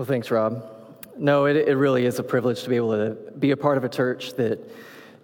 Well, 0.00 0.06
thanks, 0.06 0.30
Rob. 0.30 0.64
No, 1.18 1.44
it, 1.44 1.56
it 1.56 1.76
really 1.76 2.06
is 2.06 2.18
a 2.18 2.22
privilege 2.22 2.62
to 2.62 2.70
be 2.70 2.76
able 2.76 2.92
to 2.92 3.16
be 3.32 3.50
a 3.50 3.56
part 3.58 3.76
of 3.76 3.84
a 3.84 3.88
church 3.90 4.32
that 4.36 4.58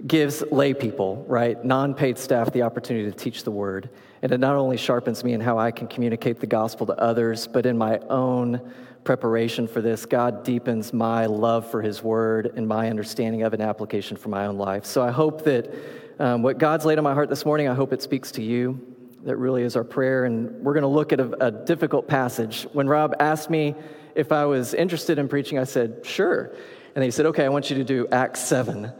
gives 0.07 0.43
lay 0.53 0.75
people, 0.75 1.25
right, 1.27 1.65
non 1.65 1.95
paid 1.95 2.19
staff, 2.19 2.53
the 2.53 2.61
opportunity 2.61 3.11
to 3.11 3.17
teach 3.17 3.43
the 3.45 3.51
word. 3.51 3.89
And 4.21 4.33
it 4.33 4.39
not 4.39 4.55
only 4.55 4.77
sharpens 4.77 5.25
me 5.25 5.33
in 5.33 5.41
how 5.41 5.59
I 5.59 5.71
can 5.71 5.89
communicate 5.89 6.41
the 6.41 6.47
gospel 6.47 6.85
to 6.89 6.93
others, 7.01 7.47
but 7.47 7.65
in 7.65 7.79
my 7.79 8.01
own 8.11 8.61
preparation 9.03 9.67
for 9.67 9.81
this, 9.81 10.05
God 10.05 10.45
deepens 10.45 10.93
my 10.93 11.25
love 11.25 11.71
for 11.71 11.81
his 11.81 12.03
word 12.03 12.53
and 12.55 12.69
my 12.69 12.91
understanding 12.91 13.45
of 13.45 13.55
an 13.55 13.63
application 13.63 14.19
for 14.19 14.29
my 14.29 14.45
own 14.45 14.59
life. 14.59 14.85
So 14.85 15.03
I 15.03 15.11
hope 15.11 15.43
that 15.45 15.73
um, 16.19 16.43
what 16.43 16.59
God's 16.59 16.85
laid 16.85 16.99
on 16.99 17.05
my 17.05 17.15
heart 17.15 17.31
this 17.31 17.47
morning, 17.47 17.67
I 17.67 17.75
hope 17.75 17.95
it 17.95 18.03
speaks 18.03 18.31
to 18.33 18.43
you. 18.43 18.79
That 19.23 19.37
really 19.37 19.63
is 19.63 19.75
our 19.75 19.85
prayer. 19.85 20.27
And 20.27 20.63
we're 20.63 20.75
going 20.75 20.83
to 20.83 20.87
look 20.89 21.15
at 21.15 21.21
a, 21.21 21.47
a 21.47 21.51
difficult 21.51 22.09
passage. 22.09 22.65
When 22.75 22.87
Rob 22.87 23.15
asked 23.21 23.49
me 23.49 23.75
if 24.17 24.33
I 24.33 24.47
was 24.47 24.75
interested 24.75 25.19
in 25.19 25.29
preaching, 25.29 25.59
I 25.59 25.65
said, 25.65 26.01
sure. 26.05 26.51
And 26.95 27.05
he 27.05 27.11
said, 27.11 27.27
okay, 27.27 27.45
I 27.45 27.51
want 27.51 27.71
you 27.71 27.77
to 27.77 27.85
do 27.85 28.09
Acts 28.11 28.41
7. 28.41 28.91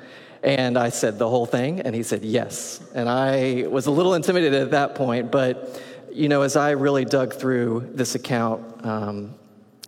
And 0.43 0.79
I 0.79 0.91
said, 0.91 1.19
the 1.19 1.29
whole 1.29 1.47
thing? 1.47 1.81
And 1.81 1.95
he 1.95 2.03
said, 2.03 2.23
yes. 2.23 2.81
And 2.95 3.09
I 3.09 3.67
was 3.69 3.87
a 3.87 3.91
little 3.91 4.15
intimidated 4.15 4.63
at 4.63 4.71
that 4.73 4.95
point, 4.95 5.33
but, 5.33 5.83
you 6.13 6.29
know, 6.29 6.43
as 6.43 6.57
I 6.57 6.73
really 6.73 7.07
dug 7.07 7.33
through 7.33 7.91
this 7.95 8.15
account, 8.15 8.85
um, 8.85 9.35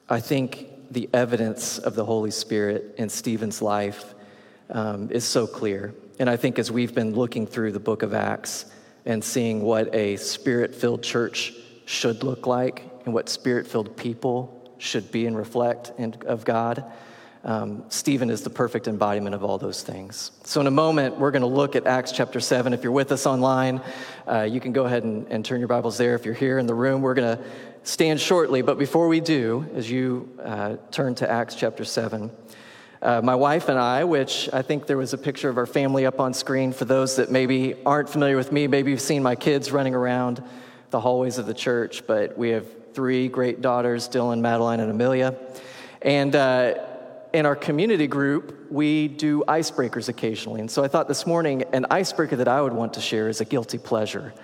I 0.09 0.21
think 0.21 0.67
the 0.91 1.09
evidence 1.13 1.79
of 1.79 1.95
the 1.95 2.05
Holy 2.05 2.31
Spirit 2.31 2.95
in 2.97 3.11
Stephen's 3.11 3.61
life 3.61 4.15
um, 4.71 5.11
is 5.11 5.25
so 5.25 5.47
clear. 5.47 5.95
And 6.19 6.31
I 6.31 6.37
think 6.37 6.59
as 6.59 6.73
we've 6.73 6.95
been 6.95 7.15
looking 7.15 7.47
through 7.47 7.73
the 7.73 7.81
book 7.81 8.03
of 8.03 8.15
Acts 8.15 8.65
and 9.05 9.23
seeing 9.23 9.63
what 9.63 9.95
a 9.95 10.17
spirit 10.17 10.75
filled 10.75 11.03
church 11.03 11.53
should 11.85 12.23
look 12.23 12.47
like 12.47 12.85
and 13.05 13.13
what 13.13 13.29
spirit 13.29 13.67
filled 13.67 13.97
people 13.97 14.58
should 14.79 15.11
be 15.13 15.27
and 15.27 15.37
reflect 15.37 15.93
of 16.27 16.45
God, 16.45 16.85
um, 17.45 17.85
Stephen 17.89 18.31
is 18.31 18.43
the 18.43 18.51
perfect 18.51 18.89
embodiment 18.89 19.35
of 19.35 19.45
all 19.45 19.59
those 19.59 19.83
things. 19.83 20.33
So, 20.45 20.61
in 20.61 20.67
a 20.67 20.73
moment, 20.73 21.19
we're 21.19 21.31
going 21.31 21.43
to 21.43 21.49
look 21.49 21.77
at 21.77 21.87
Acts 21.87 22.11
chapter 22.11 22.41
7. 22.41 22.73
If 22.73 22.83
you're 22.83 22.93
with 22.93 23.13
us 23.13 23.27
online, 23.27 23.81
uh, 24.27 24.43
you 24.43 24.61
can 24.61 24.73
go 24.73 24.85
ahead 24.85 25.05
and, 25.05 25.27
and, 25.29 25.45
turn 25.45 25.61
your 25.61 25.69
Bibles 25.69 25.97
there. 25.99 26.15
If 26.15 26.25
you're 26.25 26.35
here 26.35 26.59
in 26.59 26.67
the 26.67 26.75
room, 26.75 27.01
we're 27.01 27.15
going 27.15 27.39
to 27.39 27.45
stand 27.85 28.21
shortly. 28.21 28.63
But 28.63 28.77
before 28.77 29.07
we 29.09 29.21
do, 29.21 29.67
as 29.75 29.91
you 29.91 30.29
uh, 30.43 30.77
turn 30.91 31.15
to 31.17 31.31
Acts 31.31 31.55
chapter 31.55 31.85
7, 31.85 32.31
uh, 33.01 33.21
my 33.23 33.37
wife 33.37 33.69
and 33.69 33.79
I, 33.79 34.03
which 34.03 34.51
I 34.53 34.63
think 34.63 34.87
there 34.87 34.99
was 34.99 35.13
a 35.13 35.19
picture 35.19 35.49
of 35.49 35.57
our 35.57 35.67
family 35.67 36.05
up 36.05 36.19
on 36.19 36.35
screen 36.35 36.73
for 36.73 36.85
those 36.85 37.17
that 37.17 37.31
maybe 37.31 37.77
aren't 37.87 38.11
familiar 38.11 38.37
with 38.37 38.51
me, 38.51 38.67
maybe 38.67 38.91
you've 38.91 39.01
seen 39.01 39.23
my 39.23 39.37
kids 39.37 39.71
running 39.71 39.95
around 39.95 40.43
the 40.91 41.01
hallways 41.01 41.39
of 41.39 41.47
the 41.47 41.55
church, 41.55 42.07
but 42.07 42.37
we 42.37 42.51
have 42.51 42.67
three 42.99 43.29
great 43.29 43.63
daughters 43.63 44.09
Dylan, 44.09 44.41
Madeline, 44.41 44.81
and 44.81 44.91
Amelia. 44.91 45.33
And 46.03 46.35
uh, 46.35 46.85
in 47.33 47.47
our 47.47 47.55
community 47.55 48.09
group, 48.09 48.73
we 48.73 49.07
do 49.07 49.45
icebreakers 49.47 50.09
occasionally. 50.09 50.61
And 50.61 50.69
so 50.69 50.83
I 50.83 50.89
thought 50.89 51.07
this 51.07 51.25
morning, 51.25 51.63
an 51.73 51.87
icebreaker 51.93 52.35
that 52.35 52.49
I 52.49 52.61
would 52.61 52.73
want 52.73 52.95
to 52.95 53.01
share 53.01 53.29
is 53.29 53.41
a 53.41 53.45
guilty 53.45 53.79
pleasure. 53.79 54.35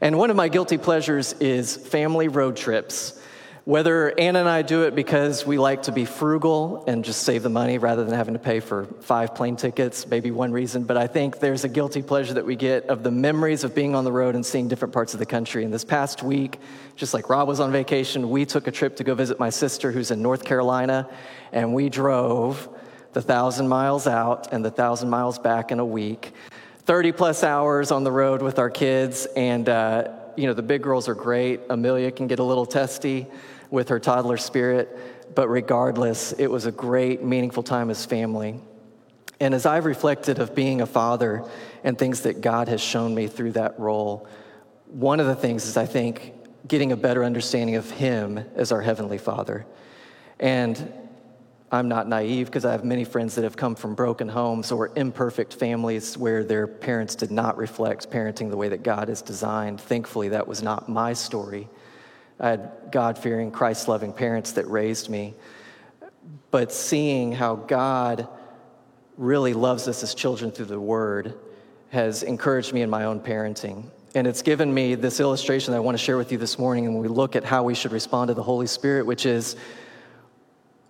And 0.00 0.16
one 0.16 0.30
of 0.30 0.36
my 0.36 0.46
guilty 0.46 0.78
pleasures 0.78 1.32
is 1.40 1.76
family 1.76 2.28
road 2.28 2.56
trips. 2.56 3.20
Whether 3.68 4.18
Anna 4.18 4.38
and 4.40 4.48
I 4.48 4.62
do 4.62 4.84
it 4.84 4.94
because 4.94 5.44
we 5.44 5.58
like 5.58 5.82
to 5.82 5.92
be 5.92 6.06
frugal 6.06 6.84
and 6.86 7.04
just 7.04 7.22
save 7.22 7.42
the 7.42 7.50
money 7.50 7.76
rather 7.76 8.02
than 8.02 8.14
having 8.14 8.32
to 8.32 8.40
pay 8.40 8.60
for 8.60 8.86
five 9.02 9.34
plane 9.34 9.56
tickets, 9.56 10.06
maybe 10.06 10.30
one 10.30 10.52
reason, 10.52 10.84
but 10.84 10.96
I 10.96 11.06
think 11.06 11.38
there's 11.38 11.64
a 11.64 11.68
guilty 11.68 12.00
pleasure 12.00 12.32
that 12.32 12.46
we 12.46 12.56
get 12.56 12.86
of 12.86 13.02
the 13.02 13.10
memories 13.10 13.64
of 13.64 13.74
being 13.74 13.94
on 13.94 14.04
the 14.04 14.10
road 14.10 14.34
and 14.36 14.46
seeing 14.46 14.68
different 14.68 14.94
parts 14.94 15.12
of 15.12 15.20
the 15.20 15.26
country. 15.26 15.64
And 15.64 15.74
this 15.74 15.84
past 15.84 16.22
week, 16.22 16.58
just 16.96 17.12
like 17.12 17.28
Rob 17.28 17.46
was 17.46 17.60
on 17.60 17.70
vacation, 17.70 18.30
we 18.30 18.46
took 18.46 18.68
a 18.68 18.70
trip 18.70 18.96
to 18.96 19.04
go 19.04 19.14
visit 19.14 19.38
my 19.38 19.50
sister 19.50 19.92
who's 19.92 20.10
in 20.10 20.22
North 20.22 20.46
Carolina, 20.46 21.06
and 21.52 21.74
we 21.74 21.90
drove 21.90 22.70
the 23.12 23.20
thousand 23.20 23.68
miles 23.68 24.06
out 24.06 24.50
and 24.50 24.64
the 24.64 24.70
thousand 24.70 25.10
miles 25.10 25.38
back 25.38 25.70
in 25.70 25.78
a 25.78 25.84
week. 25.84 26.32
30 26.86 27.12
plus 27.12 27.44
hours 27.44 27.90
on 27.90 28.02
the 28.02 28.12
road 28.12 28.40
with 28.40 28.58
our 28.58 28.70
kids, 28.70 29.26
and 29.36 29.68
uh, 29.68 30.08
you 30.38 30.46
know, 30.46 30.54
the 30.54 30.62
big 30.62 30.82
girls 30.82 31.06
are 31.06 31.14
great. 31.14 31.60
Amelia 31.68 32.10
can 32.10 32.28
get 32.28 32.38
a 32.38 32.44
little 32.44 32.64
testy 32.64 33.26
with 33.70 33.88
her 33.88 34.00
toddler 34.00 34.36
spirit. 34.36 35.34
But 35.34 35.48
regardless, 35.48 36.32
it 36.32 36.48
was 36.48 36.66
a 36.66 36.72
great, 36.72 37.22
meaningful 37.22 37.62
time 37.62 37.90
as 37.90 38.04
family. 38.04 38.60
And 39.40 39.54
as 39.54 39.66
I've 39.66 39.84
reflected 39.84 40.38
of 40.38 40.54
being 40.54 40.80
a 40.80 40.86
father 40.86 41.44
and 41.84 41.96
things 41.96 42.22
that 42.22 42.40
God 42.40 42.68
has 42.68 42.80
shown 42.80 43.14
me 43.14 43.28
through 43.28 43.52
that 43.52 43.78
role, 43.78 44.26
one 44.86 45.20
of 45.20 45.26
the 45.26 45.36
things 45.36 45.66
is 45.66 45.76
I 45.76 45.86
think 45.86 46.32
getting 46.66 46.92
a 46.92 46.96
better 46.96 47.24
understanding 47.24 47.76
of 47.76 47.90
Him 47.90 48.44
as 48.56 48.72
our 48.72 48.80
Heavenly 48.80 49.18
Father. 49.18 49.64
And 50.40 50.92
I'm 51.70 51.88
not 51.88 52.08
naive 52.08 52.46
because 52.46 52.64
I 52.64 52.72
have 52.72 52.84
many 52.84 53.04
friends 53.04 53.34
that 53.34 53.44
have 53.44 53.56
come 53.56 53.74
from 53.74 53.94
broken 53.94 54.28
homes 54.28 54.72
or 54.72 54.90
imperfect 54.96 55.54
families 55.54 56.16
where 56.16 56.42
their 56.42 56.66
parents 56.66 57.14
did 57.14 57.30
not 57.30 57.58
reflect 57.58 58.10
parenting 58.10 58.50
the 58.50 58.56
way 58.56 58.70
that 58.70 58.82
God 58.82 59.08
has 59.08 59.20
designed. 59.20 59.80
Thankfully, 59.80 60.30
that 60.30 60.48
was 60.48 60.62
not 60.62 60.88
my 60.88 61.12
story. 61.12 61.68
I 62.40 62.50
had 62.50 62.70
God 62.90 63.18
fearing, 63.18 63.50
Christ 63.50 63.88
loving 63.88 64.12
parents 64.12 64.52
that 64.52 64.66
raised 64.68 65.08
me. 65.08 65.34
But 66.50 66.72
seeing 66.72 67.32
how 67.32 67.56
God 67.56 68.28
really 69.16 69.52
loves 69.52 69.88
us 69.88 70.02
as 70.02 70.14
children 70.14 70.50
through 70.50 70.66
the 70.66 70.80
Word 70.80 71.34
has 71.90 72.22
encouraged 72.22 72.72
me 72.72 72.82
in 72.82 72.90
my 72.90 73.04
own 73.04 73.20
parenting. 73.20 73.84
And 74.14 74.26
it's 74.26 74.42
given 74.42 74.72
me 74.72 74.94
this 74.94 75.20
illustration 75.20 75.72
that 75.72 75.78
I 75.78 75.80
want 75.80 75.98
to 75.98 76.02
share 76.02 76.16
with 76.16 76.32
you 76.32 76.38
this 76.38 76.58
morning. 76.58 76.86
And 76.86 76.98
we 76.98 77.08
look 77.08 77.36
at 77.36 77.44
how 77.44 77.62
we 77.64 77.74
should 77.74 77.92
respond 77.92 78.28
to 78.28 78.34
the 78.34 78.42
Holy 78.42 78.66
Spirit, 78.66 79.04
which 79.06 79.26
is 79.26 79.56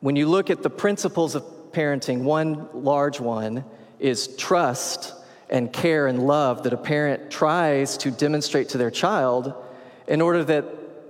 when 0.01 0.17
you 0.17 0.29
look 0.29 0.51
at 0.51 0.63
the 0.63 0.71
principles 0.71 1.35
of 1.35 1.43
parenting, 1.73 2.23
one 2.23 2.69
large 2.73 3.21
one 3.21 3.65
is 3.99 4.29
trust 4.37 5.15
and 5.51 5.73
care 5.73 6.07
and 6.07 6.27
love 6.27 6.63
that 6.65 6.73
a 6.73 6.77
parent 6.77 7.31
tries 7.31 7.97
to 7.99 8.11
demonstrate 8.11 8.69
to 8.71 8.79
their 8.79 8.91
child 8.91 9.55
in 10.07 10.21
order 10.21 10.45
that 10.45 10.65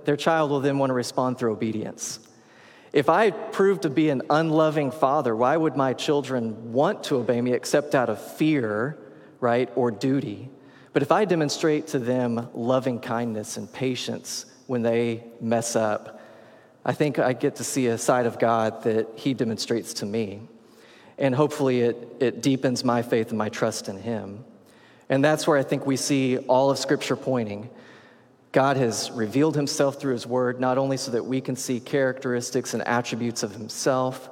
their 0.09 0.17
child 0.17 0.49
will 0.49 0.59
then 0.59 0.79
want 0.79 0.89
to 0.89 0.95
respond 0.95 1.37
through 1.37 1.51
obedience. 1.51 2.19
If 2.93 3.09
I 3.09 3.29
prove 3.29 3.81
to 3.81 3.91
be 3.91 4.09
an 4.09 4.23
unloving 4.27 4.89
father, 4.89 5.35
why 5.35 5.55
would 5.55 5.75
my 5.75 5.93
children 5.93 6.73
want 6.73 7.03
to 7.03 7.17
obey 7.17 7.39
me 7.39 7.53
except 7.53 7.93
out 7.93 8.09
of 8.09 8.19
fear, 8.19 8.97
right, 9.39 9.69
or 9.75 9.91
duty? 9.91 10.49
But 10.93 11.03
if 11.03 11.11
I 11.11 11.25
demonstrate 11.25 11.85
to 11.89 11.99
them 11.99 12.49
loving 12.55 12.99
kindness 12.99 13.57
and 13.57 13.71
patience 13.71 14.47
when 14.65 14.81
they 14.81 15.25
mess 15.39 15.75
up, 15.75 16.19
I 16.83 16.93
think 16.93 17.19
I 17.19 17.33
get 17.33 17.57
to 17.57 17.63
see 17.63 17.85
a 17.85 17.97
side 17.99 18.25
of 18.25 18.39
God 18.39 18.81
that 18.85 19.09
He 19.13 19.35
demonstrates 19.35 19.93
to 19.93 20.07
me. 20.07 20.41
And 21.19 21.35
hopefully 21.35 21.81
it, 21.81 22.15
it 22.19 22.41
deepens 22.41 22.83
my 22.83 23.03
faith 23.03 23.29
and 23.29 23.37
my 23.37 23.49
trust 23.49 23.89
in 23.89 23.97
Him. 23.97 24.43
And 25.07 25.23
that's 25.23 25.45
where 25.45 25.59
I 25.59 25.61
think 25.61 25.85
we 25.85 25.97
see 25.97 26.39
all 26.39 26.71
of 26.71 26.79
Scripture 26.79 27.15
pointing. 27.15 27.69
God 28.51 28.77
has 28.77 29.11
revealed 29.11 29.55
himself 29.55 29.99
through 29.99 30.13
his 30.13 30.25
word, 30.25 30.59
not 30.59 30.77
only 30.77 30.97
so 30.97 31.11
that 31.11 31.23
we 31.23 31.39
can 31.39 31.55
see 31.55 31.79
characteristics 31.79 32.73
and 32.73 32.87
attributes 32.87 33.43
of 33.43 33.51
himself, 33.51 34.29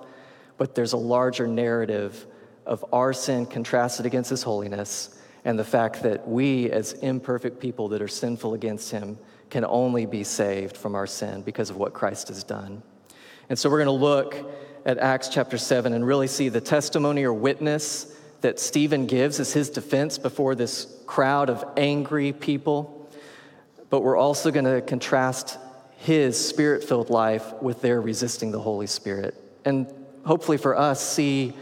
but 0.58 0.74
there's 0.74 0.94
a 0.94 0.98
larger 0.98 1.48
narrative 1.48 2.26
of 2.66 2.84
our 2.92 3.14
sin 3.14 3.46
contrasted 3.46 4.06
against 4.06 4.30
his 4.30 4.44
holiness 4.44 5.20
and 5.46 5.58
the 5.58 5.64
fact 5.64 6.04
that 6.04 6.28
we, 6.28 6.70
as 6.72 6.94
imperfect 6.94 7.60
people 7.60 7.88
that 7.90 8.02
are 8.02 8.08
sinful 8.08 8.54
against 8.54 8.92
him, 8.92 9.18
can 9.50 9.64
only 9.64 10.06
be 10.06 10.24
saved 10.24 10.76
from 10.76 10.94
our 10.94 11.08
sin 11.08 11.42
because 11.42 11.70
of 11.70 11.78
what 11.78 11.94
Christ 11.94 12.28
has 12.28 12.44
done. 12.44 12.84
And 13.50 13.58
so 13.58 13.70
we're 13.70 13.84
going 13.84 13.86
to 13.86 13.92
look 14.04 14.36
at 14.86 14.98
Acts 14.98 15.30
chapter 15.30 15.58
7 15.58 15.94
and 15.94 16.06
really 16.06 16.28
see 16.28 16.50
the 16.50 16.60
testimony 16.60 17.24
or 17.24 17.34
witness 17.34 18.14
that 18.42 18.60
Stephen 18.60 19.06
gives 19.06 19.40
as 19.40 19.54
his 19.54 19.70
defense 19.70 20.18
before 20.18 20.54
this 20.54 21.02
crowd 21.06 21.50
of 21.50 21.64
angry 21.78 22.34
people 22.34 22.97
but 23.90 24.02
we're 24.02 24.18
also 24.18 24.52
going 24.52 24.66
to 24.66 24.82
contrast 24.82 25.58
his 25.98 26.38
spirit 26.38 26.84
filled 26.84 27.10
life 27.10 27.54
with 27.62 27.82
their 27.82 28.00
resisting 28.00 28.52
the 28.52 28.60
Holy 28.60 28.88
Spirit. 28.88 29.36
And 29.66 29.92
hopefully 30.26 30.58
for 30.58 30.78
us, 30.78 31.02
see 31.02 31.54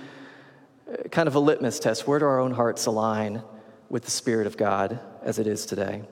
uh, 0.92 1.08
kind 1.10 1.28
of 1.28 1.36
a 1.36 1.40
litmus 1.40 1.80
test 1.80 2.08
where 2.08 2.20
do 2.20 2.26
our 2.26 2.40
own 2.40 2.52
hearts 2.52 2.86
align 2.86 3.44
with 3.90 4.04
the 4.04 4.12
Spirit 4.12 4.48
of 4.48 4.58
God 4.58 5.00
as 5.24 5.40
it 5.40 5.48
is 5.48 5.66
today? 5.66 6.04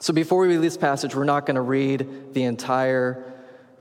So 0.00 0.12
before 0.12 0.42
we 0.42 0.48
read 0.48 0.62
this 0.62 0.76
passage, 0.76 1.14
we're 1.14 1.24
not 1.24 1.46
going 1.46 1.56
to 1.56 1.60
read 1.60 2.34
the 2.34 2.44
entire 2.44 3.24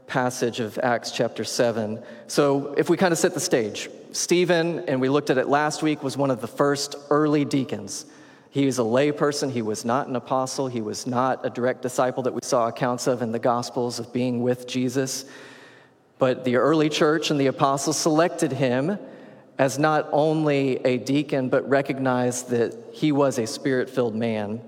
passage 0.07 0.59
of 0.59 0.79
Acts 0.79 1.11
chapter 1.11 1.43
7. 1.43 2.01
So 2.27 2.73
if 2.77 2.89
we 2.89 2.97
kind 2.97 3.11
of 3.11 3.17
set 3.17 3.33
the 3.33 3.39
stage, 3.39 3.89
Stephen, 4.13 4.79
and 4.87 5.01
we 5.01 5.09
looked 5.09 5.29
at 5.29 5.37
it 5.37 5.47
last 5.47 5.83
week, 5.83 6.01
was 6.01 6.17
one 6.17 6.31
of 6.31 6.41
the 6.41 6.47
first 6.47 6.95
early 7.09 7.45
deacons. 7.45 8.05
He 8.49 8.65
was 8.65 8.79
a 8.79 8.83
layperson. 8.83 9.51
He 9.51 9.61
was 9.61 9.85
not 9.85 10.07
an 10.07 10.15
apostle. 10.15 10.67
He 10.67 10.81
was 10.81 11.05
not 11.05 11.45
a 11.45 11.49
direct 11.49 11.81
disciple 11.81 12.23
that 12.23 12.33
we 12.33 12.41
saw 12.43 12.67
accounts 12.67 13.07
of 13.07 13.21
in 13.21 13.31
the 13.31 13.39
Gospels 13.39 13.99
of 13.99 14.13
being 14.13 14.41
with 14.41 14.67
Jesus. 14.67 15.25
But 16.17 16.43
the 16.45 16.55
early 16.55 16.89
church 16.89 17.29
and 17.29 17.39
the 17.39 17.47
apostles 17.47 17.97
selected 17.97 18.51
him 18.51 18.97
as 19.59 19.77
not 19.77 20.07
only 20.11 20.77
a 20.85 20.97
deacon, 20.97 21.49
but 21.49 21.67
recognized 21.67 22.49
that 22.49 22.75
he 22.93 23.11
was 23.11 23.37
a 23.37 23.47
spirit 23.47 23.89
filled 23.89 24.15
man. 24.15 24.61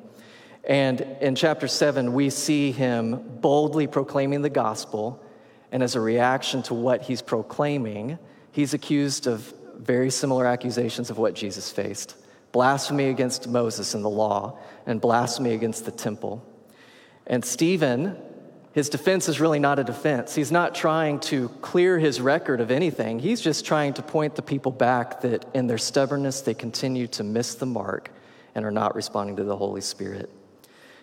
And 0.64 1.02
in 1.22 1.36
chapter 1.36 1.68
7, 1.68 2.14
we 2.14 2.30
see 2.30 2.72
him 2.72 3.40
boldly 3.40 3.88
proclaiming 3.88 4.42
the 4.42 4.50
gospel 4.50 5.24
And 5.72 5.84
as 5.84 5.96
a 5.96 6.02
reaction 6.02 6.64
to 6.64 6.74
what 6.74 7.04
he's 7.04 7.22
proclaiming, 7.22 8.18
he's 8.52 8.74
accused 8.74 9.28
of 9.28 9.54
very 9.78 10.10
similar 10.10 10.46
accusations 10.46 11.10
of 11.10 11.18
what 11.18 11.36
Jesus 11.36 11.72
faced 11.72 12.16
blasphemy 12.51 13.10
against 13.10 13.48
Moses 13.48 13.94
and 13.94 14.04
the 14.04 14.10
law, 14.10 14.57
and 14.86 15.00
blasphemy 15.00 15.54
against 15.54 15.86
the 15.86 15.92
temple. 15.92 16.44
And 17.28 17.46
Stephen, 17.46 18.18
his 18.72 18.90
defense 18.90 19.30
is 19.30 19.40
really 19.40 19.60
not 19.60 19.80
a 19.80 19.84
defense. 19.84 20.36
He's 20.36 20.51
not 20.51 20.75
trying 20.75 21.19
to 21.22 21.50
clear 21.62 22.00
his 22.00 22.22
record 22.22 22.62
of 22.62 22.72
anything. 22.72 23.19
He's 23.19 23.42
just 23.42 23.66
trying 23.66 23.94
to 23.94 24.01
point 24.01 24.36
the 24.36 24.42
people 24.42 24.72
back 24.72 25.22
that 25.22 25.46
in 25.54 25.68
their 25.68 25.78
stubbornness, 25.78 26.42
they 26.42 26.54
continue 26.54 27.07
to 27.07 27.24
miss 27.24 27.56
the 27.56 27.66
mark 27.66 28.12
and 28.56 28.66
are 28.66 28.72
not 28.72 28.96
responding 28.96 29.36
to 29.38 29.44
the 29.44 29.56
Holy 29.56 29.81
Spirit. 29.81 30.30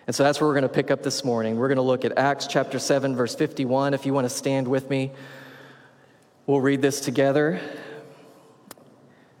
And 0.05 0.15
so 0.15 0.23
that's 0.23 0.39
where 0.39 0.47
we're 0.47 0.53
going 0.53 0.63
to 0.63 0.69
pick 0.69 0.89
up 0.89 1.03
this 1.03 1.25
morning. 1.25 1.57
We're 1.57 1.67
going 1.67 1.77
to 1.77 1.81
look 1.81 2.05
at 2.05 2.17
Acts 2.17 2.47
chapter 2.47 2.79
7, 2.79 3.15
verse 3.15 3.35
51. 3.35 3.93
If 3.93 4.05
you 4.05 4.13
want 4.13 4.25
to 4.25 4.29
stand 4.29 4.67
with 4.67 4.89
me, 4.89 5.11
we'll 6.45 6.61
read 6.61 6.81
this 6.81 7.01
together. 7.01 7.59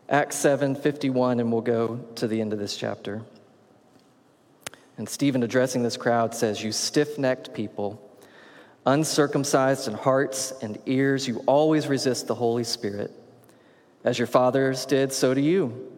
Acts 0.09 0.37
7, 0.37 0.75
51, 0.75 1.41
and 1.41 1.51
we'll 1.51 1.59
go 1.59 1.97
to 2.15 2.27
the 2.29 2.39
end 2.39 2.53
of 2.53 2.59
this 2.59 2.77
chapter. 2.77 3.23
And 4.97 5.07
Stephen, 5.07 5.43
addressing 5.43 5.83
this 5.83 5.97
crowd, 5.97 6.33
says, 6.33 6.63
You 6.63 6.71
stiff 6.71 7.17
necked 7.17 7.53
people, 7.53 8.01
uncircumcised 8.85 9.85
in 9.89 9.95
hearts 9.95 10.53
and 10.61 10.79
ears, 10.85 11.27
you 11.27 11.43
always 11.45 11.87
resist 11.87 12.27
the 12.27 12.35
Holy 12.35 12.63
Spirit. 12.63 13.11
As 14.05 14.17
your 14.17 14.27
fathers 14.27 14.85
did, 14.85 15.11
so 15.11 15.33
do 15.33 15.41
you. 15.41 15.91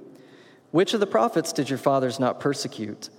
Which 0.71 0.95
of 0.95 1.00
the 1.00 1.06
prophets 1.06 1.53
did 1.53 1.69
your 1.69 1.77
fathers 1.77 2.19
not 2.19 2.39
persecute? 2.39 3.09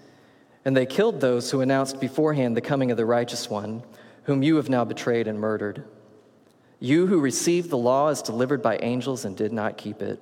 And 0.65 0.77
they 0.77 0.87
killed 0.87 1.21
those 1.21 1.53
who 1.53 1.61
announced 1.61 2.01
beforehand 2.01 2.57
the 2.57 2.61
coming 2.61 2.91
of 2.91 2.97
the 2.97 3.07
righteous 3.07 3.49
one, 3.49 3.85
whom 4.25 4.43
you 4.43 4.57
have 4.57 4.69
now 4.69 4.85
betrayed 4.85 5.29
and 5.29 5.39
murdered. 5.39 5.85
You 6.81 7.07
who 7.07 7.21
received 7.21 7.71
the 7.71 7.79
law 7.79 8.09
as 8.09 8.23
delivered 8.23 8.61
by 8.61 8.79
angels 8.83 9.25
and 9.25 9.37
did 9.37 9.53
not 9.53 9.79
keep 9.79 10.03
it. 10.03 10.21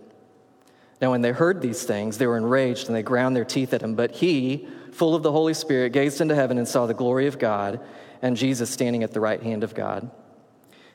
Now, 1.00 1.12
when 1.12 1.21
they 1.21 1.31
heard 1.31 1.62
these 1.62 1.85
things, 1.85 2.19
they 2.19 2.27
were 2.27 2.37
enraged 2.37 2.89
and 2.89 2.97
they 2.97 3.03
ground 3.03 3.37
their 3.37 3.45
teeth 3.45 3.73
at 3.73 3.83
him. 3.83 3.95
But 3.95 4.12
he, 4.17 4.69
full 4.93 5.15
of 5.15 5.23
the 5.23 5.31
Holy 5.31 5.55
Spirit, 5.55 5.93
gazed 5.93 6.21
into 6.21 6.35
heaven 6.35 6.59
and 6.59 6.67
saw 6.67 6.87
the 6.87 6.95
glory 6.95 7.27
of 7.27 7.39
God 7.39 7.81
and 8.21 8.37
Jesus 8.37 8.71
standing 8.71 9.05
at 9.05 9.12
the 9.12 9.21
right 9.21 9.43
hand 9.43 9.62
of 9.62 9.75
God. 9.75 10.11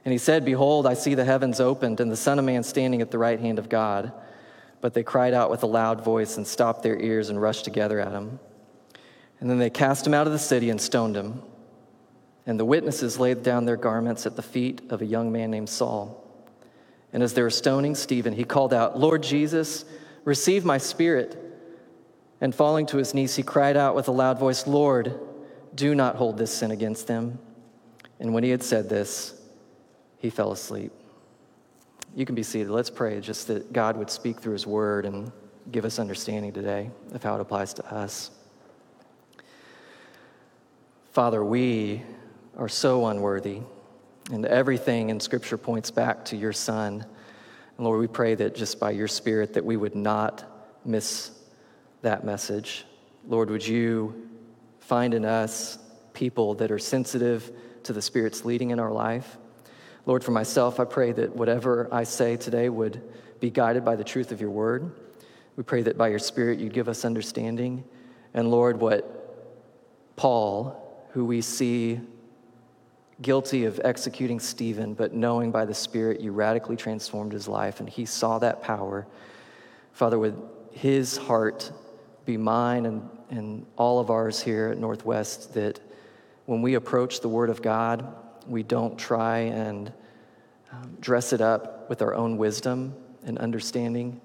And 0.05 0.11
he 0.11 0.17
said, 0.17 0.43
Behold, 0.43 0.85
I 0.85 0.95
see 0.95 1.15
the 1.15 1.23
heavens 1.23 1.61
opened 1.61 2.01
and 2.01 2.11
the 2.11 2.17
Son 2.17 2.37
of 2.37 2.43
Man 2.43 2.63
standing 2.63 3.01
at 3.01 3.11
the 3.11 3.17
right 3.17 3.39
hand 3.39 3.59
of 3.59 3.69
God. 3.69 4.11
But 4.81 4.93
they 4.93 5.03
cried 5.03 5.33
out 5.33 5.49
with 5.49 5.63
a 5.63 5.67
loud 5.67 6.03
voice 6.03 6.35
and 6.35 6.45
stopped 6.45 6.83
their 6.83 6.99
ears 6.99 7.29
and 7.29 7.41
rushed 7.41 7.63
together 7.63 8.01
at 8.01 8.11
him. 8.11 8.39
And 9.39 9.49
then 9.49 9.59
they 9.59 9.69
cast 9.69 10.05
him 10.05 10.13
out 10.13 10.27
of 10.27 10.33
the 10.33 10.39
city 10.39 10.69
and 10.69 10.79
stoned 10.79 11.15
him. 11.15 11.41
And 12.45 12.59
the 12.59 12.65
witnesses 12.65 13.17
laid 13.17 13.43
down 13.43 13.63
their 13.63 13.77
garments 13.77 14.25
at 14.25 14.35
the 14.35 14.41
feet 14.41 14.81
of 14.89 15.01
a 15.01 15.05
young 15.05 15.31
man 15.31 15.51
named 15.51 15.69
Saul. 15.69 16.22
And 17.13 17.23
as 17.23 17.33
they 17.33 17.43
were 17.43 17.49
stoning 17.49 17.95
Stephen, 17.95 18.33
he 18.33 18.43
called 18.43 18.73
out, 18.73 18.99
Lord 18.99 19.23
Jesus, 19.23 19.85
receive 20.25 20.65
my 20.65 20.79
spirit. 20.79 21.37
And 22.41 22.53
falling 22.53 22.87
to 22.87 22.97
his 22.97 23.13
knees, 23.13 23.35
he 23.35 23.43
cried 23.43 23.77
out 23.77 23.95
with 23.95 24.07
a 24.09 24.11
loud 24.11 24.39
voice, 24.39 24.67
Lord, 24.67 25.19
do 25.75 25.95
not 25.95 26.15
hold 26.15 26.37
this 26.37 26.51
sin 26.51 26.71
against 26.71 27.07
them. 27.07 27.39
And 28.19 28.33
when 28.33 28.43
he 28.43 28.49
had 28.49 28.63
said 28.63 28.89
this, 28.89 29.39
he 30.17 30.29
fell 30.29 30.51
asleep. 30.51 30.91
You 32.15 32.25
can 32.25 32.35
be 32.35 32.43
seated. 32.43 32.69
Let's 32.69 32.89
pray 32.89 33.19
just 33.19 33.47
that 33.47 33.71
God 33.73 33.95
would 33.97 34.09
speak 34.09 34.39
through 34.39 34.53
his 34.53 34.67
word 34.67 35.05
and 35.05 35.31
give 35.71 35.85
us 35.85 35.99
understanding 35.99 36.51
today 36.51 36.89
of 37.13 37.23
how 37.23 37.35
it 37.35 37.41
applies 37.41 37.73
to 37.75 37.93
us. 37.93 38.31
Father, 41.11 41.43
we 41.43 42.01
are 42.57 42.69
so 42.69 43.05
unworthy, 43.07 43.61
and 44.31 44.45
everything 44.45 45.09
in 45.09 45.19
Scripture 45.19 45.57
points 45.57 45.91
back 45.91 46.25
to 46.25 46.37
your 46.37 46.53
Son. 46.53 47.05
And 47.77 47.85
Lord, 47.85 47.99
we 47.99 48.07
pray 48.07 48.35
that 48.35 48.55
just 48.55 48.79
by 48.79 48.91
your 48.91 49.07
Spirit 49.07 49.53
that 49.53 49.65
we 49.65 49.77
would 49.77 49.95
not 49.95 50.43
miss 50.85 51.31
that 52.01 52.23
message. 52.23 52.85
Lord, 53.27 53.49
would 53.49 53.65
you 53.65 54.29
find 54.79 55.13
in 55.13 55.25
us 55.25 55.77
people 56.13 56.55
that 56.55 56.71
are 56.71 56.79
sensitive 56.79 57.51
to 57.83 57.93
the 57.93 58.01
Spirit's 58.01 58.45
leading 58.45 58.71
in 58.71 58.79
our 58.79 58.91
life? 58.91 59.37
Lord, 60.05 60.23
for 60.23 60.31
myself, 60.31 60.79
I 60.79 60.85
pray 60.85 61.11
that 61.13 61.35
whatever 61.35 61.87
I 61.91 62.03
say 62.03 62.37
today 62.37 62.69
would 62.69 63.01
be 63.39 63.49
guided 63.49 63.85
by 63.85 63.95
the 63.95 64.03
truth 64.03 64.31
of 64.31 64.41
your 64.41 64.49
word. 64.49 64.91
We 65.55 65.63
pray 65.63 65.81
that 65.83 65.97
by 65.97 66.09
your 66.09 66.19
Spirit 66.19 66.59
you'd 66.59 66.73
give 66.73 66.89
us 66.89 67.05
understanding. 67.05 67.83
And 68.33 68.49
Lord, 68.51 68.79
what 68.79 70.15
Paul 70.15 70.79
who 71.13 71.25
we 71.25 71.41
see 71.41 71.99
guilty 73.21 73.65
of 73.65 73.79
executing 73.83 74.39
Stephen, 74.39 74.93
but 74.93 75.13
knowing 75.13 75.51
by 75.51 75.65
the 75.65 75.73
Spirit 75.73 76.19
you 76.19 76.31
radically 76.31 76.75
transformed 76.75 77.31
his 77.31 77.47
life, 77.47 77.79
and 77.79 77.89
he 77.89 78.05
saw 78.05 78.39
that 78.39 78.61
power. 78.61 79.05
Father, 79.91 80.17
would 80.17 80.41
his 80.71 81.17
heart 81.17 81.71
be 82.25 82.37
mine 82.37 82.85
and, 82.85 83.09
and 83.29 83.65
all 83.77 83.99
of 83.99 84.09
ours 84.09 84.41
here 84.41 84.69
at 84.69 84.77
Northwest 84.77 85.53
that 85.53 85.79
when 86.45 86.61
we 86.61 86.73
approach 86.73 87.21
the 87.21 87.29
Word 87.29 87.49
of 87.49 87.61
God, 87.61 88.15
we 88.47 88.63
don't 88.63 88.97
try 88.97 89.39
and 89.39 89.93
um, 90.71 90.97
dress 90.99 91.33
it 91.33 91.41
up 91.41 91.89
with 91.89 92.01
our 92.01 92.15
own 92.15 92.37
wisdom 92.37 92.95
and 93.25 93.37
understanding, 93.37 94.19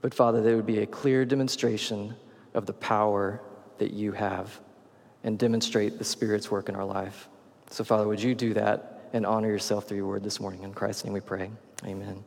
but 0.00 0.14
Father, 0.14 0.40
there 0.40 0.56
would 0.56 0.66
be 0.66 0.78
a 0.78 0.86
clear 0.86 1.24
demonstration 1.24 2.14
of 2.54 2.66
the 2.66 2.72
power 2.72 3.40
that 3.78 3.92
you 3.92 4.12
have 4.12 4.60
and 5.24 5.38
demonstrate 5.38 5.98
the 5.98 6.04
Spirit's 6.04 6.50
work 6.50 6.68
in 6.68 6.76
our 6.76 6.84
life. 6.84 7.28
So, 7.70 7.84
Father, 7.84 8.06
would 8.06 8.20
you 8.20 8.34
do 8.34 8.54
that 8.54 9.00
and 9.12 9.24
honor 9.24 9.48
yourself 9.48 9.86
through 9.86 9.96
your 9.96 10.06
word 10.06 10.24
this 10.24 10.40
morning? 10.40 10.64
In 10.64 10.74
Christ's 10.74 11.04
name 11.04 11.14
we 11.14 11.20
pray. 11.20 11.50
Amen. 11.84 12.22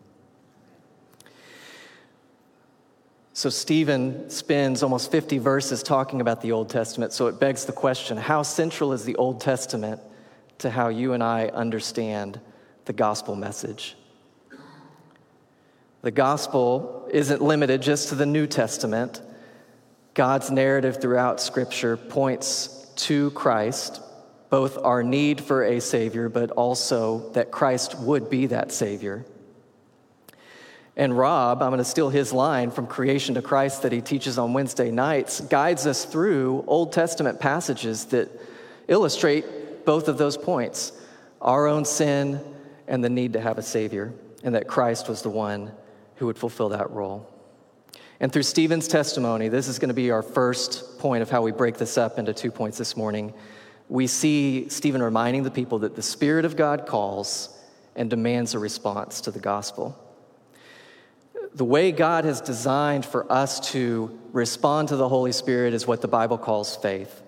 So, 3.34 3.50
Stephen 3.50 4.30
spends 4.30 4.84
almost 4.84 5.12
50 5.12 5.40
verses 5.40 5.84
talking 5.84 6.22
about 6.22 6.42
the 6.42 6.51
Old 6.54 6.69
Testament. 6.69 7.12
So, 7.12 7.28
it 7.28 7.40
begs 7.40 7.66
the 7.66 7.74
question 7.74 8.18
how 8.18 8.42
central 8.44 8.94
is 8.94 9.04
the 9.04 9.16
Old 9.18 9.42
Testament 9.42 10.00
to 10.60 10.69
how 10.69 10.88
you 10.88 11.13
and 11.13 11.22
I 11.22 11.48
understand 11.48 12.39
the 12.86 12.94
gospel 12.94 13.36
message? 13.36 13.96
The 16.04 16.12
gospel 16.12 17.10
isn't 17.12 17.42
limited 17.42 17.81
just 17.81 18.10
to 18.10 18.16
the 18.16 18.25
New 18.25 18.46
Testament. 18.46 19.22
God's 20.13 20.51
narrative 20.51 21.01
throughout 21.01 21.42
Scripture 21.42 21.98
points 21.98 22.88
to 22.96 23.31
Christ, 23.31 24.01
both 24.53 24.77
our 24.83 25.01
need 25.01 25.41
for 25.41 25.63
a 25.63 25.81
Savior, 25.81 26.29
but 26.29 26.51
also 26.51 27.31
that 27.31 27.50
Christ 27.50 27.97
would 27.97 28.29
be 28.29 28.45
that 28.45 28.71
Savior. 28.71 29.25
And 30.95 31.17
Rob, 31.17 31.63
I'm 31.63 31.72
going 31.72 31.79
to 31.79 31.83
steal 31.83 32.12
his 32.12 32.31
line 32.31 32.69
from 32.69 32.86
Creation 32.86 33.33
to 33.33 33.41
Christ 33.41 33.81
that 33.81 33.91
he 33.91 34.00
teaches 34.00 34.38
on 34.38 34.53
Wednesday 34.53 34.91
nights, 34.91 35.41
guides 35.41 35.88
us 35.88 36.05
through 36.05 36.63
Old 36.67 36.93
Testament 36.93 37.39
passages 37.39 38.05
that 38.05 38.29
illustrate 38.88 39.86
both 39.86 40.07
of 40.07 40.19
those 40.19 40.38
points 40.38 40.91
our 41.41 41.65
own 41.65 41.83
sin 41.83 42.39
and 42.88 43.03
the 43.03 43.10
need 43.10 43.33
to 43.33 43.41
have 43.41 43.57
a 43.57 43.63
Savior, 43.63 44.13
and 44.43 44.53
that 44.53 44.67
Christ 44.67 45.10
was 45.10 45.24
the 45.24 45.31
one 45.31 45.72
who 46.17 46.27
would 46.27 46.38
fulfill 46.38 46.69
that 46.69 46.91
role. 46.91 47.27
And 48.19 48.31
through 48.31 48.43
Stephen's 48.43 48.88
testimony, 48.88 49.48
this 49.48 49.67
is 49.67 49.79
going 49.79 49.89
to 49.89 49.95
be 49.95 50.12
our 50.12 50.22
first 50.22 51.00
point 51.00 51.24
of 51.24 51.31
how 51.31 51.41
we 51.41 51.51
break 51.51 51.77
this 51.77 51.98
up 51.98 52.19
into 52.19 52.33
two 52.33 52.51
points 52.51 52.77
this 52.77 52.95
morning. 52.95 53.33
We 53.93 54.07
see 54.07 54.69
Stephen 54.69 55.03
reminding 55.03 55.43
the 55.43 55.51
people 55.51 55.77
that 55.79 55.95
the 55.95 56.01
Spirit 56.01 56.45
of 56.45 56.55
God 56.55 56.88
calls 56.88 57.55
and 57.95 58.09
demands 58.09 58.55
a 58.55 58.59
response 58.59 59.21
to 59.21 59.29
the 59.29 59.38
gospel. 59.38 59.95
The 61.53 61.63
way 61.63 61.91
God 61.91 62.25
has 62.25 62.41
designed 62.41 63.05
for 63.05 63.31
us 63.31 63.59
to 63.71 64.19
respond 64.31 64.88
to 64.88 64.95
the 64.95 65.07
Holy 65.07 65.31
Spirit 65.31 65.75
is 65.75 65.85
what 65.85 66.01
the 66.01 66.07
Bible 66.07 66.39
calls 66.39 66.75
faith. 66.75 67.21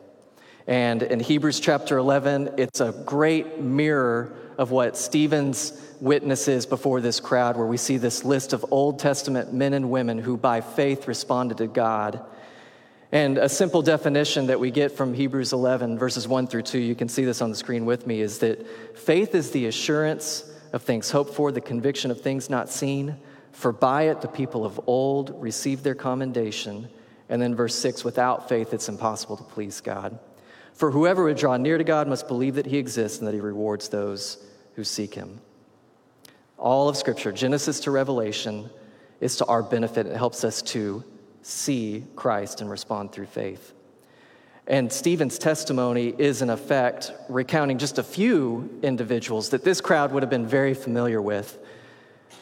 And 0.66 1.04
in 1.04 1.20
Hebrews 1.20 1.60
chapter 1.60 2.00
11, 2.00 2.56
it's 2.58 2.80
a 2.80 2.92
great 3.06 3.60
mirror 3.60 4.36
of 4.58 4.72
what 4.72 4.98
Stephen's 4.98 5.80
witnesses 6.02 6.66
before 6.66 7.00
this 7.00 7.20
crowd, 7.20 7.58
where 7.58 7.68
we 7.68 7.78
see 7.78 7.98
this 7.98 8.26
list 8.26 8.54
of 8.54 8.66
Old 8.72 8.98
Testament 8.98 9.54
men 9.54 9.76
and 9.76 9.92
women 9.92 10.18
who 10.18 10.36
by 10.36 10.62
faith 10.62 11.08
responded 11.08 11.60
to 11.60 11.68
God. 11.68 12.26
And 13.16 13.38
a 13.38 13.48
simple 13.48 13.82
definition 13.82 14.48
that 14.48 14.60
we 14.60 14.72
get 14.72 14.92
from 14.92 15.14
Hebrews 15.14 15.54
11, 15.54 15.98
verses 15.98 16.28
1 16.28 16.48
through 16.48 16.64
2, 16.64 16.80
you 16.80 16.96
can 16.96 17.08
see 17.08 17.24
this 17.24 17.42
on 17.42 17.50
the 17.50 17.56
screen 17.56 17.86
with 17.86 18.06
me, 18.06 18.20
is 18.20 18.40
that 18.40 18.68
faith 18.98 19.36
is 19.36 19.52
the 19.52 19.68
assurance 19.68 20.52
of 20.74 20.82
things 20.82 21.12
hoped 21.12 21.34
for, 21.34 21.54
the 21.54 21.62
conviction 21.62 22.12
of 22.12 22.20
things 22.20 22.50
not 22.50 22.68
seen. 22.68 23.16
For 23.54 23.72
by 23.72 24.10
it 24.10 24.20
the 24.20 24.28
people 24.28 24.66
of 24.66 24.82
old 24.86 25.42
received 25.42 25.86
their 25.86 25.96
commendation. 25.96 26.90
And 27.30 27.42
then 27.42 27.56
verse 27.56 27.76
6 27.76 28.04
without 28.04 28.50
faith 28.50 28.74
it's 28.74 28.90
impossible 28.90 29.38
to 29.38 29.44
please 29.44 29.80
God. 29.80 30.20
For 30.74 30.92
whoever 30.92 31.24
would 31.24 31.38
draw 31.38 31.56
near 31.56 31.78
to 31.78 31.86
God 31.86 32.10
must 32.10 32.28
believe 32.28 32.56
that 32.56 32.66
he 32.66 32.78
exists 32.78 33.20
and 33.20 33.28
that 33.30 33.34
he 33.34 33.40
rewards 33.40 33.88
those 33.88 34.46
who 34.76 34.84
seek 34.84 35.14
him. 35.14 35.40
All 36.58 36.90
of 36.90 36.98
Scripture, 36.98 37.32
Genesis 37.32 37.80
to 37.80 37.92
Revelation, 37.92 38.70
is 39.22 39.38
to 39.38 39.46
our 39.46 39.64
benefit. 39.64 40.06
It 40.06 40.18
helps 40.18 40.44
us 40.44 40.62
to 40.64 41.06
see 41.46 42.04
Christ 42.16 42.60
and 42.62 42.70
respond 42.72 43.12
through 43.12 43.28
faith. 43.28 43.74
And 44.66 44.92
Stephen's 44.92 45.38
testimony 45.38 46.12
is, 46.18 46.42
in 46.42 46.50
effect, 46.50 47.14
recounting 47.30 47.78
just 47.78 48.00
a 48.00 48.04
few 48.04 48.80
individuals 48.82 49.50
that 49.50 49.64
this 49.64 49.80
crowd 49.80 50.12
would 50.12 50.24
have 50.24 50.30
been 50.32 50.48
very 50.48 50.74
familiar 50.74 51.22
with 51.22 51.60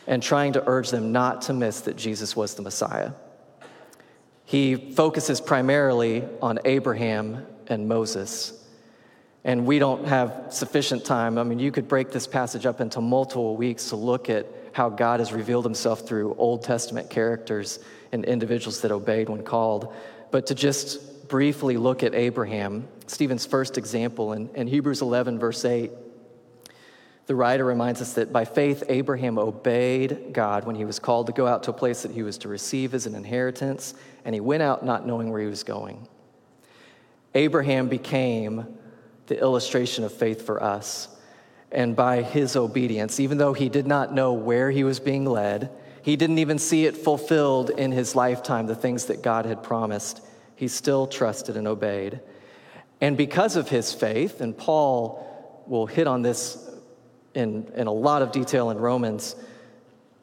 and 0.08 0.24
trying 0.24 0.54
to 0.54 0.64
urge 0.68 0.90
them 0.90 1.12
not 1.12 1.42
to 1.44 1.54
miss 1.54 1.82
that 1.82 1.98
Jesus 1.98 2.34
was 2.34 2.56
the 2.56 2.62
Messiah. 2.62 3.12
He 4.46 4.76
focuses 4.76 5.42
primarily 5.42 6.24
on 6.42 6.60
Abraham 6.64 7.46
and 7.68 7.90
Moses. 7.90 8.54
And 9.44 9.66
we 9.66 9.80
don't 9.80 10.08
have 10.08 10.46
sufficient 10.50 11.04
time. 11.04 11.38
I 11.38 11.44
mean, 11.44 11.60
you 11.60 11.74
could 11.74 11.90
break 11.90 12.12
this 12.12 12.26
passage 12.26 12.66
up 12.66 12.80
into 12.80 13.02
multiple 13.02 13.58
weeks 13.58 13.90
to 13.90 13.98
look 13.98 14.30
at 14.30 14.48
how 14.72 14.88
God 14.90 15.20
has 15.20 15.34
revealed 15.34 15.66
himself 15.66 16.08
through 16.08 16.36
Old 16.36 16.64
Testament 16.64 17.10
characters 17.10 17.80
and 18.14 18.24
individuals 18.24 18.80
that 18.82 18.92
obeyed 18.92 19.28
when 19.28 19.44
called. 19.44 19.94
But 20.32 20.48
to 20.48 20.56
just 20.56 21.28
briefly 21.28 21.76
look 21.76 22.04
at 22.04 22.16
Abraham, 22.16 22.88
Stephen's 23.08 23.46
first 23.46 23.78
example 23.78 24.32
in, 24.34 24.50
in 24.56 24.68
Hebrews 24.68 25.02
11, 25.02 25.40
verse 25.40 25.66
8, 25.66 25.92
the 27.26 27.36
writer 27.36 27.66
reminds 27.66 28.02
us 28.02 28.14
that 28.14 28.32
by 28.32 28.46
faith, 28.46 28.84
Abraham 28.90 29.38
obeyed 29.38 30.34
God 30.34 30.66
when 30.66 30.76
he 30.76 30.86
was 30.86 31.00
called 31.00 31.28
to 31.28 31.34
go 31.34 31.48
out 31.48 31.64
to 31.64 31.72
a 31.72 31.74
place 31.74 32.04
that 32.04 32.12
he 32.12 32.22
was 32.22 32.38
to 32.40 32.50
receive 32.50 32.94
as 32.94 33.06
an 33.06 33.16
inheritance, 33.16 33.94
and 34.26 34.36
he 34.36 34.42
went 34.42 34.62
out 34.62 34.86
not 34.86 35.08
knowing 35.08 35.32
where 35.32 35.42
he 35.42 35.48
was 35.48 35.64
going. 35.64 36.08
Abraham 37.34 37.88
became 37.88 38.78
the 39.28 39.40
illustration 39.40 40.04
of 40.04 40.14
faith 40.14 40.46
for 40.46 40.62
us. 40.62 41.08
And 41.72 41.96
by 41.96 42.22
his 42.22 42.56
obedience, 42.56 43.20
even 43.20 43.38
though 43.40 43.54
he 43.54 43.70
did 43.70 43.88
not 43.88 44.14
know 44.14 44.34
where 44.34 44.70
he 44.70 44.84
was 44.84 45.00
being 45.00 45.26
led, 45.26 45.72
he 46.04 46.16
didn't 46.16 46.38
even 46.38 46.60
see 46.60 46.86
it 46.86 46.98
fulfilled 46.98 47.70
in 47.70 47.92
his 47.92 48.16
lifetime, 48.16 48.68
the 48.68 48.76
things 48.76 49.06
that 49.06 49.24
God 49.24 49.46
had 49.46 49.64
promised, 49.64 50.22
he 50.56 50.68
still 50.68 51.08
trusted 51.08 51.58
and 51.58 51.68
obeyed. 51.68 52.20
And 53.02 53.18
because 53.18 53.56
of 53.56 53.70
his 53.70 53.94
faith, 53.94 54.42
and 54.42 54.56
Paul 54.56 55.64
will 55.66 55.86
hit 55.86 56.06
on 56.06 56.22
this 56.22 56.70
in, 57.34 57.72
in 57.76 57.88
a 57.88 57.92
lot 57.92 58.22
of 58.22 58.32
detail 58.32 58.70
in 58.70 58.78
Romans, 58.78 59.36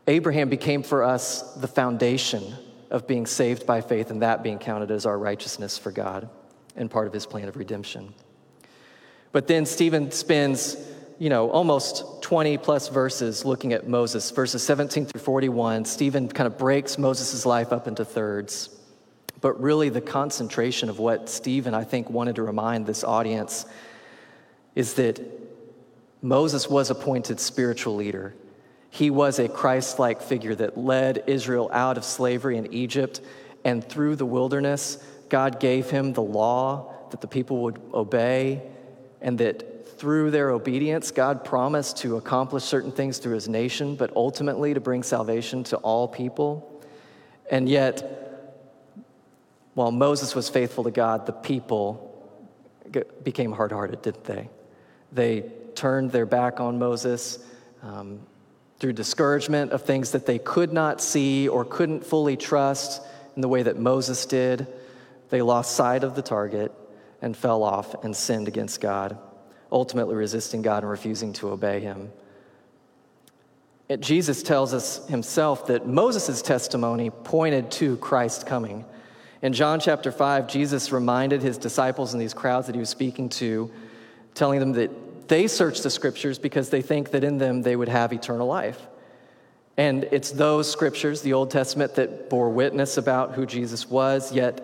Abraham 0.06 0.48
became 0.48 0.82
for 0.82 1.02
us 1.02 1.54
the 1.54 1.68
foundation 1.68 2.54
of 2.90 3.06
being 3.06 3.26
saved 3.26 3.66
by 3.66 3.80
faith, 3.80 4.10
and 4.10 4.22
that 4.22 4.42
being 4.42 4.58
counted 4.58 4.90
as 4.90 5.06
our 5.06 5.18
righteousness 5.18 5.78
for 5.78 5.92
God 5.92 6.28
and 6.76 6.90
part 6.90 7.06
of 7.06 7.12
his 7.12 7.24
plan 7.24 7.48
of 7.48 7.56
redemption. 7.56 8.12
But 9.32 9.46
then 9.46 9.64
Stephen 9.64 10.10
spends, 10.10 10.76
you 11.20 11.28
know, 11.28 11.50
almost 11.50 12.22
20 12.22 12.56
plus 12.56 12.88
verses 12.88 13.44
looking 13.44 13.74
at 13.74 13.86
Moses, 13.86 14.30
verses 14.30 14.62
17 14.62 15.04
through 15.04 15.20
41. 15.20 15.84
Stephen 15.84 16.26
kind 16.28 16.46
of 16.46 16.56
breaks 16.56 16.96
Moses' 16.96 17.44
life 17.44 17.74
up 17.74 17.86
into 17.86 18.06
thirds. 18.06 18.70
But 19.42 19.60
really, 19.60 19.90
the 19.90 20.00
concentration 20.00 20.88
of 20.88 20.98
what 20.98 21.28
Stephen, 21.28 21.74
I 21.74 21.84
think, 21.84 22.08
wanted 22.08 22.36
to 22.36 22.42
remind 22.42 22.86
this 22.86 23.04
audience 23.04 23.66
is 24.74 24.94
that 24.94 25.20
Moses 26.22 26.70
was 26.70 26.88
appointed 26.88 27.38
spiritual 27.38 27.96
leader. 27.96 28.34
He 28.88 29.10
was 29.10 29.38
a 29.38 29.46
Christ 29.46 29.98
like 29.98 30.22
figure 30.22 30.54
that 30.54 30.78
led 30.78 31.24
Israel 31.26 31.68
out 31.70 31.98
of 31.98 32.04
slavery 32.06 32.56
in 32.56 32.72
Egypt. 32.72 33.20
And 33.62 33.86
through 33.86 34.16
the 34.16 34.24
wilderness, 34.24 34.96
God 35.28 35.60
gave 35.60 35.90
him 35.90 36.14
the 36.14 36.22
law 36.22 36.94
that 37.10 37.20
the 37.20 37.28
people 37.28 37.64
would 37.64 37.78
obey, 37.92 38.62
and 39.20 39.36
that 39.36 39.69
through 40.00 40.30
their 40.30 40.48
obedience, 40.48 41.10
God 41.10 41.44
promised 41.44 41.98
to 41.98 42.16
accomplish 42.16 42.64
certain 42.64 42.90
things 42.90 43.18
through 43.18 43.34
his 43.34 43.50
nation, 43.50 43.96
but 43.96 44.10
ultimately 44.16 44.72
to 44.72 44.80
bring 44.80 45.02
salvation 45.02 45.62
to 45.64 45.76
all 45.76 46.08
people. 46.08 46.82
And 47.50 47.68
yet, 47.68 48.56
while 49.74 49.92
Moses 49.92 50.34
was 50.34 50.48
faithful 50.48 50.84
to 50.84 50.90
God, 50.90 51.26
the 51.26 51.34
people 51.34 52.06
became 53.22 53.52
hard 53.52 53.72
hearted, 53.72 54.00
didn't 54.00 54.24
they? 54.24 54.48
They 55.12 55.52
turned 55.74 56.12
their 56.12 56.24
back 56.24 56.60
on 56.60 56.78
Moses 56.78 57.38
um, 57.82 58.20
through 58.78 58.94
discouragement 58.94 59.72
of 59.72 59.82
things 59.82 60.12
that 60.12 60.24
they 60.24 60.38
could 60.38 60.72
not 60.72 61.02
see 61.02 61.46
or 61.46 61.62
couldn't 61.62 62.06
fully 62.06 62.38
trust 62.38 63.02
in 63.36 63.42
the 63.42 63.48
way 63.48 63.62
that 63.64 63.78
Moses 63.78 64.24
did. 64.24 64.66
They 65.28 65.42
lost 65.42 65.76
sight 65.76 66.04
of 66.04 66.14
the 66.14 66.22
target 66.22 66.72
and 67.20 67.36
fell 67.36 67.62
off 67.62 68.02
and 68.02 68.16
sinned 68.16 68.48
against 68.48 68.80
God, 68.80 69.18
ultimately 69.72 70.14
resisting 70.14 70.62
God 70.62 70.82
and 70.82 70.90
refusing 70.90 71.32
to 71.34 71.50
obey 71.50 71.80
him. 71.80 72.10
Jesus 73.98 74.42
tells 74.42 74.72
us 74.72 75.06
himself 75.08 75.66
that 75.66 75.86
Moses' 75.86 76.42
testimony 76.42 77.10
pointed 77.10 77.70
to 77.72 77.96
Christ 77.96 78.46
coming. 78.46 78.84
In 79.42 79.52
John 79.52 79.80
chapter 79.80 80.12
5, 80.12 80.46
Jesus 80.46 80.92
reminded 80.92 81.42
his 81.42 81.58
disciples 81.58 82.12
and 82.12 82.20
these 82.20 82.34
crowds 82.34 82.66
that 82.66 82.76
he 82.76 82.80
was 82.80 82.90
speaking 82.90 83.28
to, 83.30 83.70
telling 84.34 84.60
them 84.60 84.72
that 84.72 85.28
they 85.28 85.48
search 85.48 85.80
the 85.80 85.90
scriptures 85.90 86.38
because 86.38 86.70
they 86.70 86.82
think 86.82 87.10
that 87.10 87.24
in 87.24 87.38
them 87.38 87.62
they 87.62 87.74
would 87.74 87.88
have 87.88 88.12
eternal 88.12 88.46
life. 88.46 88.86
And 89.76 90.04
it's 90.12 90.30
those 90.30 90.70
scriptures, 90.70 91.22
the 91.22 91.32
Old 91.32 91.50
Testament, 91.50 91.94
that 91.94 92.28
bore 92.28 92.50
witness 92.50 92.96
about 92.96 93.34
who 93.34 93.46
Jesus 93.46 93.88
was, 93.88 94.32
yet 94.32 94.60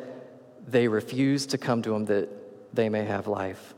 they 0.69 0.89
refused 0.89 1.51
to 1.51 1.59
come 1.59 1.83
to 1.83 1.95
him 1.95 2.05
that 2.07 2.29
they 2.75 2.89
may 2.89 3.05
have 3.05 3.27
life. 3.27 3.75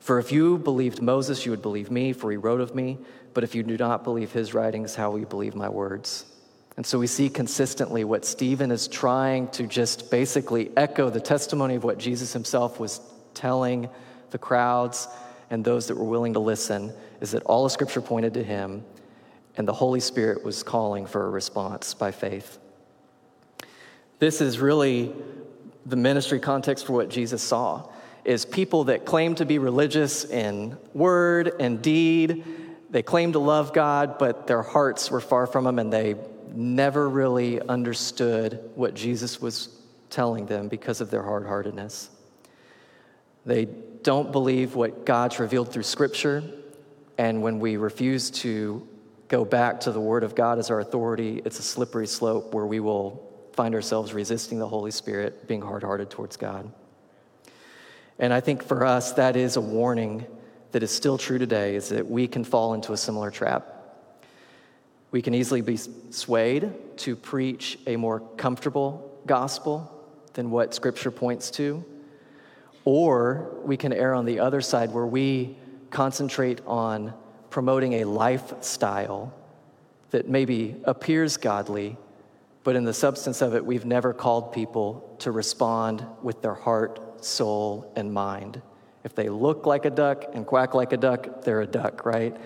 For 0.00 0.18
if 0.18 0.32
you 0.32 0.58
believed 0.58 1.02
Moses, 1.02 1.44
you 1.44 1.50
would 1.50 1.62
believe 1.62 1.90
me, 1.90 2.12
for 2.12 2.30
he 2.30 2.36
wrote 2.36 2.60
of 2.60 2.74
me. 2.74 2.98
But 3.34 3.44
if 3.44 3.54
you 3.54 3.62
do 3.62 3.76
not 3.76 4.04
believe 4.04 4.32
his 4.32 4.54
writings, 4.54 4.94
how 4.94 5.10
will 5.10 5.20
you 5.20 5.26
believe 5.26 5.54
my 5.54 5.68
words? 5.68 6.24
And 6.76 6.86
so 6.86 6.98
we 6.98 7.08
see 7.08 7.28
consistently 7.28 8.04
what 8.04 8.24
Stephen 8.24 8.70
is 8.70 8.86
trying 8.86 9.48
to 9.48 9.66
just 9.66 10.10
basically 10.10 10.70
echo 10.76 11.10
the 11.10 11.20
testimony 11.20 11.74
of 11.74 11.84
what 11.84 11.98
Jesus 11.98 12.32
himself 12.32 12.78
was 12.78 13.00
telling 13.34 13.88
the 14.30 14.38
crowds 14.38 15.08
and 15.50 15.64
those 15.64 15.88
that 15.88 15.96
were 15.96 16.04
willing 16.04 16.34
to 16.34 16.38
listen 16.38 16.92
is 17.20 17.32
that 17.32 17.42
all 17.44 17.66
of 17.66 17.72
Scripture 17.72 18.00
pointed 18.00 18.34
to 18.34 18.44
him, 18.44 18.84
and 19.56 19.66
the 19.66 19.72
Holy 19.72 20.00
Spirit 20.00 20.44
was 20.44 20.62
calling 20.62 21.06
for 21.06 21.26
a 21.26 21.30
response 21.30 21.94
by 21.94 22.12
faith. 22.12 22.58
This 24.20 24.40
is 24.40 24.58
really 24.60 25.12
the 25.84 25.96
ministry 25.96 26.38
context 26.38 26.86
for 26.86 26.92
what 26.92 27.08
Jesus 27.08 27.42
saw 27.42 27.88
is 28.28 28.44
people 28.44 28.84
that 28.84 29.06
claim 29.06 29.34
to 29.34 29.46
be 29.46 29.58
religious 29.58 30.22
in 30.26 30.76
word 30.92 31.50
and 31.58 31.80
deed. 31.80 32.44
They 32.90 33.02
claim 33.02 33.32
to 33.32 33.38
love 33.38 33.72
God, 33.72 34.18
but 34.18 34.46
their 34.46 34.60
hearts 34.60 35.10
were 35.10 35.22
far 35.22 35.46
from 35.46 35.66
him 35.66 35.78
and 35.78 35.90
they 35.90 36.14
never 36.52 37.08
really 37.08 37.58
understood 37.58 38.70
what 38.74 38.92
Jesus 38.92 39.40
was 39.40 39.70
telling 40.10 40.44
them 40.44 40.68
because 40.68 41.00
of 41.00 41.10
their 41.10 41.22
hard-heartedness. 41.22 42.10
They 43.46 43.64
don't 44.02 44.30
believe 44.30 44.74
what 44.74 45.06
God's 45.06 45.38
revealed 45.38 45.72
through 45.72 45.84
Scripture, 45.84 46.44
and 47.16 47.42
when 47.42 47.60
we 47.60 47.78
refuse 47.78 48.30
to 48.42 48.86
go 49.28 49.46
back 49.46 49.80
to 49.80 49.90
the 49.90 50.00
Word 50.00 50.22
of 50.22 50.34
God 50.34 50.58
as 50.58 50.70
our 50.70 50.80
authority, 50.80 51.40
it's 51.46 51.58
a 51.58 51.62
slippery 51.62 52.06
slope 52.06 52.52
where 52.52 52.66
we 52.66 52.78
will 52.78 53.26
find 53.54 53.74
ourselves 53.74 54.12
resisting 54.12 54.58
the 54.58 54.68
Holy 54.68 54.90
Spirit, 54.90 55.46
being 55.46 55.62
hard 55.62 55.82
hearted 55.82 56.10
towards 56.10 56.36
God. 56.36 56.70
And 58.18 58.32
I 58.32 58.40
think 58.40 58.62
for 58.62 58.84
us, 58.84 59.12
that 59.12 59.36
is 59.36 59.56
a 59.56 59.60
warning 59.60 60.26
that 60.72 60.82
is 60.82 60.90
still 60.90 61.18
true 61.18 61.38
today 61.38 61.76
is 61.76 61.88
that 61.90 62.08
we 62.08 62.26
can 62.26 62.44
fall 62.44 62.74
into 62.74 62.92
a 62.92 62.96
similar 62.96 63.30
trap. 63.30 63.74
We 65.10 65.22
can 65.22 65.34
easily 65.34 65.60
be 65.62 65.76
swayed 65.76 66.72
to 66.98 67.16
preach 67.16 67.78
a 67.86 67.96
more 67.96 68.20
comfortable 68.36 69.18
gospel 69.26 69.90
than 70.34 70.50
what 70.50 70.74
Scripture 70.74 71.10
points 71.10 71.50
to 71.52 71.84
or 72.88 73.50
we 73.64 73.76
can 73.76 73.92
err 73.92 74.14
on 74.14 74.24
the 74.24 74.40
other 74.40 74.62
side 74.62 74.90
where 74.94 75.04
we 75.04 75.54
concentrate 75.90 76.62
on 76.66 77.12
promoting 77.50 77.92
a 77.94 78.04
lifestyle 78.04 79.30
that 80.10 80.26
maybe 80.26 80.74
appears 80.84 81.36
godly, 81.36 81.98
but 82.64 82.76
in 82.76 82.84
the 82.84 82.94
substance 82.94 83.42
of 83.42 83.54
it, 83.54 83.62
we've 83.62 83.84
never 83.84 84.14
called 84.14 84.54
people 84.54 85.16
to 85.18 85.30
respond 85.30 86.02
with 86.22 86.40
their 86.40 86.54
heart, 86.54 86.98
soul, 87.24 87.92
and 87.96 88.12
mind. 88.12 88.60
If 89.04 89.14
they 89.14 89.28
look 89.28 89.66
like 89.66 89.84
a 89.84 89.90
duck 89.90 90.24
and 90.34 90.46
quack 90.46 90.74
like 90.74 90.92
a 90.92 90.96
duck, 90.96 91.42
they're 91.42 91.60
a 91.60 91.66
duck, 91.66 92.04
right? 92.04 92.36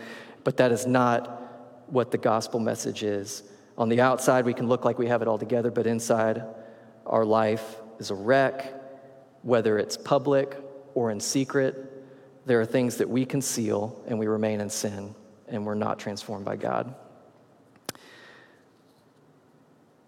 But 0.45 0.57
that 0.59 0.73
is 0.73 0.87
not 0.87 1.87
what 1.87 2.11
the 2.11 2.19
gospel 2.19 2.61
message 2.61 3.03
is. 3.03 3.43
On 3.79 3.89
the 3.89 4.01
outside, 4.01 4.45
we 4.45 4.55
can 4.55 4.69
look 4.69 4.85
like 4.85 4.99
we 4.99 5.07
have 5.07 5.23
it 5.23 5.29
all 5.29 5.39
together, 5.39 5.71
but 5.71 5.87
inside, 5.87 6.43
our 7.07 7.25
life 7.25 7.77
is 7.99 8.11
a 8.11 8.15
wreck 8.15 8.83
whether 9.43 9.79
it's 9.79 9.97
public 9.97 10.57
or 10.95 11.11
in 11.11 11.21
secret, 11.21 11.89
there 12.47 12.61
are 12.61 12.65
things 12.65 12.97
that 12.97 13.09
we 13.09 13.25
conceal 13.25 14.03
and 14.07 14.19
we 14.19 14.27
remain 14.27 14.61
in 14.61 14.71
sin 14.71 15.15
and 15.49 15.67
we're 15.67 15.75
not 15.75 15.99
transformed 15.99 16.45
by 16.45 16.57
God. 16.57 16.95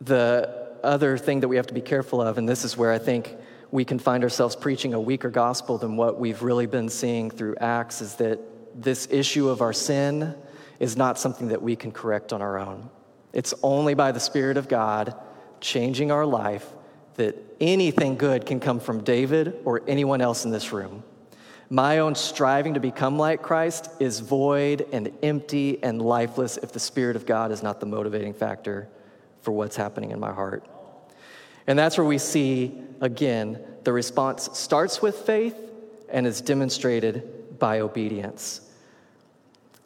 The 0.00 0.78
other 0.82 1.18
thing 1.18 1.40
that 1.40 1.48
we 1.48 1.56
have 1.56 1.66
to 1.68 1.74
be 1.74 1.80
careful 1.80 2.20
of, 2.20 2.38
and 2.38 2.48
this 2.48 2.64
is 2.64 2.76
where 2.76 2.92
I 2.92 2.98
think 2.98 3.36
we 3.74 3.84
can 3.84 3.98
find 3.98 4.22
ourselves 4.22 4.54
preaching 4.54 4.94
a 4.94 5.00
weaker 5.00 5.28
gospel 5.28 5.78
than 5.78 5.96
what 5.96 6.20
we've 6.20 6.44
really 6.44 6.66
been 6.66 6.88
seeing 6.88 7.28
through 7.28 7.56
Acts, 7.56 8.00
is 8.00 8.14
that 8.14 8.38
this 8.80 9.08
issue 9.10 9.48
of 9.48 9.62
our 9.62 9.72
sin 9.72 10.32
is 10.78 10.96
not 10.96 11.18
something 11.18 11.48
that 11.48 11.60
we 11.60 11.74
can 11.74 11.90
correct 11.90 12.32
on 12.32 12.40
our 12.40 12.56
own. 12.56 12.88
It's 13.32 13.52
only 13.64 13.94
by 13.94 14.12
the 14.12 14.20
Spirit 14.20 14.58
of 14.58 14.68
God 14.68 15.16
changing 15.60 16.12
our 16.12 16.24
life 16.24 16.64
that 17.14 17.34
anything 17.60 18.14
good 18.14 18.46
can 18.46 18.60
come 18.60 18.78
from 18.78 19.02
David 19.02 19.56
or 19.64 19.82
anyone 19.88 20.20
else 20.20 20.44
in 20.44 20.52
this 20.52 20.72
room. 20.72 21.02
My 21.68 21.98
own 21.98 22.14
striving 22.14 22.74
to 22.74 22.80
become 22.80 23.18
like 23.18 23.42
Christ 23.42 23.90
is 23.98 24.20
void 24.20 24.86
and 24.92 25.10
empty 25.20 25.82
and 25.82 26.00
lifeless 26.00 26.58
if 26.58 26.70
the 26.70 26.78
Spirit 26.78 27.16
of 27.16 27.26
God 27.26 27.50
is 27.50 27.60
not 27.60 27.80
the 27.80 27.86
motivating 27.86 28.34
factor 28.34 28.88
for 29.42 29.50
what's 29.50 29.74
happening 29.74 30.12
in 30.12 30.20
my 30.20 30.32
heart. 30.32 30.64
And 31.66 31.78
that's 31.78 31.96
where 31.96 32.06
we 32.06 32.18
see, 32.18 32.82
again, 33.04 33.62
the 33.84 33.92
response 33.92 34.48
starts 34.54 35.02
with 35.02 35.14
faith 35.14 35.56
and 36.08 36.26
is 36.26 36.40
demonstrated 36.40 37.58
by 37.58 37.80
obedience. 37.80 38.62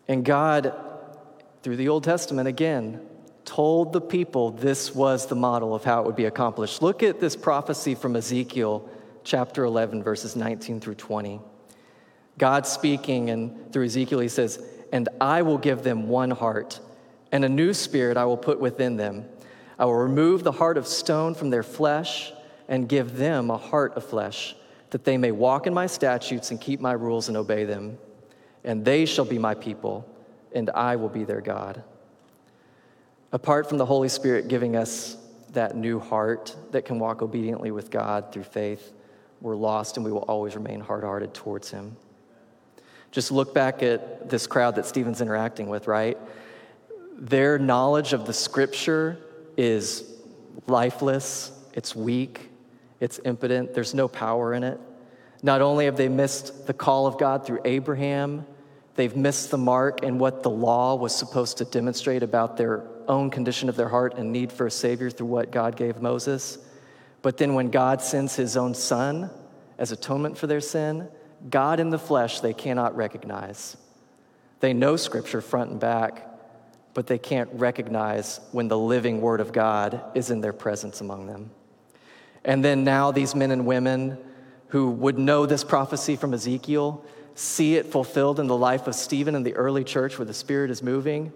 And 0.07 0.25
God, 0.25 0.73
through 1.63 1.77
the 1.77 1.89
Old 1.89 2.05
Testament, 2.05 2.47
again, 2.47 3.01
told 3.45 3.93
the 3.93 4.01
people 4.01 4.53
this 4.53 4.95
was 4.95 5.27
the 5.27 5.35
model 5.35 5.75
of 5.75 5.83
how 5.83 6.01
it 6.01 6.07
would 6.07 6.17
be 6.17 6.27
accomplished. 6.27 6.81
Look 6.81 7.03
at 7.03 7.19
this 7.19 7.35
prophecy 7.35 7.97
from 7.97 8.15
Ezekiel 8.15 8.89
chapter 9.25 9.65
11, 9.65 10.03
verses 10.05 10.37
19 10.37 10.81
through 10.81 10.95
20. 10.95 11.41
God 12.39 12.69
speaking, 12.69 13.31
and 13.31 13.73
through 13.73 13.87
Ezekiel, 13.87 14.21
he 14.21 14.29
says, 14.29 14.65
And 14.93 15.09
I 15.21 15.43
will 15.43 15.59
give 15.59 15.83
them 15.83 16.09
one 16.09 16.31
heart, 16.31 16.79
and 17.33 17.45
a 17.45 17.49
new 17.49 17.75
spirit 17.75 18.17
I 18.17 18.27
will 18.27 18.37
put 18.37 18.61
within 18.61 18.97
them. 18.97 19.25
I 19.77 19.87
will 19.87 19.95
remove 19.95 20.45
the 20.45 20.53
heart 20.53 20.79
of 20.79 20.87
stone 20.87 21.35
from 21.35 21.51
their 21.51 21.65
flesh 21.65 22.33
and 22.69 22.89
give 22.89 23.17
them 23.17 23.51
a 23.51 23.57
heart 23.57 23.95
of 23.97 24.05
flesh, 24.05 24.55
that 24.91 25.05
they 25.05 25.17
may 25.17 25.33
walk 25.33 25.67
in 25.67 25.75
my 25.75 25.87
statutes 25.87 26.51
and 26.51 26.61
keep 26.61 26.81
my 26.81 26.93
rules 26.93 27.29
and 27.29 27.37
obey 27.37 27.65
them. 27.65 27.99
And 28.65 28.85
they 28.85 29.07
shall 29.07 29.25
be 29.25 29.39
my 29.39 29.55
people, 29.55 30.07
and 30.55 30.71
I 30.71 30.97
will 30.97 31.09
be 31.09 31.25
their 31.25 31.41
God. 31.41 31.83
Apart 33.33 33.69
from 33.69 33.79
the 33.79 33.87
Holy 33.87 34.09
Spirit 34.09 34.49
giving 34.49 34.77
us 34.77 35.17
that 35.53 35.77
new 35.77 35.99
heart 35.99 36.55
that 36.73 36.85
can 36.85 36.99
walk 36.99 37.23
obediently 37.23 37.71
with 37.71 37.91
God 37.91 38.33
through 38.33 38.45
faith, 38.45 38.93
we're 39.41 39.57
lost 39.57 39.97
and 39.97 40.05
we 40.05 40.13
will 40.13 40.23
always 40.23 40.55
remain 40.55 40.81
hard 40.81 41.05
hearted 41.05 41.33
towards 41.33 41.71
Him. 41.71 41.97
Just 43.11 43.31
look 43.31 43.55
back 43.55 43.83
at 43.83 44.29
this 44.29 44.47
crowd 44.47 44.75
that 44.77 44.85
Stephen's 44.85 45.21
interacting 45.21 45.69
with, 45.69 45.87
right? 45.87 46.19
Their 47.17 47.59
knowledge 47.59 48.13
of 48.13 48.27
the 48.27 48.33
scripture 48.33 49.19
is 49.57 50.05
lifeless, 50.67 51.53
it's 51.73 51.97
weak, 51.97 52.48
it's 53.01 53.21
impotent, 53.25 53.75
there's 53.75 53.95
no 53.95 54.09
power 54.09 54.55
in 54.55 54.65
it. 54.65 54.81
Not 55.43 55.61
only 55.61 55.85
have 55.85 55.97
they 55.97 56.09
missed 56.09 56.67
the 56.67 56.75
call 56.75 57.07
of 57.07 57.19
God 57.19 57.47
through 57.47 57.61
Abraham, 57.65 58.45
they've 58.97 59.17
missed 59.17 59.51
the 59.51 59.59
mark 59.59 60.03
in 60.03 60.19
what 60.19 60.43
the 60.43 60.51
law 60.51 60.97
was 60.97 61.15
supposed 61.15 61.59
to 61.59 61.65
demonstrate 61.65 62.23
about 62.23 62.57
their 62.57 62.85
own 63.07 63.31
condition 63.31 63.69
of 63.69 63.77
their 63.77 63.89
heart 63.89 64.15
and 64.17 64.33
need 64.33 64.53
for 64.53 64.67
a 64.67 64.71
Savior 64.71 65.11
through 65.11 65.29
what 65.29 65.53
God 65.53 65.77
gave 65.77 66.03
Moses. 66.03 66.59
But 67.23 67.37
then 67.37 67.55
when 67.55 67.71
God 67.71 68.03
sends 68.03 68.35
his 68.35 68.57
own 68.57 68.75
Son 68.75 69.31
as 69.79 69.93
atonement 69.93 70.37
for 70.37 70.47
their 70.47 70.61
sin, 70.61 71.09
God 71.49 71.79
in 71.79 71.91
the 71.91 71.99
flesh 71.99 72.41
they 72.41 72.53
cannot 72.53 72.97
recognize. 72.97 73.77
They 74.61 74.73
know 74.73 74.97
Scripture 74.97 75.41
front 75.41 75.71
and 75.71 75.79
back, 75.81 76.27
but 76.95 77.07
they 77.07 77.19
can't 77.19 77.49
recognize 77.53 78.41
when 78.51 78.67
the 78.67 78.79
living 78.79 79.21
Word 79.21 79.41
of 79.41 79.53
God 79.53 80.03
is 80.17 80.31
in 80.31 80.41
their 80.41 80.53
presence 80.53 81.01
among 81.01 81.27
them. 81.27 81.51
And 82.45 82.65
then 82.65 82.85
now, 82.85 83.11
these 83.11 83.35
men 83.35 83.51
and 83.51 83.67
women 83.67 84.19
who 84.69 84.91
would 84.91 85.19
know 85.19 85.47
this 85.47 85.65
prophecy 85.65 86.17
from 86.17 86.35
Ezekiel 86.35 87.05
see 87.35 87.77
it 87.77 87.87
fulfilled 87.87 88.41
in 88.41 88.47
the 88.47 88.57
life 88.57 88.87
of 88.87 88.95
Stephen 88.95 89.35
in 89.35 89.43
the 89.43 89.55
early 89.55 89.85
church 89.85 90.19
where 90.19 90.27
the 90.27 90.35
Spirit 90.35 90.71
is 90.71 90.83
moving 90.83 91.33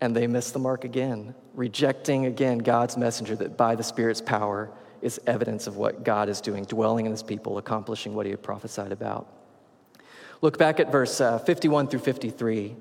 and 0.00 0.14
they 0.14 0.26
miss 0.26 0.50
the 0.50 0.58
mark 0.58 0.84
again, 0.84 1.34
rejecting 1.54 2.26
again 2.26 2.58
God's 2.58 2.96
messenger 2.96 3.34
that 3.36 3.56
by 3.56 3.74
the 3.74 3.82
Spirit's 3.82 4.20
power 4.20 4.70
is 5.00 5.20
evidence 5.26 5.66
of 5.66 5.76
what 5.76 6.04
God 6.04 6.28
is 6.28 6.40
doing, 6.40 6.64
dwelling 6.64 7.06
in 7.06 7.12
his 7.12 7.22
people, 7.22 7.58
accomplishing 7.58 8.14
what 8.14 8.26
he 8.26 8.30
had 8.30 8.42
prophesied 8.42 8.92
about. 8.92 9.26
Look 10.40 10.58
back 10.58 10.80
at 10.80 10.92
verse 10.92 11.20
uh, 11.20 11.38
51 11.38 11.88
through 11.88 12.00
53. 12.00 12.76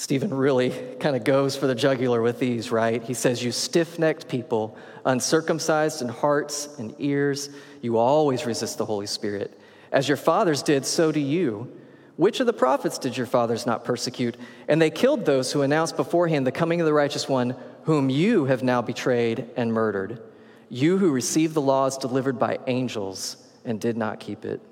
Stephen 0.00 0.32
really 0.32 0.70
kind 0.98 1.14
of 1.14 1.24
goes 1.24 1.54
for 1.54 1.66
the 1.66 1.74
jugular 1.74 2.22
with 2.22 2.38
these, 2.38 2.72
right? 2.72 3.02
He 3.02 3.12
says, 3.12 3.44
You 3.44 3.52
stiff 3.52 3.98
necked 3.98 4.28
people, 4.28 4.74
uncircumcised 5.04 6.00
in 6.00 6.08
hearts 6.08 6.70
and 6.78 6.94
ears, 6.98 7.50
you 7.82 7.98
always 7.98 8.46
resist 8.46 8.78
the 8.78 8.86
Holy 8.86 9.04
Spirit. 9.04 9.60
As 9.92 10.08
your 10.08 10.16
fathers 10.16 10.62
did, 10.62 10.86
so 10.86 11.12
do 11.12 11.20
you. 11.20 11.70
Which 12.16 12.40
of 12.40 12.46
the 12.46 12.54
prophets 12.54 12.96
did 12.96 13.14
your 13.14 13.26
fathers 13.26 13.66
not 13.66 13.84
persecute? 13.84 14.38
And 14.68 14.80
they 14.80 14.88
killed 14.88 15.26
those 15.26 15.52
who 15.52 15.60
announced 15.60 15.98
beforehand 15.98 16.46
the 16.46 16.50
coming 16.50 16.80
of 16.80 16.86
the 16.86 16.94
righteous 16.94 17.28
one, 17.28 17.54
whom 17.82 18.08
you 18.08 18.46
have 18.46 18.62
now 18.62 18.80
betrayed 18.80 19.50
and 19.54 19.70
murdered. 19.70 20.22
You 20.70 20.96
who 20.96 21.12
received 21.12 21.52
the 21.52 21.60
laws 21.60 21.98
delivered 21.98 22.38
by 22.38 22.58
angels 22.66 23.36
and 23.66 23.78
did 23.78 23.98
not 23.98 24.18
keep 24.18 24.46
it. 24.46 24.62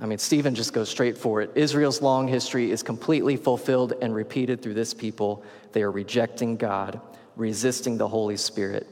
I 0.00 0.06
mean, 0.06 0.18
Stephen 0.18 0.54
just 0.54 0.72
goes 0.72 0.88
straight 0.88 1.18
for 1.18 1.42
it. 1.42 1.50
Israel's 1.54 2.02
long 2.02 2.26
history 2.26 2.70
is 2.70 2.82
completely 2.82 3.36
fulfilled 3.36 3.92
and 4.00 4.14
repeated 4.14 4.62
through 4.62 4.74
this 4.74 4.94
people. 4.94 5.44
They 5.72 5.82
are 5.82 5.90
rejecting 5.90 6.56
God, 6.56 7.00
resisting 7.36 7.98
the 7.98 8.08
Holy 8.08 8.36
Spirit. 8.36 8.86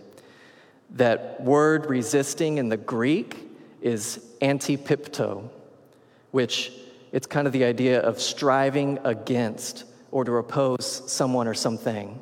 That 0.91 1.43
word 1.43 1.87
resisting 1.87 2.59
in 2.59 2.69
the 2.69 2.77
Greek 2.77 3.37
is 3.81 4.25
antipipto, 4.43 5.49
which 6.33 6.73
it's 7.13 7.27
kind 7.27 7.47
of 7.47 7.53
the 7.53 7.65
idea 7.65 8.01
of 8.01 8.21
striving 8.21 8.99
against 9.05 9.85
or 10.11 10.25
to 10.25 10.37
oppose 10.37 11.03
someone 11.11 11.49
or 11.49 11.55
something. 11.55 12.21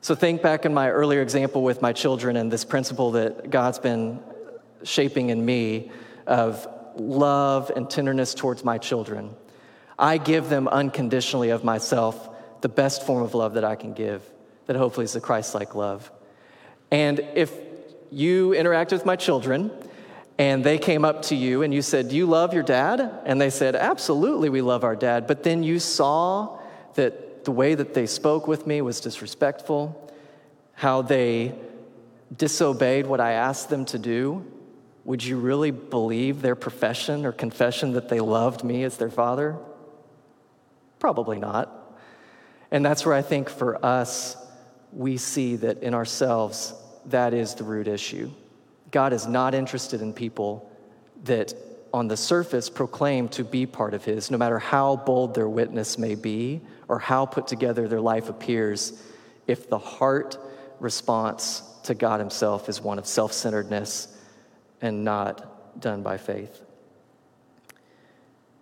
So 0.00 0.14
think 0.14 0.40
back 0.40 0.64
in 0.64 0.72
my 0.72 0.90
earlier 0.90 1.20
example 1.20 1.62
with 1.62 1.82
my 1.82 1.92
children 1.92 2.36
and 2.36 2.50
this 2.50 2.64
principle 2.64 3.10
that 3.12 3.50
God's 3.50 3.78
been 3.78 4.20
shaping 4.82 5.28
in 5.28 5.44
me 5.44 5.90
of 6.26 6.66
love 7.08 7.70
and 7.74 7.88
tenderness 7.88 8.34
towards 8.34 8.64
my 8.64 8.78
children. 8.78 9.34
I 9.98 10.18
give 10.18 10.48
them 10.48 10.68
unconditionally 10.68 11.50
of 11.50 11.64
myself 11.64 12.28
the 12.60 12.68
best 12.68 13.06
form 13.06 13.22
of 13.22 13.34
love 13.34 13.54
that 13.54 13.64
I 13.64 13.76
can 13.76 13.92
give, 13.92 14.22
that 14.66 14.76
hopefully 14.76 15.04
is 15.04 15.12
the 15.12 15.20
Christ 15.20 15.54
like 15.54 15.74
love. 15.74 16.10
And 16.90 17.20
if 17.34 17.52
you 18.10 18.54
interact 18.54 18.92
with 18.92 19.06
my 19.06 19.16
children 19.16 19.70
and 20.38 20.64
they 20.64 20.78
came 20.78 21.04
up 21.04 21.22
to 21.22 21.36
you 21.36 21.62
and 21.62 21.72
you 21.72 21.82
said, 21.82 22.08
Do 22.08 22.16
you 22.16 22.26
love 22.26 22.54
your 22.54 22.62
dad? 22.62 23.20
And 23.24 23.40
they 23.40 23.50
said, 23.50 23.76
Absolutely, 23.76 24.48
we 24.48 24.62
love 24.62 24.84
our 24.84 24.96
dad. 24.96 25.26
But 25.26 25.42
then 25.42 25.62
you 25.62 25.78
saw 25.78 26.58
that 26.94 27.44
the 27.44 27.52
way 27.52 27.74
that 27.74 27.94
they 27.94 28.06
spoke 28.06 28.46
with 28.46 28.66
me 28.66 28.80
was 28.80 29.00
disrespectful, 29.00 30.12
how 30.74 31.02
they 31.02 31.54
disobeyed 32.36 33.06
what 33.06 33.20
I 33.20 33.32
asked 33.32 33.70
them 33.70 33.84
to 33.86 33.98
do. 33.98 34.44
Would 35.10 35.24
you 35.24 35.38
really 35.38 35.72
believe 35.72 36.40
their 36.40 36.54
profession 36.54 37.26
or 37.26 37.32
confession 37.32 37.94
that 37.94 38.08
they 38.08 38.20
loved 38.20 38.62
me 38.62 38.84
as 38.84 38.96
their 38.96 39.10
father? 39.10 39.56
Probably 41.00 41.36
not. 41.36 41.98
And 42.70 42.84
that's 42.84 43.04
where 43.04 43.16
I 43.16 43.22
think 43.22 43.50
for 43.50 43.84
us, 43.84 44.36
we 44.92 45.16
see 45.16 45.56
that 45.56 45.82
in 45.82 45.94
ourselves, 45.94 46.74
that 47.06 47.34
is 47.34 47.56
the 47.56 47.64
root 47.64 47.88
issue. 47.88 48.30
God 48.92 49.12
is 49.12 49.26
not 49.26 49.52
interested 49.52 50.00
in 50.00 50.12
people 50.12 50.70
that 51.24 51.54
on 51.92 52.06
the 52.06 52.16
surface 52.16 52.70
proclaim 52.70 53.26
to 53.30 53.42
be 53.42 53.66
part 53.66 53.94
of 53.94 54.04
His, 54.04 54.30
no 54.30 54.38
matter 54.38 54.60
how 54.60 54.94
bold 54.94 55.34
their 55.34 55.48
witness 55.48 55.98
may 55.98 56.14
be 56.14 56.60
or 56.86 57.00
how 57.00 57.26
put 57.26 57.48
together 57.48 57.88
their 57.88 58.00
life 58.00 58.28
appears, 58.28 59.02
if 59.48 59.68
the 59.68 59.76
heart 59.76 60.38
response 60.78 61.64
to 61.82 61.96
God 61.96 62.20
Himself 62.20 62.68
is 62.68 62.80
one 62.80 63.00
of 63.00 63.08
self 63.08 63.32
centeredness 63.32 64.16
and 64.82 65.04
not 65.04 65.80
done 65.80 66.02
by 66.02 66.16
faith. 66.16 66.62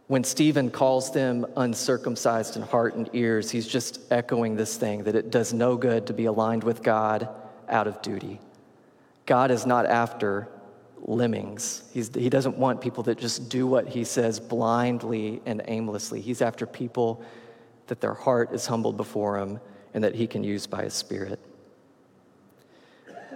When 0.06 0.24
Stephen 0.24 0.70
calls 0.70 1.12
them 1.12 1.46
uncircumcised 1.56 2.56
in 2.56 2.62
heart 2.62 2.94
and 2.94 3.10
ears, 3.12 3.50
he's 3.50 3.68
just 3.68 4.00
echoing 4.10 4.56
this 4.56 4.76
thing 4.76 5.04
that 5.04 5.14
it 5.14 5.30
does 5.30 5.52
no 5.52 5.76
good 5.76 6.06
to 6.06 6.14
be 6.14 6.24
aligned 6.24 6.64
with 6.64 6.82
God 6.82 7.28
out 7.68 7.86
of 7.86 8.00
duty. 8.00 8.40
God 9.26 9.50
is 9.50 9.66
not 9.66 9.84
after 9.84 10.48
lemmings. 11.02 11.82
He's, 11.92 12.14
he 12.14 12.30
doesn't 12.30 12.56
want 12.56 12.80
people 12.80 13.02
that 13.04 13.18
just 13.18 13.50
do 13.50 13.66
what 13.66 13.86
he 13.86 14.04
says 14.04 14.40
blindly 14.40 15.42
and 15.44 15.62
aimlessly. 15.66 16.22
He's 16.22 16.40
after 16.40 16.66
people 16.66 17.22
that 17.88 18.00
their 18.00 18.14
heart 18.14 18.52
is 18.52 18.66
humbled 18.66 18.96
before 18.96 19.38
him 19.38 19.60
and 19.92 20.04
that 20.04 20.14
he 20.14 20.26
can 20.26 20.42
use 20.42 20.66
by 20.66 20.84
his 20.84 20.94
spirit. 20.94 21.38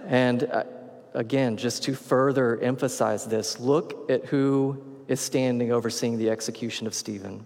And 0.07 0.43
uh, 0.43 0.63
again, 1.13 1.57
just 1.57 1.83
to 1.83 1.95
further 1.95 2.59
emphasize 2.59 3.25
this, 3.25 3.59
look 3.59 4.09
at 4.09 4.25
who 4.25 4.83
is 5.07 5.19
standing 5.19 5.71
overseeing 5.71 6.17
the 6.17 6.29
execution 6.29 6.87
of 6.87 6.93
Stephen 6.93 7.45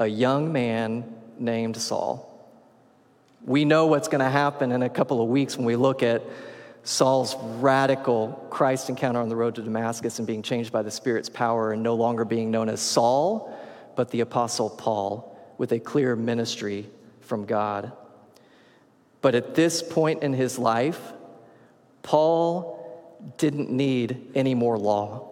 a 0.00 0.06
young 0.06 0.52
man 0.52 1.04
named 1.38 1.76
Saul. 1.76 2.24
We 3.44 3.64
know 3.64 3.86
what's 3.86 4.08
going 4.08 4.20
to 4.20 4.30
happen 4.30 4.70
in 4.72 4.82
a 4.82 4.88
couple 4.88 5.20
of 5.20 5.28
weeks 5.28 5.56
when 5.56 5.66
we 5.66 5.76
look 5.76 6.02
at 6.02 6.22
Saul's 6.84 7.34
radical 7.60 8.46
Christ 8.48 8.88
encounter 8.88 9.20
on 9.20 9.28
the 9.28 9.36
road 9.36 9.56
to 9.56 9.62
Damascus 9.62 10.18
and 10.18 10.26
being 10.26 10.42
changed 10.42 10.72
by 10.72 10.82
the 10.82 10.90
Spirit's 10.90 11.28
power 11.28 11.72
and 11.72 11.82
no 11.82 11.94
longer 11.94 12.24
being 12.24 12.50
known 12.50 12.68
as 12.68 12.80
Saul, 12.80 13.52
but 13.96 14.10
the 14.10 14.20
Apostle 14.20 14.70
Paul 14.70 15.36
with 15.58 15.72
a 15.72 15.80
clear 15.80 16.14
ministry 16.14 16.88
from 17.20 17.44
God. 17.44 17.92
But 19.20 19.34
at 19.34 19.54
this 19.56 19.82
point 19.82 20.22
in 20.22 20.32
his 20.32 20.58
life, 20.58 21.12
Paul 22.02 22.77
didn't 23.36 23.70
need 23.70 24.30
any 24.34 24.54
more 24.54 24.78
law. 24.78 25.28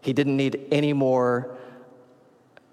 He 0.00 0.12
didn't 0.12 0.36
need 0.36 0.66
any 0.70 0.92
more 0.92 1.56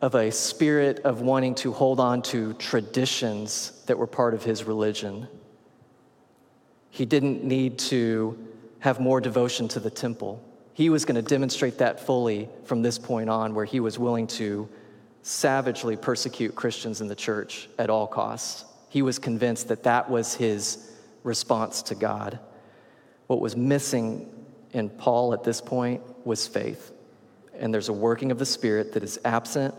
of 0.02 0.16
a 0.16 0.32
spirit 0.32 1.00
of 1.00 1.22
wanting 1.22 1.56
to 1.56 1.72
hold 1.72 2.00
on 2.00 2.22
to 2.24 2.54
traditions 2.54 3.84
that 3.86 3.98
were 3.98 4.08
part 4.08 4.34
of 4.34 4.44
his 4.44 4.64
religion. 4.64 5.28
He 6.90 7.06
didn't 7.06 7.44
need 7.44 7.78
to 7.80 8.38
have 8.80 9.00
more 9.00 9.22
devotion 9.22 9.68
to 9.70 9.80
the 9.80 9.92
temple. 9.92 10.44
He 10.74 10.90
was 10.90 11.06
going 11.06 11.16
to 11.16 11.22
demonstrate 11.22 11.78
that 11.78 12.00
fully 12.00 12.50
from 12.66 12.82
this 12.82 12.98
point 12.98 13.30
on, 13.30 13.54
where 13.54 13.66
he 13.66 13.80
was 13.80 14.00
willing 14.00 14.28
to 14.28 14.68
savagely 15.22 15.96
persecute 15.96 16.56
Christians 16.56 17.00
in 17.00 17.08
the 17.08 17.16
church 17.16 17.70
at 17.78 17.90
all 17.90 18.08
costs. 18.08 18.66
He 18.90 19.04
was 19.04 19.20
convinced 19.20 19.68
that 19.68 19.84
that 19.84 20.10
was 20.10 20.34
his 20.34 20.92
response 21.24 21.84
to 21.84 21.96
God. 21.96 22.40
What 23.28 23.40
was 23.40 23.56
missing 23.56 24.41
in 24.74 24.90
Paul 24.90 25.34
at 25.34 25.44
this 25.44 25.62
point 25.62 26.02
was 26.26 26.48
faith. 26.48 26.92
And 27.58 27.74
there's 27.74 27.90
a 27.90 27.94
working 27.94 28.32
of 28.32 28.40
the 28.40 28.46
Spirit 28.46 28.94
that 28.94 29.04
is 29.04 29.20
absent, 29.26 29.76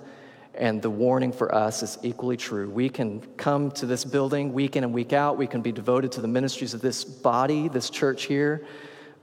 and 0.55 0.83
the 0.83 0.91
warning 0.91 1.33
for 1.33 1.55
us 1.55 1.83
is 1.83 1.99
equally 2.03 2.37
true. 2.37 2.69
We 2.71 2.89
can 2.89 3.21
come 3.37 3.71
to 3.73 3.87
this 3.87 4.05
building 4.05 4.53
week 4.53 4.77
in 4.77 4.85
and 4.85 4.93
week 4.93 5.13
out, 5.13 5.39
we 5.39 5.47
can 5.47 5.63
be 5.63 5.73
devoted 5.73 6.13
to 6.13 6.21
the 6.21 6.29
ministries 6.29 6.75
of 6.75 6.81
this 6.81 7.05
body, 7.05 7.69
this 7.69 7.91
church 7.91 8.25
here, 8.25 8.65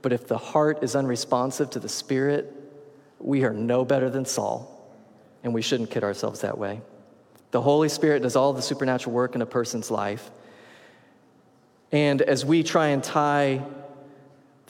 but 0.02 0.12
if 0.12 0.26
the 0.26 0.38
heart 0.38 0.82
is 0.82 0.96
unresponsive 0.96 1.70
to 1.70 1.78
the 1.78 1.88
Spirit, 1.88 2.52
we 3.18 3.44
are 3.44 3.52
no 3.52 3.84
better 3.84 4.10
than 4.10 4.24
Saul, 4.24 4.92
and 5.44 5.54
we 5.54 5.62
shouldn't 5.62 5.90
kid 5.90 6.02
ourselves 6.02 6.40
that 6.40 6.58
way. 6.58 6.80
The 7.50 7.60
Holy 7.60 7.88
Spirit 7.88 8.22
does 8.22 8.36
all 8.36 8.52
the 8.52 8.62
supernatural 8.62 9.14
work 9.14 9.34
in 9.34 9.42
a 9.42 9.46
person's 9.46 9.90
life. 9.90 10.30
And 11.92 12.22
as 12.22 12.44
we 12.44 12.62
try 12.62 12.88
and 12.88 13.02
tie 13.02 13.62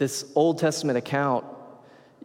this 0.00 0.24
Old 0.34 0.56
Testament 0.56 0.96
account, 0.96 1.44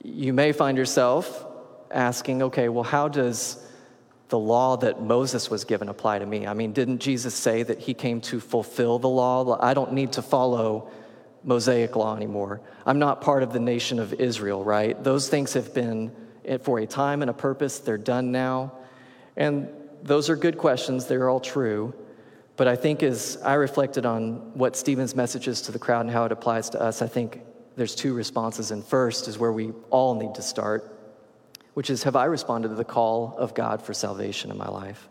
you 0.02 0.32
may 0.32 0.54
find 0.54 0.78
yourself 0.78 1.46
asking, 1.92 2.42
okay, 2.44 2.70
well, 2.70 2.86
how 2.86 3.10
does 3.10 3.62
the 4.30 4.40
law 4.40 4.78
that 4.78 5.02
Moses 5.02 5.50
was 5.50 5.66
given 5.66 5.90
apply 5.90 6.20
to 6.20 6.26
me? 6.26 6.48
I 6.48 6.54
mean, 6.54 6.72
didn't 6.72 7.00
Jesus 7.00 7.36
say 7.36 7.64
that 7.64 7.80
he 7.80 7.94
came 7.94 8.22
to 8.22 8.40
fulfill 8.40 8.98
the 8.98 9.10
law? 9.10 9.60
I 9.62 9.74
don't 9.74 9.92
need 9.92 10.14
to 10.14 10.22
follow 10.22 10.90
Mosaic 11.44 11.98
law 11.98 12.16
anymore. 12.16 12.62
I'm 12.86 12.98
not 12.98 13.20
part 13.20 13.44
of 13.44 13.52
the 13.52 13.60
nation 13.60 14.00
of 14.00 14.14
Israel, 14.14 14.64
right? 14.64 15.04
Those 15.04 15.28
things 15.28 15.52
have 15.52 15.74
been 15.74 16.14
for 16.62 16.80
a 16.80 16.88
time 16.88 17.24
and 17.24 17.30
a 17.30 17.34
purpose, 17.34 17.80
they're 17.80 17.98
done 17.98 18.32
now. 18.32 18.72
And 19.36 19.68
those 20.02 20.30
are 20.30 20.38
good 20.38 20.58
questions, 20.58 21.08
they're 21.08 21.30
all 21.30 21.42
true. 21.42 21.94
But 22.56 22.70
I 22.70 22.78
think 22.78 23.04
as 23.04 23.38
I 23.44 23.56
reflected 23.56 24.06
on 24.06 24.54
what 24.54 24.78
Stephen's 24.78 25.14
message 25.14 25.50
is 25.50 25.64
to 25.64 25.74
the 25.74 25.80
crowd 25.80 26.06
and 26.06 26.12
how 26.12 26.24
it 26.24 26.32
applies 26.32 26.70
to 26.70 26.82
us, 26.82 27.02
I 27.02 27.08
think 27.08 27.42
there's 27.76 27.96
two 27.96 28.14
responses. 28.14 28.72
And 28.72 28.84
first 28.84 29.28
is 29.28 29.38
where 29.38 29.52
we 29.52 29.72
all 29.90 30.16
need 30.16 30.36
to 30.36 30.42
start, 30.42 30.98
which 31.74 31.90
is 31.90 32.04
Have 32.04 32.16
I 32.16 32.26
responded 32.26 32.70
to 32.70 32.76
the 32.76 32.86
call 32.86 33.36
of 33.38 33.54
God 33.54 33.82
for 33.82 33.94
salvation 33.94 34.52
in 34.52 34.58
my 34.58 34.70
life? 34.70 35.08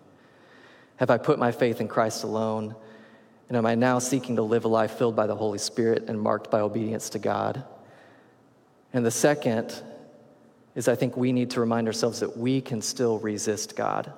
Have 0.96 1.10
I 1.10 1.18
put 1.18 1.38
my 1.38 1.52
faith 1.52 1.80
in 1.80 1.88
Christ 1.88 2.24
alone? 2.24 2.74
And 3.48 3.58
am 3.58 3.66
I 3.66 3.74
now 3.74 3.98
seeking 3.98 4.36
to 4.36 4.42
live 4.42 4.64
a 4.64 4.68
life 4.68 4.92
filled 4.92 5.16
by 5.16 5.26
the 5.26 5.36
Holy 5.36 5.58
Spirit 5.58 6.04
and 6.08 6.20
marked 6.20 6.50
by 6.50 6.60
obedience 6.60 7.10
to 7.10 7.18
God? 7.18 7.64
And 8.92 9.04
the 9.04 9.10
second 9.10 9.82
is 10.74 10.88
I 10.88 10.94
think 10.94 11.16
we 11.16 11.32
need 11.32 11.50
to 11.50 11.60
remind 11.60 11.86
ourselves 11.86 12.20
that 12.20 12.36
we 12.36 12.60
can 12.60 12.80
still 12.80 13.18
resist 13.18 13.76
God. 13.76 14.12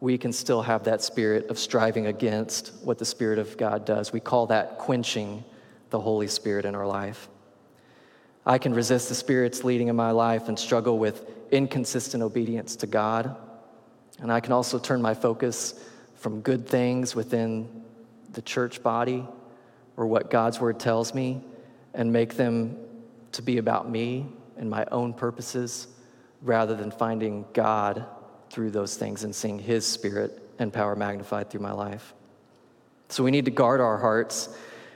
We 0.00 0.18
can 0.18 0.32
still 0.32 0.62
have 0.62 0.84
that 0.84 1.02
spirit 1.02 1.48
of 1.48 1.58
striving 1.58 2.06
against 2.06 2.72
what 2.82 2.98
the 2.98 3.04
Spirit 3.04 3.38
of 3.38 3.56
God 3.56 3.86
does. 3.86 4.12
We 4.12 4.20
call 4.20 4.46
that 4.48 4.78
quenching 4.78 5.44
the 5.90 6.00
Holy 6.00 6.26
Spirit 6.26 6.64
in 6.64 6.74
our 6.74 6.86
life. 6.86 7.28
I 8.46 8.58
can 8.58 8.74
resist 8.74 9.08
the 9.08 9.14
Spirit's 9.14 9.64
leading 9.64 9.88
in 9.88 9.96
my 9.96 10.10
life 10.10 10.48
and 10.48 10.58
struggle 10.58 10.98
with 10.98 11.26
inconsistent 11.50 12.22
obedience 12.22 12.76
to 12.76 12.86
God. 12.86 13.36
And 14.20 14.30
I 14.30 14.40
can 14.40 14.52
also 14.52 14.78
turn 14.78 15.00
my 15.00 15.14
focus 15.14 15.74
from 16.16 16.40
good 16.40 16.66
things 16.68 17.14
within 17.14 17.82
the 18.32 18.42
church 18.42 18.82
body 18.82 19.26
or 19.96 20.06
what 20.06 20.30
God's 20.30 20.60
word 20.60 20.78
tells 20.78 21.14
me 21.14 21.42
and 21.94 22.12
make 22.12 22.34
them 22.34 22.76
to 23.32 23.42
be 23.42 23.58
about 23.58 23.88
me 23.88 24.26
and 24.56 24.68
my 24.68 24.84
own 24.90 25.14
purposes 25.14 25.88
rather 26.42 26.74
than 26.74 26.90
finding 26.90 27.44
God 27.52 28.04
through 28.50 28.70
those 28.70 28.96
things 28.96 29.24
and 29.24 29.34
seeing 29.34 29.58
His 29.58 29.86
Spirit 29.86 30.40
and 30.58 30.72
power 30.72 30.94
magnified 30.94 31.50
through 31.50 31.60
my 31.60 31.72
life. 31.72 32.14
So 33.08 33.24
we 33.24 33.30
need 33.30 33.44
to 33.46 33.50
guard 33.50 33.80
our 33.80 33.98
hearts 33.98 34.48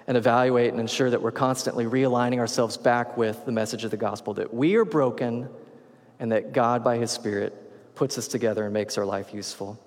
and 0.08 0.16
evaluate 0.16 0.70
and 0.70 0.80
ensure 0.80 1.10
that 1.10 1.20
we're 1.20 1.30
constantly 1.30 1.84
realigning 1.84 2.38
ourselves 2.38 2.78
back 2.78 3.18
with 3.18 3.44
the 3.44 3.52
message 3.52 3.84
of 3.84 3.90
the 3.90 3.96
gospel 3.96 4.32
that 4.34 4.52
we 4.52 4.74
are 4.76 4.86
broken 4.86 5.46
and 6.18 6.32
that 6.32 6.54
God, 6.54 6.82
by 6.82 6.96
His 6.96 7.10
Spirit, 7.10 7.94
puts 7.94 8.16
us 8.16 8.26
together 8.26 8.64
and 8.64 8.72
makes 8.72 8.96
our 8.96 9.04
life 9.04 9.34
useful. 9.34 9.78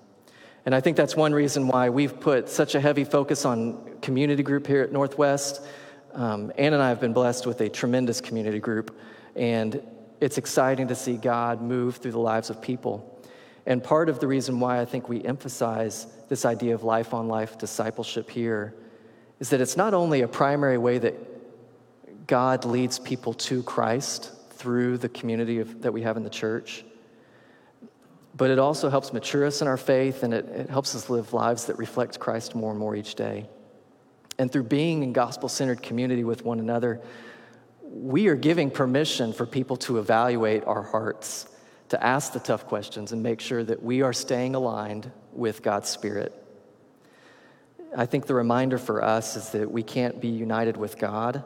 And 0.64 0.76
I 0.76 0.80
think 0.80 0.96
that's 0.96 1.16
one 1.16 1.32
reason 1.32 1.66
why 1.66 1.90
we've 1.90 2.20
put 2.20 2.48
such 2.48 2.76
a 2.76 2.80
heavy 2.80 3.02
focus 3.02 3.44
on 3.44 3.98
community 4.00 4.44
group 4.44 4.64
here 4.64 4.82
at 4.82 4.92
Northwest. 4.92 5.60
Um, 6.14 6.52
Ann 6.56 6.72
and 6.72 6.80
I 6.80 6.88
have 6.88 7.00
been 7.00 7.12
blessed 7.12 7.44
with 7.44 7.60
a 7.60 7.68
tremendous 7.68 8.20
community 8.20 8.60
group, 8.60 8.96
and 9.34 9.82
it's 10.20 10.38
exciting 10.38 10.86
to 10.86 10.94
see 10.94 11.16
God 11.16 11.60
move 11.60 11.96
through 11.96 12.12
the 12.12 12.20
lives 12.20 12.48
of 12.48 12.62
people. 12.62 13.20
And 13.66 13.82
part 13.82 14.08
of 14.08 14.20
the 14.20 14.28
reason 14.28 14.60
why 14.60 14.80
I 14.80 14.84
think 14.84 15.08
we 15.08 15.24
emphasize 15.24 16.06
this 16.28 16.44
idea 16.44 16.76
of 16.76 16.84
life 16.84 17.12
on 17.12 17.26
life 17.26 17.58
discipleship 17.58 18.30
here 18.30 18.76
is 19.42 19.48
that 19.48 19.60
it's 19.60 19.76
not 19.76 19.92
only 19.92 20.20
a 20.20 20.28
primary 20.28 20.78
way 20.78 20.98
that 20.98 22.28
God 22.28 22.64
leads 22.64 23.00
people 23.00 23.34
to 23.34 23.64
Christ 23.64 24.30
through 24.50 24.98
the 24.98 25.08
community 25.08 25.58
of, 25.58 25.82
that 25.82 25.92
we 25.92 26.02
have 26.02 26.16
in 26.16 26.22
the 26.22 26.30
church, 26.30 26.84
but 28.36 28.50
it 28.50 28.60
also 28.60 28.88
helps 28.88 29.12
mature 29.12 29.44
us 29.44 29.60
in 29.60 29.66
our 29.66 29.76
faith 29.76 30.22
and 30.22 30.32
it, 30.32 30.44
it 30.44 30.70
helps 30.70 30.94
us 30.94 31.10
live 31.10 31.32
lives 31.32 31.64
that 31.64 31.76
reflect 31.76 32.20
Christ 32.20 32.54
more 32.54 32.70
and 32.70 32.78
more 32.78 32.94
each 32.94 33.16
day. 33.16 33.48
And 34.38 34.48
through 34.48 34.62
being 34.62 35.02
in 35.02 35.12
gospel 35.12 35.48
centered 35.48 35.82
community 35.82 36.22
with 36.22 36.44
one 36.44 36.60
another, 36.60 37.00
we 37.82 38.28
are 38.28 38.36
giving 38.36 38.70
permission 38.70 39.32
for 39.32 39.44
people 39.44 39.76
to 39.78 39.98
evaluate 39.98 40.62
our 40.66 40.82
hearts, 40.82 41.48
to 41.88 42.00
ask 42.00 42.32
the 42.32 42.38
tough 42.38 42.66
questions, 42.66 43.10
and 43.10 43.24
make 43.24 43.40
sure 43.40 43.64
that 43.64 43.82
we 43.82 44.02
are 44.02 44.12
staying 44.12 44.54
aligned 44.54 45.10
with 45.32 45.62
God's 45.62 45.88
Spirit. 45.88 46.41
I 47.96 48.06
think 48.06 48.26
the 48.26 48.34
reminder 48.34 48.78
for 48.78 49.04
us 49.04 49.36
is 49.36 49.50
that 49.50 49.70
we 49.70 49.82
can't 49.82 50.20
be 50.20 50.28
united 50.28 50.76
with 50.76 50.98
God 50.98 51.42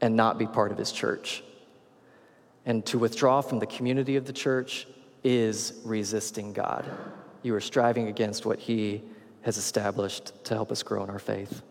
and 0.00 0.16
not 0.16 0.38
be 0.38 0.46
part 0.46 0.72
of 0.72 0.78
His 0.78 0.92
church. 0.92 1.44
And 2.64 2.84
to 2.86 2.98
withdraw 2.98 3.40
from 3.42 3.58
the 3.58 3.66
community 3.66 4.16
of 4.16 4.24
the 4.24 4.32
church 4.32 4.86
is 5.22 5.80
resisting 5.84 6.52
God. 6.52 6.88
You 7.42 7.54
are 7.54 7.60
striving 7.60 8.08
against 8.08 8.46
what 8.46 8.58
He 8.58 9.02
has 9.42 9.56
established 9.58 10.32
to 10.44 10.54
help 10.54 10.72
us 10.72 10.82
grow 10.82 11.04
in 11.04 11.10
our 11.10 11.18
faith. 11.18 11.62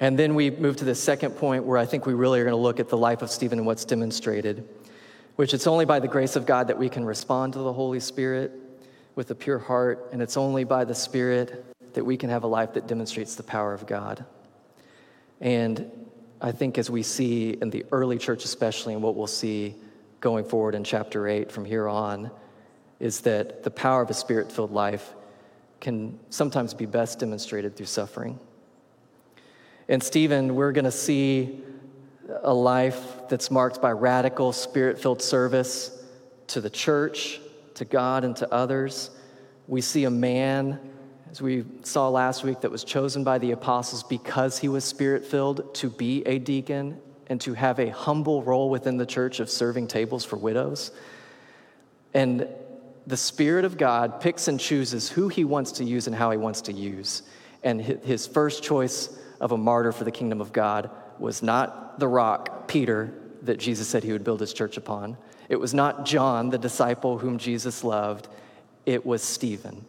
And 0.00 0.18
then 0.18 0.34
we 0.34 0.50
move 0.50 0.76
to 0.76 0.84
the 0.84 0.94
second 0.94 1.32
point 1.32 1.64
where 1.64 1.76
I 1.76 1.84
think 1.84 2.06
we 2.06 2.14
really 2.14 2.40
are 2.40 2.44
going 2.44 2.56
to 2.56 2.60
look 2.60 2.80
at 2.80 2.88
the 2.88 2.96
life 2.96 3.22
of 3.22 3.30
Stephen 3.30 3.58
and 3.58 3.66
what's 3.66 3.84
demonstrated, 3.84 4.66
which 5.36 5.52
it's 5.52 5.66
only 5.66 5.84
by 5.84 6.00
the 6.00 6.08
grace 6.08 6.36
of 6.36 6.46
God 6.46 6.68
that 6.68 6.78
we 6.78 6.88
can 6.88 7.04
respond 7.04 7.52
to 7.52 7.58
the 7.58 7.72
Holy 7.72 8.00
Spirit 8.00 8.52
with 9.20 9.30
a 9.30 9.34
pure 9.34 9.58
heart, 9.58 10.08
and 10.12 10.22
it's 10.22 10.38
only 10.38 10.64
by 10.64 10.82
the 10.82 10.94
Spirit 10.94 11.62
that 11.92 12.02
we 12.02 12.16
can 12.16 12.30
have 12.30 12.42
a 12.42 12.46
life 12.46 12.72
that 12.72 12.86
demonstrates 12.86 13.34
the 13.34 13.42
power 13.42 13.74
of 13.74 13.86
God. 13.86 14.24
And 15.42 15.90
I 16.40 16.52
think 16.52 16.78
as 16.78 16.88
we 16.88 17.02
see 17.02 17.50
in 17.50 17.68
the 17.68 17.84
early 17.92 18.16
church, 18.16 18.46
especially, 18.46 18.94
and 18.94 19.02
what 19.02 19.16
we'll 19.16 19.26
see 19.26 19.74
going 20.22 20.46
forward 20.46 20.74
in 20.74 20.84
chapter 20.84 21.28
8 21.28 21.52
from 21.52 21.66
here 21.66 21.86
on, 21.86 22.30
is 22.98 23.20
that 23.20 23.62
the 23.62 23.70
power 23.70 24.00
of 24.00 24.08
a 24.08 24.14
spirit 24.14 24.50
filled 24.50 24.72
life 24.72 25.12
can 25.80 26.18
sometimes 26.30 26.72
be 26.72 26.86
best 26.86 27.18
demonstrated 27.18 27.76
through 27.76 27.84
suffering. 27.84 28.40
And 29.86 30.02
Stephen, 30.02 30.54
we're 30.54 30.72
going 30.72 30.86
to 30.86 30.90
see 30.90 31.60
a 32.42 32.54
life 32.54 33.28
that's 33.28 33.50
marked 33.50 33.82
by 33.82 33.92
radical 33.92 34.54
spirit 34.54 34.98
filled 34.98 35.20
service 35.20 36.02
to 36.46 36.62
the 36.62 36.70
church, 36.70 37.38
to 37.80 37.86
God 37.86 38.24
and 38.24 38.36
to 38.36 38.52
others. 38.52 39.10
We 39.66 39.80
see 39.80 40.04
a 40.04 40.10
man, 40.10 40.78
as 41.30 41.40
we 41.40 41.64
saw 41.82 42.10
last 42.10 42.44
week, 42.44 42.60
that 42.60 42.70
was 42.70 42.84
chosen 42.84 43.24
by 43.24 43.38
the 43.38 43.52
apostles 43.52 44.02
because 44.02 44.58
he 44.58 44.68
was 44.68 44.84
spirit 44.84 45.24
filled 45.24 45.74
to 45.76 45.88
be 45.88 46.22
a 46.26 46.38
deacon 46.38 47.00
and 47.28 47.40
to 47.40 47.54
have 47.54 47.78
a 47.78 47.88
humble 47.88 48.42
role 48.42 48.68
within 48.68 48.98
the 48.98 49.06
church 49.06 49.40
of 49.40 49.48
serving 49.48 49.86
tables 49.86 50.26
for 50.26 50.36
widows. 50.36 50.90
And 52.12 52.46
the 53.06 53.16
Spirit 53.16 53.64
of 53.64 53.78
God 53.78 54.20
picks 54.20 54.46
and 54.46 54.60
chooses 54.60 55.08
who 55.08 55.28
he 55.28 55.44
wants 55.44 55.72
to 55.72 55.84
use 55.84 56.06
and 56.06 56.14
how 56.14 56.30
he 56.30 56.36
wants 56.36 56.60
to 56.62 56.74
use. 56.74 57.22
And 57.62 57.80
his 57.80 58.26
first 58.26 58.62
choice 58.62 59.18
of 59.40 59.52
a 59.52 59.56
martyr 59.56 59.92
for 59.92 60.04
the 60.04 60.12
kingdom 60.12 60.42
of 60.42 60.52
God 60.52 60.90
was 61.18 61.42
not 61.42 61.98
the 61.98 62.08
rock, 62.08 62.68
Peter, 62.68 63.14
that 63.42 63.58
Jesus 63.58 63.88
said 63.88 64.04
he 64.04 64.12
would 64.12 64.24
build 64.24 64.40
his 64.40 64.52
church 64.52 64.76
upon. 64.76 65.16
It 65.50 65.58
was 65.58 65.74
not 65.74 66.06
John, 66.06 66.50
the 66.50 66.58
disciple 66.58 67.18
whom 67.18 67.36
Jesus 67.36 67.82
loved, 67.82 68.28
it 68.86 69.04
was 69.04 69.20
Stephen, 69.20 69.84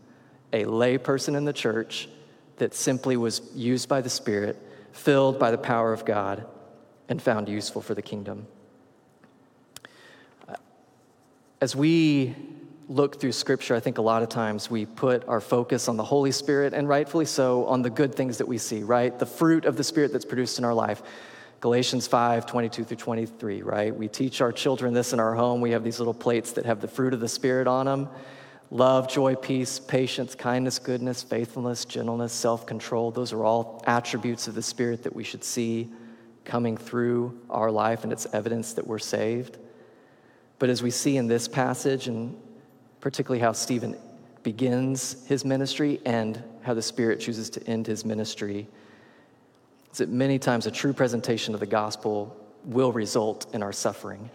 a 0.51 0.65
lay 0.65 0.97
person 0.97 1.35
in 1.35 1.45
the 1.45 1.53
church 1.53 2.09
that 2.57 2.73
simply 2.73 3.15
was 3.15 3.43
used 3.55 3.87
by 3.87 4.01
the 4.01 4.09
Spirit, 4.09 4.57
filled 4.91 5.37
by 5.37 5.51
the 5.51 5.59
power 5.59 5.93
of 5.93 6.03
God, 6.03 6.45
and 7.07 7.21
found 7.21 7.47
useful 7.47 7.79
for 7.79 7.93
the 7.93 8.01
kingdom. 8.01 8.47
As 11.61 11.75
we 11.75 12.35
look 12.89 13.21
through 13.21 13.33
Scripture, 13.33 13.75
I 13.75 13.79
think 13.79 13.99
a 13.99 14.01
lot 14.01 14.23
of 14.23 14.29
times 14.29 14.71
we 14.71 14.87
put 14.87 15.27
our 15.27 15.39
focus 15.39 15.87
on 15.87 15.95
the 15.95 16.03
Holy 16.03 16.31
Spirit, 16.31 16.73
and 16.73 16.89
rightfully 16.89 17.25
so, 17.25 17.67
on 17.67 17.83
the 17.83 17.91
good 17.91 18.15
things 18.15 18.39
that 18.39 18.47
we 18.47 18.57
see, 18.57 18.81
right? 18.81 19.17
The 19.17 19.27
fruit 19.27 19.65
of 19.65 19.77
the 19.77 19.83
Spirit 19.83 20.11
that's 20.11 20.25
produced 20.25 20.57
in 20.57 20.65
our 20.65 20.73
life. 20.73 21.03
Galatians 21.61 22.07
5 22.07 22.47
22 22.47 22.83
through 22.83 22.97
23, 22.97 23.61
right? 23.61 23.95
We 23.95 24.07
teach 24.07 24.41
our 24.41 24.51
children 24.51 24.95
this 24.95 25.13
in 25.13 25.19
our 25.19 25.35
home. 25.35 25.61
We 25.61 25.71
have 25.71 25.83
these 25.83 25.99
little 25.99 26.13
plates 26.13 26.53
that 26.53 26.65
have 26.65 26.81
the 26.81 26.87
fruit 26.87 27.13
of 27.13 27.19
the 27.19 27.29
Spirit 27.29 27.67
on 27.67 27.85
them 27.85 28.09
love, 28.71 29.07
joy, 29.07 29.35
peace, 29.35 29.77
patience, 29.77 30.33
kindness, 30.33 30.79
goodness, 30.79 31.21
faithfulness, 31.21 31.85
gentleness, 31.85 32.33
self 32.33 32.65
control. 32.65 33.11
Those 33.11 33.31
are 33.31 33.43
all 33.43 33.83
attributes 33.85 34.47
of 34.47 34.55
the 34.55 34.63
Spirit 34.63 35.03
that 35.03 35.15
we 35.15 35.23
should 35.23 35.43
see 35.43 35.91
coming 36.45 36.77
through 36.77 37.39
our 37.49 37.69
life, 37.69 38.03
and 38.03 38.11
it's 38.11 38.25
evidence 38.33 38.73
that 38.73 38.87
we're 38.87 38.97
saved. 38.97 39.59
But 40.57 40.71
as 40.71 40.81
we 40.81 40.89
see 40.89 41.17
in 41.17 41.27
this 41.27 41.47
passage, 41.47 42.07
and 42.07 42.35
particularly 43.01 43.39
how 43.39 43.51
Stephen 43.51 43.95
begins 44.41 45.27
his 45.27 45.45
ministry 45.45 46.01
and 46.07 46.41
how 46.63 46.73
the 46.73 46.81
Spirit 46.81 47.19
chooses 47.19 47.51
to 47.51 47.67
end 47.67 47.85
his 47.85 48.03
ministry, 48.03 48.67
is 49.91 49.97
that 49.99 50.09
many 50.09 50.39
times 50.39 50.65
a 50.65 50.71
true 50.71 50.93
presentation 50.93 51.53
of 51.53 51.59
the 51.59 51.65
gospel 51.65 52.35
will 52.63 52.91
result 52.91 53.53
in 53.53 53.63
our 53.63 53.73
suffering. 53.73 54.29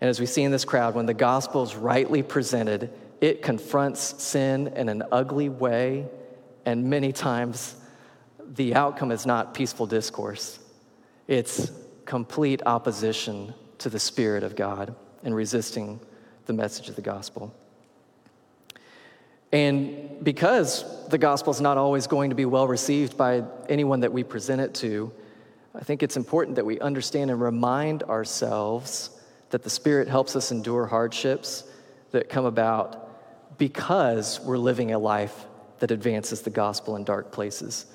And 0.00 0.08
as 0.08 0.20
we 0.20 0.26
see 0.26 0.42
in 0.42 0.50
this 0.50 0.64
crowd, 0.64 0.94
when 0.94 1.06
the 1.06 1.14
gospel 1.14 1.62
is 1.62 1.76
rightly 1.76 2.22
presented, 2.22 2.90
it 3.20 3.42
confronts 3.42 4.22
sin 4.22 4.68
in 4.68 4.88
an 4.88 5.02
ugly 5.12 5.48
way, 5.48 6.06
and 6.64 6.88
many 6.88 7.12
times 7.12 7.76
the 8.54 8.74
outcome 8.74 9.12
is 9.12 9.26
not 9.26 9.54
peaceful 9.54 9.86
discourse. 9.86 10.58
It's 11.28 11.70
complete 12.06 12.62
opposition 12.66 13.54
to 13.78 13.88
the 13.88 13.98
Spirit 13.98 14.42
of 14.42 14.56
God 14.56 14.94
and 15.22 15.34
resisting 15.34 16.00
the 16.46 16.52
message 16.52 16.88
of 16.88 16.96
the 16.96 17.02
gospel. 17.02 17.54
And 19.52 20.22
because 20.22 20.84
the 21.08 21.18
gospel 21.18 21.52
is 21.52 21.60
not 21.60 21.76
always 21.76 22.06
going 22.06 22.30
to 22.30 22.36
be 22.36 22.44
well 22.44 22.68
received 22.68 23.16
by 23.16 23.42
anyone 23.68 24.00
that 24.00 24.12
we 24.12 24.22
present 24.22 24.60
it 24.60 24.74
to, 24.74 25.12
I 25.74 25.80
think 25.80 26.02
it's 26.02 26.16
important 26.16 26.56
that 26.56 26.66
we 26.66 26.80
understand 26.80 27.30
and 27.30 27.40
remind 27.40 28.02
ourselves 28.04 29.10
that 29.50 29.62
the 29.62 29.70
Spirit 29.70 30.08
helps 30.08 30.36
us 30.36 30.52
endure 30.52 30.86
hardships 30.86 31.64
that 32.12 32.28
come 32.28 32.44
about 32.44 33.58
because 33.58 34.40
we're 34.40 34.58
living 34.58 34.92
a 34.92 34.98
life 34.98 35.46
that 35.80 35.90
advances 35.90 36.42
the 36.42 36.50
gospel 36.50 36.96
in 36.96 37.04
dark 37.04 37.32
places. 37.32 37.86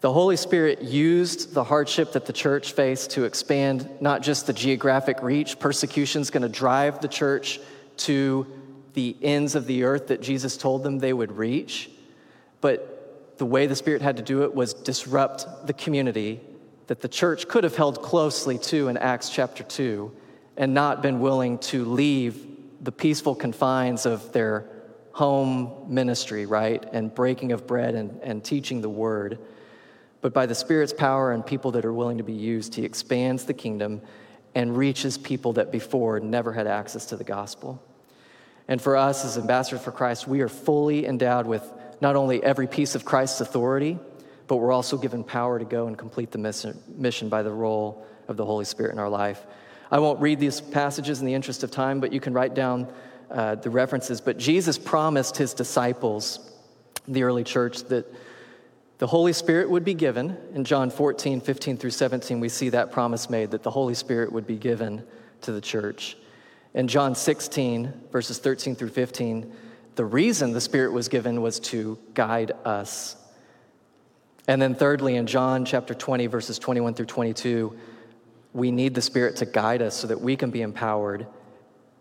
The 0.00 0.12
Holy 0.12 0.36
Spirit 0.36 0.82
used 0.82 1.54
the 1.54 1.62
hardship 1.62 2.12
that 2.12 2.26
the 2.26 2.32
church 2.32 2.72
faced 2.72 3.12
to 3.12 3.24
expand 3.24 3.88
not 4.00 4.22
just 4.22 4.46
the 4.46 4.52
geographic 4.52 5.22
reach, 5.22 5.58
persecution 5.58 6.22
is 6.22 6.30
going 6.30 6.42
to 6.42 6.48
drive 6.48 7.00
the 7.00 7.08
church 7.08 7.60
to 7.98 8.46
the 8.94 9.16
ends 9.22 9.54
of 9.54 9.66
the 9.66 9.84
earth 9.84 10.08
that 10.08 10.20
Jesus 10.20 10.56
told 10.56 10.82
them 10.82 10.98
they 10.98 11.12
would 11.12 11.32
reach. 11.32 11.90
But 12.60 13.38
the 13.38 13.46
way 13.46 13.66
the 13.66 13.76
Spirit 13.76 14.02
had 14.02 14.16
to 14.18 14.22
do 14.22 14.42
it 14.42 14.54
was 14.54 14.74
disrupt 14.74 15.66
the 15.66 15.72
community 15.72 16.40
that 16.86 17.00
the 17.00 17.08
church 17.08 17.48
could 17.48 17.64
have 17.64 17.76
held 17.76 18.02
closely 18.02 18.58
to 18.58 18.88
in 18.88 18.96
Acts 18.96 19.30
chapter 19.30 19.62
2 19.62 20.12
and 20.56 20.74
not 20.74 21.02
been 21.02 21.20
willing 21.20 21.58
to 21.58 21.84
leave 21.84 22.46
the 22.80 22.92
peaceful 22.92 23.34
confines 23.34 24.04
of 24.04 24.32
their 24.32 24.66
home 25.12 25.86
ministry, 25.88 26.46
right? 26.46 26.84
And 26.92 27.14
breaking 27.14 27.52
of 27.52 27.66
bread 27.66 27.94
and, 27.94 28.20
and 28.22 28.44
teaching 28.44 28.80
the 28.80 28.88
word. 28.88 29.38
But 30.20 30.32
by 30.32 30.46
the 30.46 30.54
Spirit's 30.54 30.92
power 30.92 31.32
and 31.32 31.44
people 31.44 31.70
that 31.72 31.84
are 31.84 31.92
willing 31.92 32.18
to 32.18 32.24
be 32.24 32.32
used, 32.32 32.74
He 32.74 32.84
expands 32.84 33.44
the 33.44 33.54
kingdom 33.54 34.02
and 34.54 34.76
reaches 34.76 35.16
people 35.16 35.54
that 35.54 35.72
before 35.72 36.20
never 36.20 36.52
had 36.52 36.66
access 36.66 37.06
to 37.06 37.16
the 37.16 37.24
gospel. 37.24 37.82
And 38.72 38.80
for 38.80 38.96
us 38.96 39.26
as 39.26 39.36
ambassadors 39.36 39.82
for 39.82 39.92
Christ, 39.92 40.26
we 40.26 40.40
are 40.40 40.48
fully 40.48 41.04
endowed 41.04 41.46
with 41.46 41.70
not 42.00 42.16
only 42.16 42.42
every 42.42 42.66
piece 42.66 42.94
of 42.94 43.04
Christ's 43.04 43.42
authority, 43.42 43.98
but 44.46 44.56
we're 44.56 44.72
also 44.72 44.96
given 44.96 45.24
power 45.24 45.58
to 45.58 45.64
go 45.66 45.88
and 45.88 45.98
complete 45.98 46.30
the 46.30 46.38
mission 46.38 47.28
by 47.28 47.42
the 47.42 47.50
role 47.50 48.06
of 48.28 48.38
the 48.38 48.46
Holy 48.46 48.64
Spirit 48.64 48.92
in 48.92 48.98
our 48.98 49.10
life. 49.10 49.44
I 49.90 49.98
won't 49.98 50.22
read 50.22 50.40
these 50.40 50.62
passages 50.62 51.20
in 51.20 51.26
the 51.26 51.34
interest 51.34 51.62
of 51.62 51.70
time, 51.70 52.00
but 52.00 52.14
you 52.14 52.20
can 52.20 52.32
write 52.32 52.54
down 52.54 52.90
uh, 53.30 53.56
the 53.56 53.68
references. 53.68 54.22
But 54.22 54.38
Jesus 54.38 54.78
promised 54.78 55.36
his 55.36 55.52
disciples, 55.52 56.40
the 57.06 57.24
early 57.24 57.44
church, 57.44 57.82
that 57.88 58.10
the 58.96 59.06
Holy 59.06 59.34
Spirit 59.34 59.68
would 59.68 59.84
be 59.84 59.92
given. 59.92 60.34
In 60.54 60.64
John 60.64 60.88
14, 60.88 61.42
15 61.42 61.76
through 61.76 61.90
17, 61.90 62.40
we 62.40 62.48
see 62.48 62.70
that 62.70 62.90
promise 62.90 63.28
made 63.28 63.50
that 63.50 63.64
the 63.64 63.70
Holy 63.70 63.92
Spirit 63.92 64.32
would 64.32 64.46
be 64.46 64.56
given 64.56 65.04
to 65.42 65.52
the 65.52 65.60
church. 65.60 66.16
In 66.74 66.88
John 66.88 67.14
16, 67.14 67.92
verses 68.10 68.38
13 68.38 68.74
through 68.76 68.88
15, 68.90 69.52
the 69.94 70.04
reason 70.04 70.52
the 70.52 70.60
Spirit 70.60 70.92
was 70.92 71.08
given 71.08 71.42
was 71.42 71.60
to 71.60 71.98
guide 72.14 72.52
us. 72.64 73.16
And 74.48 74.60
then, 74.60 74.74
thirdly, 74.74 75.16
in 75.16 75.26
John 75.26 75.64
chapter 75.64 75.94
20, 75.94 76.26
verses 76.26 76.58
21 76.58 76.94
through 76.94 77.06
22, 77.06 77.76
we 78.54 78.70
need 78.70 78.94
the 78.94 79.02
Spirit 79.02 79.36
to 79.36 79.46
guide 79.46 79.82
us 79.82 79.94
so 79.94 80.06
that 80.06 80.20
we 80.20 80.34
can 80.34 80.50
be 80.50 80.62
empowered 80.62 81.26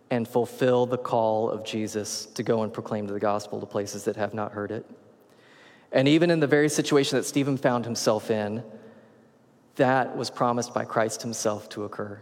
and 0.09 0.27
fulfill 0.27 0.85
the 0.85 0.97
call 0.97 1.49
of 1.49 1.63
Jesus 1.65 2.25
to 2.27 2.43
go 2.43 2.63
and 2.63 2.73
proclaim 2.73 3.07
the 3.07 3.19
gospel 3.19 3.59
to 3.59 3.65
places 3.65 4.05
that 4.05 4.15
have 4.15 4.33
not 4.33 4.53
heard 4.53 4.71
it. 4.71 4.85
And 5.91 6.07
even 6.07 6.31
in 6.31 6.39
the 6.39 6.47
very 6.47 6.69
situation 6.69 7.17
that 7.17 7.23
Stephen 7.23 7.57
found 7.57 7.85
himself 7.85 8.31
in, 8.31 8.63
that 9.75 10.15
was 10.15 10.29
promised 10.29 10.73
by 10.73 10.85
Christ 10.85 11.21
himself 11.21 11.67
to 11.69 11.83
occur. 11.83 12.21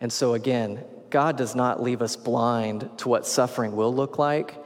And 0.00 0.12
so, 0.12 0.34
again, 0.34 0.84
God 1.10 1.36
does 1.36 1.54
not 1.54 1.82
leave 1.82 2.02
us 2.02 2.16
blind 2.16 2.88
to 2.98 3.08
what 3.08 3.26
suffering 3.26 3.74
will 3.74 3.94
look 3.94 4.18
like, 4.18 4.56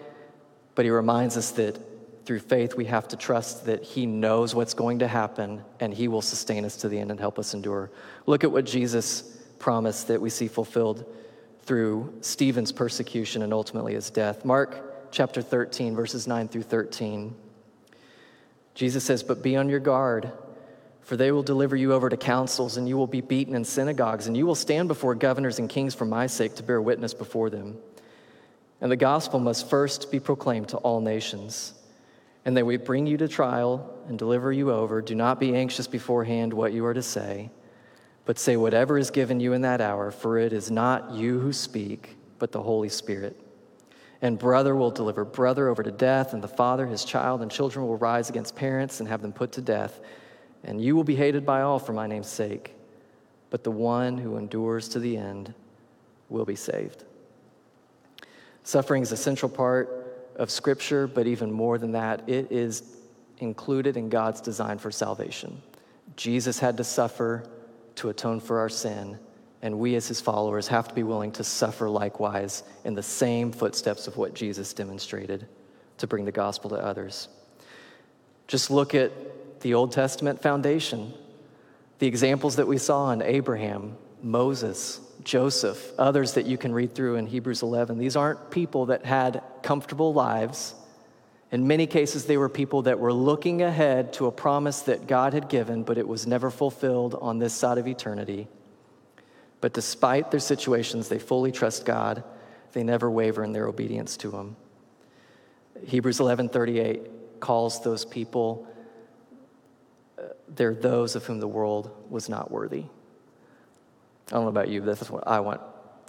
but 0.75 0.85
He 0.85 0.91
reminds 0.91 1.37
us 1.37 1.51
that 1.53 1.79
through 2.27 2.41
faith 2.41 2.77
we 2.77 2.85
have 2.87 3.09
to 3.09 3.17
trust 3.17 3.67
that 3.67 3.83
He 3.83 4.07
knows 4.07 4.55
what's 4.55 4.75
going 4.75 5.01
to 5.01 5.09
happen 5.09 5.63
and 5.81 5.93
He 5.93 6.09
will 6.09 6.23
sustain 6.23 6.65
us 6.65 6.77
to 6.79 6.89
the 6.89 6.99
end 6.99 7.11
and 7.11 7.21
help 7.21 7.39
us 7.39 7.55
endure. 7.55 7.91
Look 8.27 8.45
at 8.45 8.53
what 8.53 8.65
Jesus 8.65 9.23
promised 9.59 10.09
that 10.09 10.21
we 10.21 10.31
see 10.31 10.49
fulfilled 10.49 11.05
through 11.63 12.13
Stephen's 12.21 12.73
persecution 12.73 13.43
and 13.43 13.53
ultimately 13.53 13.95
his 13.95 14.11
death. 14.11 14.45
Mark 14.45 15.13
chapter 15.13 15.43
13, 15.43 15.95
verses 15.95 16.27
9 16.27 16.49
through 16.49 16.63
13. 16.63 17.35
Jesus 18.75 19.05
says, 19.05 19.23
But 19.23 19.43
be 19.43 19.57
on 19.57 19.69
your 19.69 19.81
guard. 19.81 20.33
For 21.11 21.17
they 21.17 21.33
will 21.33 21.43
deliver 21.43 21.75
you 21.75 21.93
over 21.93 22.09
to 22.09 22.17
councils, 22.17 22.77
and 22.77 22.89
you 22.89 22.97
will 22.97 23.09
be 23.09 23.21
beaten 23.21 23.57
in 23.57 23.65
synagogues, 23.65 24.29
and 24.29 24.37
you 24.37 24.47
will 24.47 24.55
stand 24.55 24.87
before 24.87 25.17
governors 25.17 25.59
and 25.59 25.69
kings 25.69 25.93
for 25.93 26.05
my 26.05 26.29
sake 26.29 26.55
to 26.55 26.63
bear 26.63 26.81
witness 26.81 27.15
before 27.15 27.51
them. 27.51 27.79
And 28.81 28.93
the 28.93 28.97
gospel 28.97 29.41
must 29.41 29.69
first 29.69 30.13
be 30.13 30.21
proclaimed 30.21 30.69
to 30.69 30.77
all 30.77 31.01
nations. 31.01 31.75
And 32.45 32.57
they 32.57 32.63
will 32.63 32.79
bring 32.79 33.09
you 33.09 33.17
to 33.17 33.27
trial 33.27 33.93
and 34.07 34.21
deliver 34.21 34.53
you 34.53 34.71
over. 34.71 35.03
Do 35.03 35.17
not 35.17 35.41
be 35.41 35.53
anxious 35.53 35.89
beforehand 35.89 36.53
what 36.53 36.73
you 36.73 36.87
are 36.87 36.95
to 36.95 37.03
say, 37.03 37.51
but 38.25 38.39
say 38.39 38.57
whatever 38.57 38.97
is 38.97 39.11
given 39.11 39.41
you 39.41 39.53
in 39.53 39.63
that 39.63 39.81
hour, 39.81 40.13
for 40.13 40.39
it 40.39 40.53
is 40.53 40.71
not 40.71 41.11
you 41.11 41.41
who 41.41 41.53
speak, 41.53 42.19
but 42.39 42.53
the 42.53 42.63
Holy 42.63 42.89
Spirit. 42.89 43.37
And 44.23 44.39
brother 44.39 44.77
will 44.77 44.93
deliver 44.93 45.25
brother 45.25 45.67
over 45.67 45.83
to 45.83 45.91
death, 45.91 46.35
and 46.35 46.41
the 46.41 46.47
father 46.47 46.87
his 46.87 47.05
child, 47.05 47.43
and 47.43 47.51
children 47.51 47.85
will 47.85 47.97
rise 47.97 48.31
against 48.31 48.55
parents 48.55 49.01
and 49.01 49.09
have 49.09 49.23
them 49.23 49.33
put 49.33 49.51
to 49.55 49.61
death 49.61 49.99
and 50.65 50.83
you 50.83 50.95
will 50.95 51.05
be 51.05 51.17
hated 51.17 51.47
by 51.47 51.63
all 51.63 51.79
for 51.79 51.93
my 51.93 52.07
name's 52.07 52.29
sake, 52.29 52.75
but 53.51 53.65
the 53.65 53.71
one 53.71 54.19
who 54.19 54.37
endures 54.37 54.89
to 54.89 54.99
the 54.99 55.17
end 55.17 55.55
will 56.29 56.45
be 56.45 56.57
saved. 56.57 57.05
Suffering 58.63 59.03
is 59.03 59.13
a 59.13 59.17
central 59.17 59.51
part 59.51 60.33
of 60.37 60.51
Scripture, 60.51 61.07
but 61.07 61.27
even 61.27 61.51
more 61.51 61.79
than 61.79 61.93
that, 61.93 62.29
it 62.29 62.51
is 62.53 62.83
included 63.39 63.97
in 63.97 64.09
God's 64.09 64.41
design 64.41 64.79
for 64.79 64.91
salvation. 64.91 65.61
Jesus 66.17 66.59
had 66.59 66.77
to 66.77 66.85
suffer 66.85 67.45
to 67.97 68.11
atone 68.11 68.41
for 68.41 68.59
our 68.59 68.69
sin, 68.69 69.19
and 69.63 69.79
we 69.79 69.95
as 69.97 70.07
his 70.09 70.21
followers 70.21 70.69
have 70.69 70.89
to 70.89 70.95
be 70.95 71.03
willing 71.03 71.33
to 71.33 71.45
suffer 71.45 71.89
likewise 71.89 72.63
in 72.85 72.95
the 72.95 73.03
same 73.03 73.53
footsteps 73.53 74.07
of 74.07 74.17
what 74.17 74.35
Jesus 74.35 74.73
demonstrated 74.73 75.47
to 75.99 76.07
bring 76.07 76.25
the 76.25 76.33
gospel 76.33 76.71
to 76.71 76.77
others. 76.77 77.29
Just 78.47 78.71
look 78.71 78.95
at 78.95 79.13
the 79.61 79.75
Old 79.75 79.93
Testament 79.93 80.43
foundation. 80.43 81.13
The 81.99 82.07
examples 82.07 82.57
that 82.57 82.67
we 82.67 82.79
saw 82.79 83.11
in 83.13 83.23
Abraham, 83.23 83.97
Moses, 84.23 85.01
Joseph, 85.23 85.93
others 85.99 86.35
that 86.35 86.47
you 86.47 86.57
can 86.57 86.73
read 86.73 86.95
through 86.95 87.17
in 87.17 87.27
Hebrews 87.27 87.63
11, 87.63 87.99
these 87.99 88.17
aren't 88.17 88.51
people 88.51 88.87
that 88.87 89.05
had 89.05 89.43
comfortable 89.63 90.15
lives. 90.15 90.75
In 91.53 91.67
many 91.67 91.87
cases, 91.87 92.27
they 92.27 92.37
were 92.37 92.49
people 92.49 92.83
that 92.83 92.99
were 92.99 93.13
looking 93.13 93.61
ahead 93.61 94.13
to 94.15 94.27
a 94.27 94.33
promise 94.33 94.81
that 94.83 95.07
God 95.07 95.35
had 95.35 95.49
given, 95.49 95.83
but 95.83 95.99
it 95.99 96.07
was 96.07 96.27
never 96.27 96.51
fulfilled 96.51 97.17
on 97.21 97.39
this 97.39 97.53
side 97.53 97.77
of 97.77 97.87
eternity. 97.87 98.49
But 99.61 99.75
despite 99.75 100.31
their 100.31 100.41
situations, 100.41 101.09
they 101.09 101.19
fully 101.19 101.53
trust 101.53 101.85
God. 101.85 102.25
They 102.73 102.83
never 102.83 103.11
waver 103.11 103.45
in 103.45 103.53
their 103.53 103.67
obedience 103.67 104.17
to 104.19 104.31
Him. 104.31 104.57
Hebrews 105.87 106.19
11:38 106.19 107.41
calls 107.41 107.83
those 107.83 108.05
people 108.05 108.67
they're 110.55 110.75
those 110.75 111.17
of 111.17 111.25
whom 111.25 111.41
the 111.41 111.49
world 111.49 111.91
was 112.09 112.29
not 112.29 112.51
worthy. 112.51 112.85
I 114.29 114.35
don't 114.35 114.43
know 114.43 114.49
about 114.49 114.69
you, 114.69 114.81
but 114.81 114.87
that's 114.99 115.11
what 115.11 115.27
I 115.27 115.41
want 115.41 115.61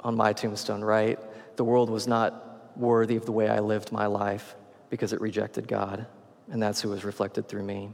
on 0.03 0.15
my 0.15 0.33
tombstone, 0.33 0.83
right? 0.83 1.19
The 1.57 1.63
world 1.63 1.89
was 1.89 2.07
not 2.07 2.77
worthy 2.77 3.15
of 3.15 3.25
the 3.25 3.31
way 3.31 3.49
I 3.49 3.59
lived 3.59 3.91
my 3.91 4.05
life 4.05 4.55
because 4.89 5.13
it 5.13 5.21
rejected 5.21 5.67
God, 5.67 6.05
and 6.51 6.61
that's 6.61 6.81
who 6.81 6.89
was 6.89 7.03
reflected 7.03 7.47
through 7.47 7.63
me. 7.63 7.91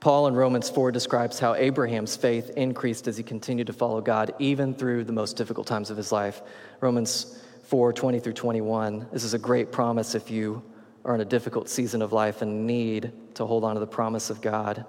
Paul 0.00 0.26
in 0.26 0.34
Romans 0.34 0.68
4 0.68 0.92
describes 0.92 1.38
how 1.38 1.54
Abraham's 1.54 2.16
faith 2.16 2.50
increased 2.50 3.08
as 3.08 3.16
he 3.16 3.22
continued 3.22 3.66
to 3.68 3.72
follow 3.72 4.00
God, 4.00 4.34
even 4.38 4.74
through 4.74 5.04
the 5.04 5.12
most 5.12 5.36
difficult 5.36 5.66
times 5.66 5.90
of 5.90 5.96
his 5.96 6.12
life. 6.12 6.42
Romans 6.80 7.42
4 7.64 7.92
20 7.92 8.20
through 8.20 8.34
21. 8.34 9.08
This 9.12 9.24
is 9.24 9.34
a 9.34 9.38
great 9.38 9.72
promise 9.72 10.14
if 10.14 10.30
you 10.30 10.62
are 11.04 11.14
in 11.14 11.20
a 11.20 11.24
difficult 11.24 11.68
season 11.68 12.02
of 12.02 12.12
life 12.12 12.42
and 12.42 12.66
need 12.66 13.12
to 13.34 13.46
hold 13.46 13.64
on 13.64 13.74
to 13.74 13.80
the 13.80 13.86
promise 13.86 14.28
of 14.28 14.40
God. 14.40 14.84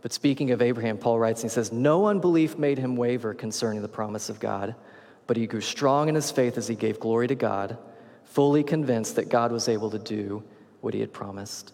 But 0.00 0.12
speaking 0.12 0.52
of 0.52 0.62
Abraham, 0.62 0.98
Paul 0.98 1.18
writes 1.18 1.42
and 1.42 1.50
he 1.50 1.54
says, 1.54 1.72
No 1.72 2.06
unbelief 2.06 2.56
made 2.56 2.78
him 2.78 2.96
waver 2.96 3.34
concerning 3.34 3.82
the 3.82 3.88
promise 3.88 4.28
of 4.28 4.38
God, 4.38 4.74
but 5.26 5.36
he 5.36 5.46
grew 5.46 5.60
strong 5.60 6.08
in 6.08 6.14
his 6.14 6.30
faith 6.30 6.56
as 6.56 6.68
he 6.68 6.74
gave 6.74 7.00
glory 7.00 7.26
to 7.28 7.34
God, 7.34 7.76
fully 8.24 8.62
convinced 8.62 9.16
that 9.16 9.28
God 9.28 9.50
was 9.50 9.68
able 9.68 9.90
to 9.90 9.98
do 9.98 10.42
what 10.80 10.94
he 10.94 11.00
had 11.00 11.12
promised. 11.12 11.72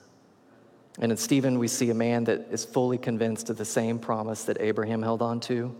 And 0.98 1.10
in 1.10 1.18
Stephen, 1.18 1.58
we 1.58 1.68
see 1.68 1.90
a 1.90 1.94
man 1.94 2.24
that 2.24 2.46
is 2.50 2.64
fully 2.64 2.98
convinced 2.98 3.50
of 3.50 3.56
the 3.56 3.64
same 3.64 3.98
promise 3.98 4.44
that 4.44 4.60
Abraham 4.60 5.02
held 5.02 5.22
on 5.22 5.40
to. 5.40 5.74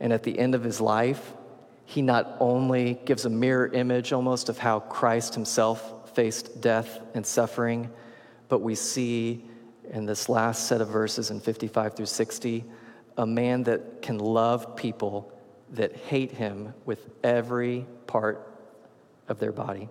And 0.00 0.12
at 0.12 0.24
the 0.24 0.36
end 0.38 0.54
of 0.54 0.64
his 0.64 0.80
life, 0.80 1.32
he 1.84 2.02
not 2.02 2.36
only 2.40 2.98
gives 3.04 3.24
a 3.24 3.30
mirror 3.30 3.68
image 3.68 4.12
almost 4.12 4.48
of 4.48 4.58
how 4.58 4.80
Christ 4.80 5.34
himself 5.34 6.12
faced 6.14 6.60
death 6.60 6.98
and 7.14 7.24
suffering, 7.24 7.90
but 8.48 8.60
we 8.60 8.74
see 8.74 9.44
in 9.90 10.06
this 10.06 10.28
last 10.28 10.66
set 10.66 10.80
of 10.80 10.88
verses 10.88 11.30
in 11.30 11.40
55 11.40 11.94
through 11.94 12.06
60 12.06 12.64
a 13.18 13.26
man 13.26 13.64
that 13.64 14.02
can 14.02 14.18
love 14.18 14.76
people 14.76 15.32
that 15.72 15.94
hate 15.96 16.32
him 16.32 16.72
with 16.84 17.10
every 17.22 17.86
part 18.06 18.48
of 19.28 19.38
their 19.38 19.52
body. 19.52 19.88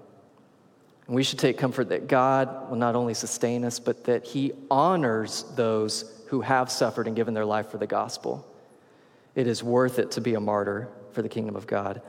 And 1.08 1.16
we 1.16 1.24
should 1.24 1.40
take 1.40 1.58
comfort 1.58 1.90
that 1.90 2.08
God 2.08 2.70
will 2.70 2.78
not 2.78 2.96
only 2.96 3.14
sustain 3.14 3.66
us, 3.66 3.80
but 3.80 4.04
that 4.06 4.26
He 4.26 4.54
honors 4.70 5.44
those 5.56 6.22
who 6.28 6.42
have 6.42 6.72
suffered 6.72 7.08
and 7.08 7.16
given 7.16 7.34
their 7.34 7.46
life 7.46 7.70
for 7.70 7.78
the 7.78 7.88
gospel. 7.88 8.48
It 9.36 9.48
is 9.48 9.64
worth 9.64 10.00
it 10.00 10.12
to 10.12 10.22
be 10.22 10.36
a 10.36 10.40
martyr 10.40 10.88
for 11.12 11.22
the 11.22 11.30
kingdom 11.30 11.56
of 11.56 11.68
God. 11.68 12.02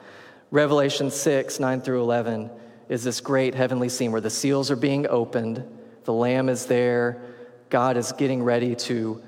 Revelation 0.50 1.10
6, 1.10 1.58
9 1.58 1.80
through 1.80 2.02
11 2.02 2.50
is 2.88 3.02
this 3.02 3.20
great 3.20 3.54
heavenly 3.54 3.88
scene 3.88 4.12
where 4.12 4.20
the 4.20 4.30
seals 4.30 4.70
are 4.70 4.76
being 4.76 5.06
opened, 5.08 5.64
the 6.04 6.12
Lamb 6.12 6.48
is 6.48 6.66
there, 6.66 7.21
God 7.72 7.96
is 7.96 8.12
getting 8.12 8.42
ready 8.42 8.74
to 8.74 9.22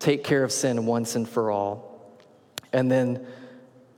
take 0.00 0.24
care 0.24 0.42
of 0.42 0.50
sin 0.50 0.86
once 0.86 1.14
and 1.14 1.28
for 1.28 1.52
all. 1.52 2.18
And 2.72 2.90
then 2.90 3.24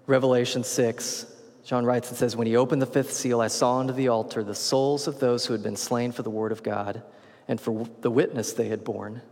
Revelation 0.06 0.62
6, 0.62 1.24
John 1.64 1.87
writes 1.87 2.11
and 2.11 2.18
says, 2.18 2.37
When 2.37 2.46
he 2.46 2.54
opened 2.54 2.82
the 2.82 2.87
fifth 2.87 3.14
seal, 3.14 3.40
I 3.40 3.46
saw 3.46 3.78
under 3.78 3.94
the 3.94 4.08
altar 4.08 4.44
the 4.44 4.54
souls 4.54 5.08
of 5.08 5.20
those 5.20 5.46
who 5.46 5.54
had 5.54 5.62
been 5.62 5.76
slain 5.76 6.12
for 6.12 6.22
the 6.22 6.28
word 6.28 6.52
of 6.52 6.62
God 6.62 7.02
and 7.48 7.58
for 7.58 7.88
the 8.02 8.11
witness 8.11 8.52
they 8.52 8.68
had 8.68 8.85
borne. 8.85 9.22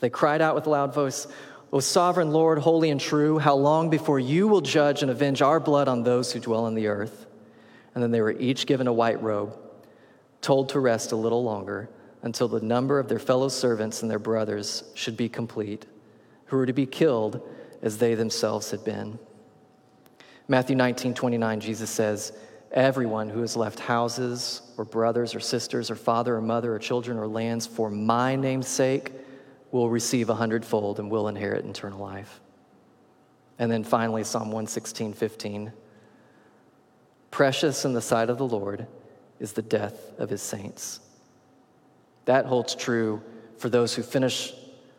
They 0.00 0.10
cried 0.10 0.42
out 0.42 0.56
with 0.56 0.66
a 0.66 0.70
loud 0.70 0.92
voice, 0.92 1.28
O 1.72 1.78
sovereign 1.78 2.32
Lord, 2.32 2.58
holy 2.58 2.90
and 2.90 3.00
true, 3.00 3.38
how 3.38 3.54
long 3.54 3.90
before 3.90 4.18
you 4.18 4.48
will 4.48 4.60
judge 4.60 5.02
and 5.02 5.10
avenge 5.10 5.40
our 5.40 5.60
blood 5.60 5.86
on 5.86 6.02
those 6.02 6.32
who 6.32 6.40
dwell 6.40 6.64
on 6.64 6.74
the 6.74 6.88
earth? 6.88 7.26
And 7.94 8.02
then 8.02 8.10
they 8.10 8.22
were 8.22 8.32
each 8.32 8.66
given 8.66 8.88
a 8.88 8.92
white 8.92 9.22
robe, 9.22 9.56
told 10.40 10.70
to 10.70 10.80
rest 10.80 11.12
a 11.12 11.16
little 11.16 11.44
longer 11.44 11.88
until 12.28 12.46
the 12.46 12.60
number 12.60 12.98
of 12.98 13.08
their 13.08 13.18
fellow 13.18 13.48
servants 13.48 14.02
and 14.02 14.10
their 14.10 14.18
brothers 14.18 14.84
should 14.92 15.16
be 15.16 15.30
complete, 15.30 15.86
who 16.44 16.58
were 16.58 16.66
to 16.66 16.74
be 16.74 16.84
killed 16.84 17.40
as 17.80 17.96
they 17.96 18.14
themselves 18.14 18.70
had 18.70 18.84
been. 18.84 19.18
Matthew 20.46 20.76
19, 20.76 21.14
29, 21.14 21.60
Jesus 21.60 21.88
says, 21.88 22.36
Everyone 22.70 23.30
who 23.30 23.40
has 23.40 23.56
left 23.56 23.80
houses 23.80 24.60
or 24.76 24.84
brothers 24.84 25.34
or 25.34 25.40
sisters 25.40 25.90
or 25.90 25.94
father 25.94 26.36
or 26.36 26.42
mother 26.42 26.74
or 26.74 26.78
children 26.78 27.16
or 27.16 27.26
lands 27.26 27.66
for 27.66 27.90
my 27.90 28.36
name's 28.36 28.68
sake 28.68 29.10
will 29.70 29.88
receive 29.88 30.28
a 30.28 30.34
hundredfold 30.34 30.98
and 30.98 31.10
will 31.10 31.28
inherit 31.28 31.64
eternal 31.64 31.98
life. 31.98 32.42
And 33.58 33.72
then 33.72 33.84
finally, 33.84 34.22
Psalm 34.22 34.48
116, 34.48 35.14
15. 35.14 35.72
Precious 37.30 37.86
in 37.86 37.94
the 37.94 38.02
sight 38.02 38.28
of 38.28 38.36
the 38.36 38.46
Lord 38.46 38.86
is 39.40 39.54
the 39.54 39.62
death 39.62 40.12
of 40.18 40.28
his 40.28 40.42
saints. 40.42 41.00
That 42.28 42.44
holds 42.44 42.74
true 42.74 43.22
for 43.56 43.70
those 43.70 43.94
who 43.94 44.02
finish 44.02 44.52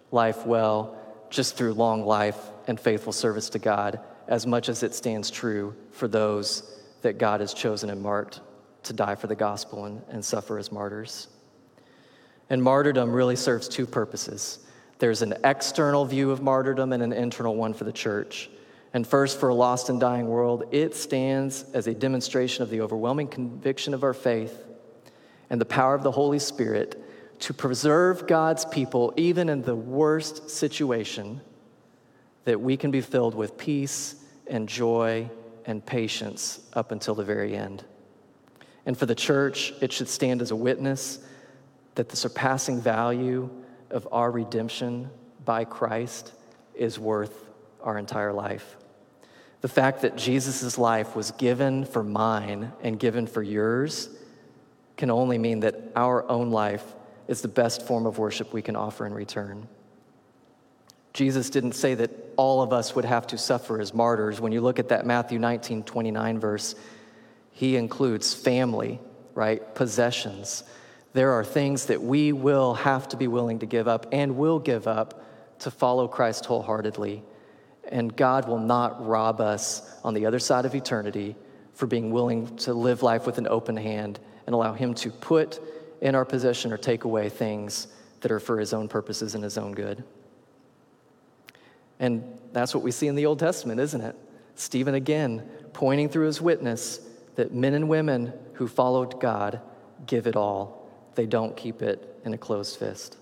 life 0.10 0.48
well 0.48 0.98
just 1.30 1.56
through 1.56 1.76
long 1.76 2.04
life 2.04 2.50
and 2.66 2.80
faithful 2.80 3.14
service 3.14 3.52
to 3.52 3.60
God 3.60 4.00
as 4.28 4.48
much 4.48 4.68
as 4.68 4.82
it 4.82 4.96
stands 4.96 5.30
true 5.30 5.76
for 5.92 6.08
those 6.08 6.82
that 7.04 7.20
God 7.20 7.42
has 7.42 7.54
chosen 7.54 7.92
and 7.92 8.02
marked 8.02 8.42
to 8.82 8.94
die 8.94 9.14
for 9.14 9.28
the 9.28 9.36
gospel 9.36 9.86
and, 9.86 10.02
and 10.10 10.26
suffer 10.26 10.58
as 10.58 10.72
martyrs. 10.72 11.28
And 12.50 12.64
martyrdom 12.64 13.14
really 13.14 13.36
serves 13.36 13.68
two 13.68 13.86
purposes 13.86 14.66
there's 14.98 15.22
an 15.22 15.36
external 15.44 16.06
view 16.06 16.32
of 16.32 16.42
martyrdom 16.42 16.94
and 16.94 17.04
an 17.04 17.14
internal 17.14 17.56
one 17.56 17.76
for 17.76 17.84
the 17.84 17.94
church. 17.94 18.50
And 18.92 19.06
first, 19.06 19.40
for 19.40 19.50
a 19.50 19.54
lost 19.54 19.90
and 19.90 20.00
dying 20.00 20.26
world, 20.26 20.64
it 20.72 20.96
stands 20.96 21.64
as 21.76 21.86
a 21.86 21.94
demonstration 21.94 22.64
of 22.64 22.72
the 22.72 22.82
overwhelming 22.82 23.28
conviction 23.28 23.94
of 23.94 24.04
our 24.04 24.16
faith 24.16 24.66
and 25.52 25.62
the 25.62 25.66
power 25.66 25.94
of 25.94 26.02
the 26.02 26.12
Holy 26.12 26.40
Spirit 26.40 27.06
to 27.40 27.54
preserve 27.54 28.28
God's 28.28 28.66
people 28.66 29.14
even 29.16 29.50
in 29.50 29.62
the 29.62 29.76
worst 29.76 30.50
situation, 30.50 31.42
that 32.46 32.60
we 32.60 32.78
can 32.78 32.92
be 32.92 33.02
filled 33.02 33.36
with 33.36 33.58
peace 33.58 34.16
and 34.48 34.68
joy 34.68 35.30
and 35.66 35.86
patience 35.86 36.60
up 36.74 36.92
until 36.92 37.16
the 37.16 37.24
very 37.24 37.56
end. 37.56 37.84
And 38.86 38.98
for 38.98 39.06
the 39.06 39.16
church, 39.16 39.74
it 39.82 39.92
should 39.94 40.10
stand 40.10 40.42
as 40.42 40.52
a 40.52 40.56
witness 40.56 41.20
that 41.96 42.10
the 42.10 42.16
surpassing 42.16 42.82
value 42.82 43.50
of 43.90 44.08
our 44.12 44.32
redemption 44.32 45.10
by 45.46 45.66
Christ 45.66 46.34
is 46.74 46.98
worth 46.98 47.50
our 47.84 47.98
entire 47.98 48.34
life. 48.34 48.78
The 49.62 49.68
fact 49.68 50.02
that 50.02 50.16
Jesus' 50.16 50.78
life 50.78 51.16
was 51.16 51.32
given 51.32 51.86
for 51.86 52.04
mine 52.04 52.72
and 52.82 53.00
given 53.00 53.28
for 53.28 53.44
yours 53.44 54.10
can 54.96 55.12
only 55.12 55.38
mean 55.38 55.62
that 55.62 55.76
our 55.96 56.28
own 56.30 56.52
life 56.52 56.86
is 57.30 57.42
the 57.42 57.48
best 57.48 57.84
form 57.84 58.08
of 58.08 58.18
worship 58.18 58.52
we 58.52 58.62
can 58.64 58.76
offer 58.76 59.06
in 59.06 59.14
return. 59.14 59.68
Jesus 61.14 61.52
didn't 61.52 61.74
say 61.74 61.94
that 61.94 62.10
all 62.38 62.64
of 62.64 62.74
us 62.74 62.96
would 62.96 63.06
have 63.06 63.28
to 63.28 63.38
suffer 63.38 63.80
as 63.80 63.94
martyrs. 63.94 64.42
When 64.42 64.52
you 64.52 64.62
look 64.62 64.80
at 64.80 64.90
that 64.90 65.06
Matthew 65.06 65.38
19, 65.38 65.84
29 65.84 66.40
verse, 66.40 66.74
he 67.52 67.76
includes 67.76 68.34
family, 68.34 69.00
right? 69.36 69.76
Possessions. 69.76 70.64
There 71.14 71.34
are 71.34 71.44
things 71.44 71.86
that 71.86 72.02
we 72.02 72.34
will 72.34 72.74
have 72.74 73.08
to 73.10 73.18
be 73.18 73.28
willing 73.28 73.60
to 73.60 73.68
give 73.68 73.88
up 73.88 74.08
and 74.12 74.36
will 74.36 74.58
give 74.58 74.88
up 74.88 75.24
to 75.60 75.70
follow 75.70 76.08
Christ 76.08 76.46
wholeheartedly. 76.46 77.22
And 77.92 78.16
God 78.16 78.48
will 78.48 78.60
not 78.60 79.06
rob 79.06 79.40
us 79.40 79.84
on 80.04 80.16
the 80.16 80.26
other 80.26 80.40
side 80.40 80.66
of 80.66 80.74
eternity 80.74 81.36
for 81.76 81.86
being 81.86 82.10
willing 82.12 82.56
to 82.58 82.74
live 82.74 83.04
life 83.04 83.28
with 83.28 83.38
an 83.38 83.48
open 83.48 83.78
hand 83.78 84.20
and 84.48 84.56
allow 84.56 84.74
Him 84.74 84.96
to 84.96 85.12
put 85.12 85.60
in 86.02 86.16
our 86.16 86.26
possession 86.26 86.72
or 86.72 86.78
take 86.78 87.04
away 87.04 87.30
things 87.30 87.88
that 88.22 88.32
are 88.32 88.40
for 88.40 88.60
His 88.60 88.74
own 88.74 88.88
purposes 88.88 89.36
and 89.36 89.44
His 89.44 89.58
own 89.58 89.74
good. 89.74 90.04
And 92.00 92.40
that's 92.54 92.74
what 92.74 92.84
we 92.84 92.92
see 92.92 93.08
in 93.08 93.16
the 93.16 93.26
Old 93.26 93.40
Testament, 93.40 93.80
isn't 93.80 94.02
it? 94.02 94.16
Stephen 94.56 94.96
again 94.96 95.48
pointing 95.74 96.10
through 96.10 96.26
his 96.26 96.42
witness 96.42 97.00
that 97.36 97.54
men 97.54 97.74
and 97.74 97.88
women 97.88 98.34
who 98.54 98.68
followed 98.68 99.20
God 99.20 99.62
give 100.06 100.28
it 100.28 100.36
all. 100.36 100.90
They 101.16 101.26
don't 101.26 101.56
keep 101.56 101.82
it 101.82 102.20
in 102.26 102.34
a 102.34 102.38
closed 102.38 102.78
fist. 102.78 103.18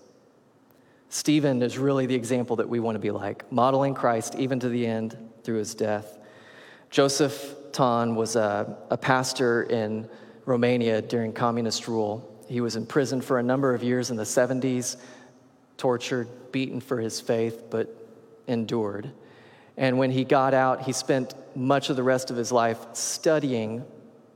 Stephen 1.08 1.62
is 1.62 1.78
really 1.78 2.06
the 2.06 2.14
example 2.14 2.56
that 2.56 2.68
we 2.68 2.80
want 2.80 2.96
to 2.96 3.00
be 3.00 3.10
like, 3.10 3.50
modeling 3.50 3.94
Christ 3.94 4.34
even 4.34 4.60
to 4.60 4.68
the 4.68 4.86
end 4.86 5.16
through 5.42 5.58
his 5.58 5.74
death. 5.74 6.18
Joseph 6.90 7.54
Ton 7.72 8.14
was 8.14 8.36
a, 8.36 8.76
a 8.90 8.96
pastor 8.96 9.62
in 9.62 10.08
Romania 10.44 11.00
during 11.00 11.32
communist 11.32 11.88
rule. 11.88 12.37
He 12.48 12.60
was 12.60 12.76
in 12.76 12.86
prison 12.86 13.20
for 13.20 13.38
a 13.38 13.42
number 13.42 13.74
of 13.74 13.82
years 13.82 14.10
in 14.10 14.16
the 14.16 14.24
70s, 14.24 14.96
tortured, 15.76 16.28
beaten 16.50 16.80
for 16.80 16.98
his 16.98 17.20
faith, 17.20 17.64
but 17.70 17.94
endured. 18.46 19.10
And 19.76 19.98
when 19.98 20.10
he 20.10 20.24
got 20.24 20.54
out, 20.54 20.82
he 20.82 20.92
spent 20.92 21.34
much 21.54 21.90
of 21.90 21.96
the 21.96 22.02
rest 22.02 22.30
of 22.30 22.36
his 22.36 22.50
life 22.50 22.78
studying 22.94 23.84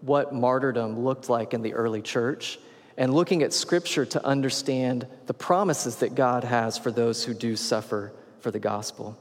what 0.03 0.35
martyrdom 0.35 1.01
looked 1.01 1.29
like 1.29 1.55
in 1.55 1.63
the 1.63 1.75
early 1.75 2.03
church 2.03 2.59
and 2.97 3.15
looking 3.15 3.43
at 3.43 3.53
scripture 3.53 4.05
to 4.05 4.25
understand 4.25 5.07
the 5.27 5.35
promises 5.35 5.97
that 5.97 6.15
God 6.15 6.45
has 6.45 6.77
for 6.77 6.91
those 6.91 7.25
who 7.25 7.35
do 7.35 7.57
suffer 7.57 8.13
for 8.41 8.51
the 8.51 8.59
gospel. 8.59 9.19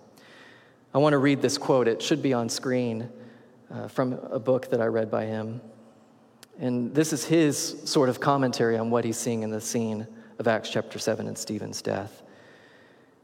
I 0.94 0.98
want 0.98 1.14
to 1.14 1.20
read 1.20 1.42
this 1.42 1.58
quote, 1.58 1.88
it 1.88 2.02
should 2.02 2.22
be 2.22 2.34
on 2.34 2.50
screen 2.50 3.10
uh, 3.72 3.88
from 3.88 4.14
a 4.14 4.40
book 4.40 4.70
that 4.72 4.82
I 4.82 4.88
read 4.88 5.10
by 5.10 5.26
him. 5.26 5.62
And 6.60 6.94
this 6.94 7.14
is 7.14 7.26
his 7.26 7.82
sort 7.86 8.10
of 8.10 8.20
commentary 8.20 8.78
on 8.78 8.90
what 8.90 9.06
he's 9.06 9.18
seeing 9.18 9.44
in 9.44 9.50
the 9.50 9.62
scene 9.62 10.08
of 10.38 10.48
Acts 10.48 10.70
chapter 10.70 11.00
7 11.00 11.28
and 11.28 11.38
Stephen's 11.38 11.82
death. 11.82 12.22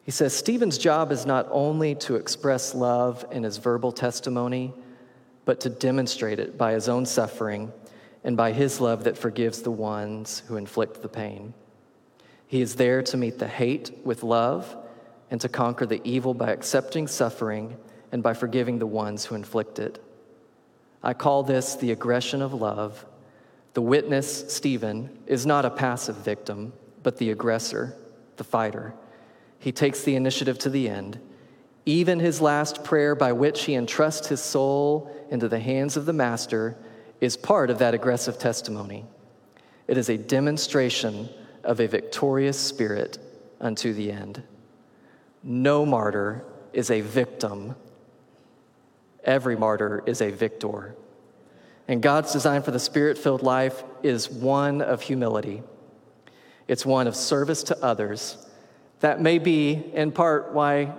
He 0.04 0.12
says 0.12 0.34
Stephen's 0.34 0.78
job 0.78 1.12
is 1.12 1.26
not 1.26 1.48
only 1.52 1.94
to 1.96 2.16
express 2.16 2.74
love 2.74 3.26
in 3.32 3.44
his 3.44 3.58
verbal 3.58 3.92
testimony, 3.92 4.74
but 5.44 5.60
to 5.62 5.70
demonstrate 5.70 6.40
it 6.40 6.58
by 6.58 6.74
his 6.74 6.88
own 6.88 7.06
suffering 7.06 7.72
and 8.24 8.38
by 8.38 8.52
his 8.52 8.80
love 8.80 9.04
that 9.04 9.18
forgives 9.18 9.62
the 9.62 9.72
ones 9.72 10.44
who 10.48 10.58
inflict 10.58 11.02
the 11.02 11.10
pain. 11.10 11.54
He 12.48 12.62
is 12.62 12.76
there 12.76 13.02
to 13.04 13.18
meet 13.18 13.40
the 13.40 13.48
hate 13.48 13.92
with 14.04 14.24
love 14.24 14.76
and 15.30 15.42
to 15.42 15.50
conquer 15.50 15.86
the 15.86 16.02
evil 16.04 16.34
by 16.34 16.52
accepting 16.52 17.08
suffering 17.08 17.78
and 18.12 18.24
by 18.24 18.34
forgiving 18.34 18.80
the 18.80 18.88
ones 18.88 19.26
who 19.26 19.36
inflict 19.36 19.80
it. 19.80 20.04
I 21.04 21.14
call 21.14 21.44
this 21.44 21.76
the 21.76 21.92
aggression 21.92 22.42
of 22.42 22.54
love. 22.54 23.06
The 23.78 23.84
witness, 23.84 24.52
Stephen, 24.52 25.16
is 25.28 25.46
not 25.46 25.64
a 25.64 25.70
passive 25.70 26.16
victim, 26.16 26.74
but 27.04 27.18
the 27.18 27.30
aggressor, 27.30 27.96
the 28.38 28.44
fighter. 28.44 28.96
He 29.60 29.72
takes 29.72 30.02
the 30.02 30.16
initiative 30.16 30.58
to 30.58 30.72
the 30.72 30.90
end. 30.90 31.20
Even 31.86 32.20
his 32.20 32.42
last 32.42 32.84
prayer, 32.84 33.14
by 33.14 33.34
which 33.34 33.66
he 33.66 33.76
entrusts 33.76 34.30
his 34.30 34.42
soul 34.42 35.16
into 35.30 35.48
the 35.48 35.60
hands 35.60 35.96
of 35.96 36.08
the 36.08 36.12
Master, 36.12 36.76
is 37.22 37.38
part 37.38 37.70
of 37.70 37.78
that 37.78 37.94
aggressive 37.94 38.40
testimony. 38.40 39.06
It 39.88 39.96
is 39.96 40.10
a 40.10 40.18
demonstration 40.18 41.30
of 41.64 41.80
a 41.80 41.88
victorious 41.88 42.60
spirit 42.60 43.20
unto 43.62 43.94
the 43.94 44.12
end. 44.12 44.42
No 45.44 45.86
martyr 45.86 46.44
is 46.74 46.90
a 46.90 47.02
victim, 47.02 47.76
every 49.24 49.56
martyr 49.56 50.02
is 50.08 50.20
a 50.20 50.32
victor. 50.32 50.96
And 51.88 52.02
God's 52.02 52.34
design 52.34 52.62
for 52.64 52.72
the 52.72 52.80
spirit 52.80 53.18
filled 53.18 53.44
life 53.44 53.84
is 54.04 54.30
one 54.30 54.82
of 54.82 55.02
humility, 55.02 55.64
it's 56.68 56.86
one 56.86 57.08
of 57.08 57.16
service 57.16 57.64
to 57.64 57.84
others 57.84 58.38
that 59.00 59.22
may 59.22 59.38
be, 59.38 59.74
in 59.94 60.12
part, 60.12 60.54
why 60.54 60.94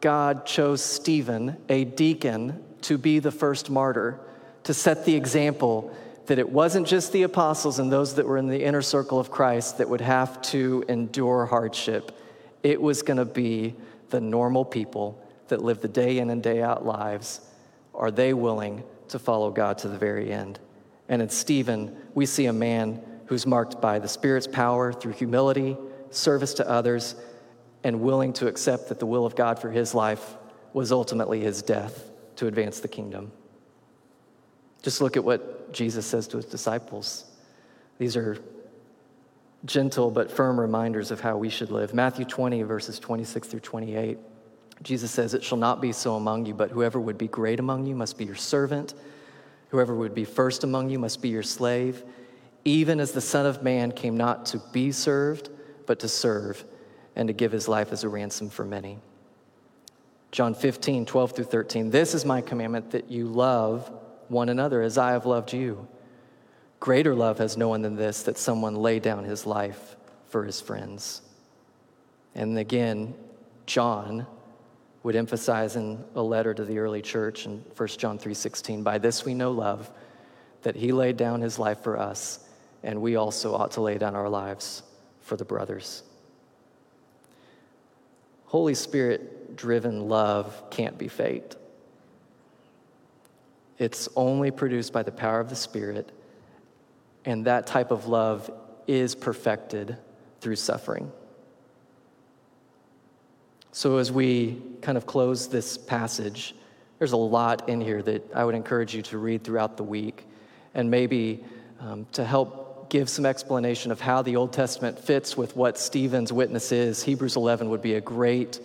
God 0.00 0.46
chose 0.46 0.82
Stephen, 0.82 1.56
a 1.68 1.84
deacon, 1.84 2.62
to 2.82 2.98
be 2.98 3.18
the 3.18 3.30
first 3.30 3.70
martyr, 3.70 4.20
to 4.64 4.74
set 4.74 5.04
the 5.04 5.14
example 5.14 5.94
that 6.26 6.38
it 6.38 6.48
wasn't 6.48 6.86
just 6.86 7.12
the 7.12 7.24
apostles 7.24 7.78
and 7.78 7.90
those 7.90 8.14
that 8.14 8.26
were 8.26 8.38
in 8.38 8.46
the 8.46 8.62
inner 8.62 8.82
circle 8.82 9.18
of 9.18 9.30
Christ 9.30 9.78
that 9.78 9.88
would 9.88 10.00
have 10.00 10.40
to 10.42 10.84
endure 10.88 11.46
hardship. 11.46 12.16
It 12.62 12.80
was 12.80 13.02
going 13.02 13.16
to 13.16 13.24
be 13.24 13.74
the 14.10 14.20
normal 14.20 14.64
people 14.64 15.20
that 15.48 15.62
live 15.62 15.80
the 15.80 15.88
day 15.88 16.18
in 16.18 16.30
and 16.30 16.42
day 16.42 16.62
out 16.62 16.86
lives. 16.86 17.40
Are 17.92 18.12
they 18.12 18.34
willing 18.34 18.84
to 19.12 19.18
follow 19.18 19.50
God 19.50 19.78
to 19.78 19.88
the 19.88 19.98
very 19.98 20.32
end? 20.32 20.58
And 21.08 21.22
in 21.22 21.28
Stephen, 21.28 21.96
we 22.14 22.26
see 22.26 22.46
a 22.46 22.52
man 22.52 23.02
who's 23.26 23.46
marked 23.46 23.80
by 23.80 23.98
the 23.98 24.08
Spirit's 24.08 24.46
power 24.46 24.92
through 24.92 25.12
humility, 25.12 25.76
service 26.10 26.54
to 26.54 26.68
others, 26.68 27.14
and 27.84 28.00
willing 28.00 28.32
to 28.34 28.46
accept 28.46 28.88
that 28.88 28.98
the 28.98 29.06
will 29.06 29.24
of 29.24 29.34
God 29.34 29.58
for 29.58 29.70
his 29.70 29.94
life 29.94 30.36
was 30.72 30.92
ultimately 30.92 31.40
his 31.40 31.62
death 31.62 32.10
to 32.36 32.46
advance 32.46 32.80
the 32.80 32.88
kingdom. 32.88 33.32
Just 34.82 35.00
look 35.00 35.16
at 35.16 35.24
what 35.24 35.72
Jesus 35.72 36.06
says 36.06 36.26
to 36.28 36.36
his 36.36 36.46
disciples. 36.46 37.24
These 37.98 38.16
are 38.16 38.38
gentle 39.64 40.10
but 40.10 40.30
firm 40.30 40.58
reminders 40.58 41.10
of 41.10 41.20
how 41.20 41.36
we 41.36 41.48
should 41.48 41.70
live. 41.70 41.94
Matthew 41.94 42.24
20, 42.24 42.62
verses 42.62 42.98
26 42.98 43.48
through 43.48 43.60
28. 43.60 44.18
Jesus 44.82 45.10
says, 45.10 45.34
It 45.34 45.44
shall 45.44 45.58
not 45.58 45.80
be 45.80 45.92
so 45.92 46.16
among 46.16 46.46
you, 46.46 46.54
but 46.54 46.70
whoever 46.70 47.00
would 47.00 47.18
be 47.18 47.28
great 47.28 47.60
among 47.60 47.86
you 47.86 47.94
must 47.94 48.18
be 48.18 48.24
your 48.24 48.34
servant. 48.34 48.94
Whoever 49.68 49.94
would 49.94 50.14
be 50.14 50.24
first 50.24 50.64
among 50.64 50.90
you 50.90 50.98
must 50.98 51.22
be 51.22 51.28
your 51.28 51.42
slave, 51.42 52.04
even 52.64 53.00
as 53.00 53.12
the 53.12 53.20
Son 53.20 53.46
of 53.46 53.62
Man 53.62 53.92
came 53.92 54.16
not 54.16 54.46
to 54.46 54.60
be 54.72 54.92
served, 54.92 55.50
but 55.86 56.00
to 56.00 56.08
serve 56.08 56.64
and 57.16 57.28
to 57.28 57.32
give 57.32 57.52
his 57.52 57.68
life 57.68 57.92
as 57.92 58.04
a 58.04 58.08
ransom 58.08 58.50
for 58.50 58.64
many. 58.64 58.98
John 60.30 60.54
15, 60.54 61.06
12 61.06 61.32
through 61.32 61.44
13. 61.44 61.90
This 61.90 62.14
is 62.14 62.24
my 62.24 62.40
commandment 62.40 62.90
that 62.92 63.10
you 63.10 63.26
love 63.26 63.90
one 64.28 64.48
another 64.48 64.82
as 64.82 64.96
I 64.96 65.12
have 65.12 65.26
loved 65.26 65.52
you. 65.52 65.86
Greater 66.80 67.14
love 67.14 67.38
has 67.38 67.56
no 67.56 67.68
one 67.68 67.82
than 67.82 67.96
this, 67.96 68.22
that 68.24 68.38
someone 68.38 68.74
lay 68.74 68.98
down 68.98 69.24
his 69.24 69.46
life 69.46 69.96
for 70.28 70.44
his 70.44 70.60
friends. 70.60 71.22
And 72.34 72.58
again, 72.58 73.14
John 73.66 74.26
would 75.02 75.16
emphasize 75.16 75.76
in 75.76 76.04
a 76.14 76.22
letter 76.22 76.54
to 76.54 76.64
the 76.64 76.78
early 76.78 77.02
church 77.02 77.46
in 77.46 77.64
1 77.76 77.98
John 77.98 78.18
3:16, 78.18 78.82
by 78.82 78.98
this 78.98 79.24
we 79.24 79.34
know 79.34 79.50
love, 79.50 79.90
that 80.62 80.76
he 80.76 80.92
laid 80.92 81.16
down 81.16 81.40
his 81.40 81.58
life 81.58 81.80
for 81.80 81.98
us, 81.98 82.38
and 82.82 83.02
we 83.02 83.16
also 83.16 83.54
ought 83.54 83.72
to 83.72 83.80
lay 83.80 83.98
down 83.98 84.14
our 84.14 84.28
lives 84.28 84.82
for 85.20 85.36
the 85.36 85.44
brothers. 85.44 86.02
Holy 88.46 88.74
Spirit 88.74 89.56
driven 89.56 90.08
love 90.08 90.62
can't 90.70 90.98
be 90.98 91.08
faked. 91.08 91.56
It's 93.78 94.08
only 94.14 94.50
produced 94.50 94.92
by 94.92 95.02
the 95.02 95.10
power 95.10 95.40
of 95.40 95.48
the 95.48 95.56
Spirit, 95.56 96.12
and 97.24 97.46
that 97.46 97.66
type 97.66 97.90
of 97.90 98.06
love 98.06 98.50
is 98.86 99.14
perfected 99.14 99.96
through 100.40 100.56
suffering. 100.56 101.10
So, 103.74 103.96
as 103.96 104.12
we 104.12 104.60
kind 104.82 104.98
of 104.98 105.06
close 105.06 105.48
this 105.48 105.78
passage, 105.78 106.54
there's 106.98 107.12
a 107.12 107.16
lot 107.16 107.70
in 107.70 107.80
here 107.80 108.02
that 108.02 108.30
I 108.34 108.44
would 108.44 108.54
encourage 108.54 108.94
you 108.94 109.00
to 109.04 109.16
read 109.16 109.44
throughout 109.44 109.78
the 109.78 109.82
week, 109.82 110.26
and 110.74 110.90
maybe 110.90 111.42
um, 111.80 112.06
to 112.12 112.22
help 112.22 112.90
give 112.90 113.08
some 113.08 113.24
explanation 113.24 113.90
of 113.90 113.98
how 113.98 114.20
the 114.20 114.36
Old 114.36 114.52
Testament 114.52 114.98
fits 114.98 115.38
with 115.38 115.56
what 115.56 115.78
Stephen's 115.78 116.30
witness 116.34 116.70
is, 116.70 117.02
Hebrews 117.02 117.36
11 117.36 117.70
would 117.70 117.80
be 117.80 117.94
a 117.94 118.00
great 118.02 118.60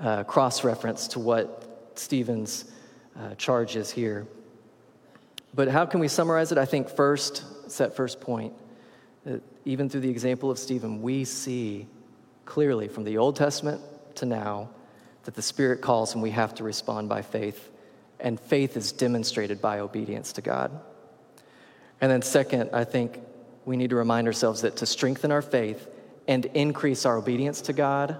uh, 0.00 0.24
cross 0.24 0.64
reference 0.64 1.06
to 1.08 1.18
what 1.18 1.92
Stephen's 1.94 2.64
uh, 3.18 3.34
charge 3.34 3.76
is 3.76 3.90
here. 3.90 4.26
But 5.52 5.68
how 5.68 5.84
can 5.84 6.00
we 6.00 6.08
summarize 6.08 6.50
it? 6.50 6.56
I 6.56 6.64
think 6.64 6.88
first, 6.88 7.76
that 7.76 7.94
first 7.94 8.22
point. 8.22 8.54
That 9.26 9.42
even 9.66 9.90
through 9.90 10.00
the 10.00 10.08
example 10.08 10.50
of 10.50 10.58
Stephen, 10.58 11.02
we 11.02 11.26
see 11.26 11.86
clearly 12.46 12.88
from 12.88 13.04
the 13.04 13.18
Old 13.18 13.36
Testament 13.36 13.82
to 14.16 14.26
now 14.26 14.70
that 15.24 15.34
the 15.34 15.42
Spirit 15.42 15.80
calls 15.80 16.14
and 16.14 16.22
we 16.22 16.30
have 16.30 16.54
to 16.56 16.64
respond 16.64 17.08
by 17.08 17.22
faith. 17.22 17.70
And 18.18 18.38
faith 18.38 18.76
is 18.76 18.92
demonstrated 18.92 19.60
by 19.60 19.80
obedience 19.80 20.32
to 20.34 20.42
God. 20.42 20.70
And 22.00 22.10
then, 22.10 22.22
second, 22.22 22.70
I 22.72 22.84
think 22.84 23.18
we 23.64 23.76
need 23.76 23.90
to 23.90 23.96
remind 23.96 24.26
ourselves 24.26 24.62
that 24.62 24.76
to 24.76 24.86
strengthen 24.86 25.30
our 25.30 25.42
faith 25.42 25.88
and 26.26 26.46
increase 26.46 27.04
our 27.04 27.16
obedience 27.16 27.60
to 27.62 27.72
God, 27.72 28.18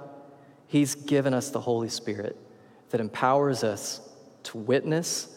He's 0.66 0.94
given 0.94 1.34
us 1.34 1.50
the 1.50 1.60
Holy 1.60 1.88
Spirit 1.88 2.36
that 2.90 3.00
empowers 3.00 3.64
us 3.64 4.00
to 4.44 4.58
witness, 4.58 5.28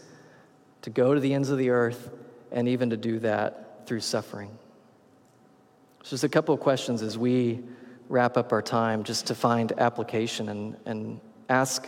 to 0.82 0.90
go 0.90 1.14
to 1.14 1.20
the 1.20 1.34
ends 1.34 1.50
of 1.50 1.58
the 1.58 1.70
earth, 1.70 2.10
and 2.52 2.68
even 2.68 2.90
to 2.90 2.98
do 2.98 3.20
that 3.20 3.88
through 3.88 4.00
suffering. 4.00 4.52
So, 6.04 6.12
just 6.12 6.24
a 6.24 6.30
couple 6.30 6.54
of 6.54 6.60
questions 6.62 7.02
as 7.02 7.18
we 7.18 7.64
wrap 8.14 8.38
up 8.38 8.54
our 8.54 8.62
time, 8.62 9.04
just 9.04 9.26
to 9.26 9.34
find 9.34 9.74
application 9.80 10.50
and, 10.50 10.78
and 10.86 11.20
ask 11.50 11.88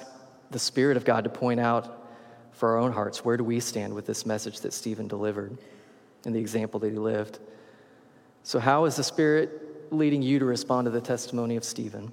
the 0.50 0.58
Spirit 0.58 0.98
of 0.98 1.06
God 1.06 1.24
to 1.26 1.30
point 1.30 1.60
out 1.60 2.10
for 2.52 2.70
our 2.70 2.78
own 2.80 2.92
hearts 2.92 3.24
where 3.24 3.38
do 3.38 3.44
we 3.44 3.60
stand 3.60 3.94
with 3.94 4.08
this 4.08 4.26
message 4.26 4.62
that 4.62 4.74
Stephen 4.74 5.08
delivered 5.08 5.56
and 6.26 6.34
the 6.34 6.40
example 6.40 6.80
that 6.80 6.92
he 6.92 6.98
lived. 6.98 7.38
So, 8.42 8.60
how 8.60 8.86
is 8.86 8.96
the 8.96 9.04
Spirit 9.04 9.94
leading 9.94 10.24
you 10.24 10.40
to 10.40 10.46
respond 10.46 10.86
to 10.86 10.92
the 10.92 11.00
testimony 11.00 11.58
of 11.58 11.64
Stephen? 11.64 12.12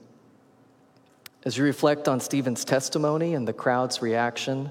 As 1.45 1.57
you 1.57 1.65
reflect 1.65 2.07
on 2.07 2.21
Stephen's 2.21 2.67
testimony 2.67 3.35
and 3.35 3.49
the 3.49 3.55
crowd's 3.55 4.03
reaction, 4.03 4.71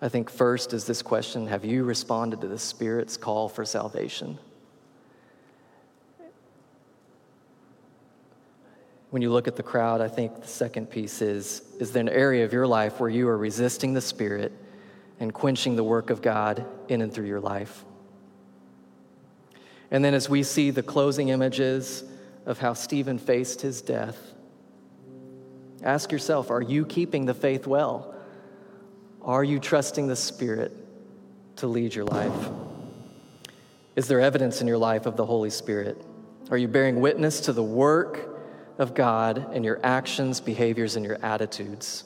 I 0.00 0.08
think 0.08 0.30
first 0.30 0.72
is 0.72 0.84
this 0.84 1.02
question 1.02 1.48
Have 1.48 1.64
you 1.64 1.82
responded 1.82 2.40
to 2.42 2.46
the 2.46 2.58
Spirit's 2.58 3.16
call 3.16 3.48
for 3.48 3.64
salvation? 3.64 4.38
When 9.10 9.22
you 9.22 9.30
look 9.32 9.48
at 9.48 9.56
the 9.56 9.62
crowd, 9.62 10.00
I 10.00 10.08
think 10.08 10.40
the 10.40 10.48
second 10.48 10.88
piece 10.88 11.20
is 11.20 11.62
Is 11.78 11.92
there 11.92 12.00
an 12.00 12.08
area 12.08 12.44
of 12.44 12.52
your 12.52 12.66
life 12.66 13.00
where 13.00 13.10
you 13.10 13.28
are 13.28 13.36
resisting 13.36 13.92
the 13.92 14.00
Spirit 14.00 14.52
and 15.18 15.34
quenching 15.34 15.76
the 15.76 15.84
work 15.84 16.10
of 16.10 16.22
God 16.22 16.64
in 16.88 17.02
and 17.02 17.12
through 17.12 17.26
your 17.26 17.40
life? 17.40 17.84
And 19.90 20.04
then, 20.04 20.14
as 20.14 20.28
we 20.28 20.44
see 20.44 20.70
the 20.70 20.84
closing 20.84 21.28
images 21.28 22.04
of 22.46 22.60
how 22.60 22.72
Stephen 22.72 23.18
faced 23.18 23.60
his 23.60 23.82
death, 23.82 24.16
ask 25.82 26.12
yourself 26.12 26.50
are 26.50 26.62
you 26.62 26.86
keeping 26.86 27.26
the 27.26 27.34
faith 27.34 27.66
well? 27.66 28.14
Are 29.22 29.44
you 29.44 29.58
trusting 29.58 30.06
the 30.06 30.16
Spirit 30.16 30.72
to 31.56 31.66
lead 31.66 31.94
your 31.94 32.04
life? 32.04 32.48
Is 33.96 34.06
there 34.06 34.20
evidence 34.20 34.60
in 34.60 34.68
your 34.68 34.78
life 34.78 35.06
of 35.06 35.16
the 35.16 35.26
Holy 35.26 35.50
Spirit? 35.50 36.00
Are 36.50 36.56
you 36.56 36.68
bearing 36.68 37.00
witness 37.00 37.40
to 37.40 37.52
the 37.52 37.62
work 37.62 38.29
of 38.80 38.94
God 38.94 39.54
in 39.54 39.62
your 39.62 39.78
actions, 39.84 40.40
behaviors, 40.40 40.96
and 40.96 41.04
your 41.04 41.18
attitudes? 41.22 42.04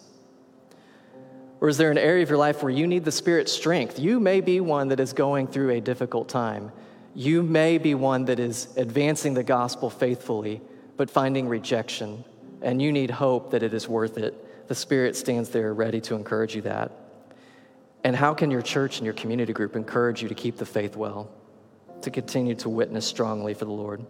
Or 1.60 1.68
is 1.68 1.78
there 1.78 1.90
an 1.90 1.96
area 1.96 2.22
of 2.22 2.28
your 2.28 2.38
life 2.38 2.62
where 2.62 2.72
you 2.72 2.86
need 2.86 3.06
the 3.06 3.12
Spirit's 3.12 3.52
strength? 3.52 3.98
You 3.98 4.20
may 4.20 4.42
be 4.42 4.60
one 4.60 4.88
that 4.88 5.00
is 5.00 5.14
going 5.14 5.46
through 5.46 5.70
a 5.70 5.80
difficult 5.80 6.28
time. 6.28 6.72
You 7.14 7.42
may 7.42 7.78
be 7.78 7.94
one 7.94 8.26
that 8.26 8.38
is 8.38 8.68
advancing 8.76 9.32
the 9.32 9.44
gospel 9.44 9.88
faithfully, 9.88 10.60
but 10.96 11.08
finding 11.08 11.48
rejection 11.48 12.24
and 12.64 12.80
you 12.80 12.90
need 12.90 13.10
hope 13.10 13.50
that 13.50 13.62
it 13.62 13.74
is 13.74 13.86
worth 13.86 14.18
it, 14.18 14.68
the 14.68 14.74
Spirit 14.74 15.14
stands 15.14 15.50
there 15.50 15.72
ready 15.72 16.00
to 16.00 16.14
encourage 16.14 16.56
you 16.56 16.62
that. 16.62 16.90
And 18.02 18.16
how 18.16 18.34
can 18.34 18.50
your 18.50 18.62
church 18.62 18.98
and 18.98 19.04
your 19.04 19.14
community 19.14 19.52
group 19.52 19.76
encourage 19.76 20.22
you 20.22 20.28
to 20.28 20.34
keep 20.34 20.56
the 20.56 20.66
faith 20.66 20.96
well, 20.96 21.30
to 22.02 22.10
continue 22.10 22.54
to 22.56 22.68
witness 22.68 23.06
strongly 23.06 23.54
for 23.54 23.66
the 23.66 23.70
Lord? 23.70 24.04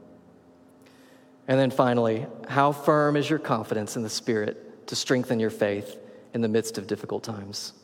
And 1.47 1.59
then 1.59 1.71
finally, 1.71 2.27
how 2.49 2.73
firm 2.73 3.17
is 3.17 3.29
your 3.29 3.39
confidence 3.39 3.97
in 3.97 4.03
the 4.03 4.11
Spirit 4.11 4.87
to 4.89 4.97
strengthen 4.97 5.39
your 5.39 5.51
faith 5.51 5.99
in 6.33 6.41
the 6.41 6.49
midst 6.49 6.79
of 6.79 6.87
difficult 6.87 7.23
times? 7.23 7.75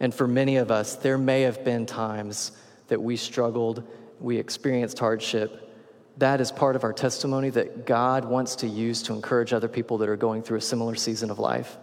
And 0.00 0.14
for 0.14 0.28
many 0.28 0.56
of 0.56 0.70
us, 0.70 0.96
there 0.96 1.18
may 1.18 1.42
have 1.42 1.64
been 1.64 1.86
times 1.86 2.52
that 2.88 3.02
we 3.02 3.16
struggled, 3.16 3.82
we 4.20 4.38
experienced 4.38 4.98
hardship. 4.98 5.72
That 6.18 6.40
is 6.40 6.52
part 6.52 6.76
of 6.76 6.84
our 6.84 6.92
testimony 6.92 7.50
that 7.50 7.86
God 7.86 8.24
wants 8.24 8.56
to 8.56 8.68
use 8.68 9.02
to 9.04 9.12
encourage 9.12 9.52
other 9.52 9.68
people 9.68 9.98
that 9.98 10.08
are 10.08 10.16
going 10.16 10.42
through 10.42 10.58
a 10.58 10.62
similar 10.62 10.94
season 10.94 11.30
of 11.30 11.38
life. 11.38 11.76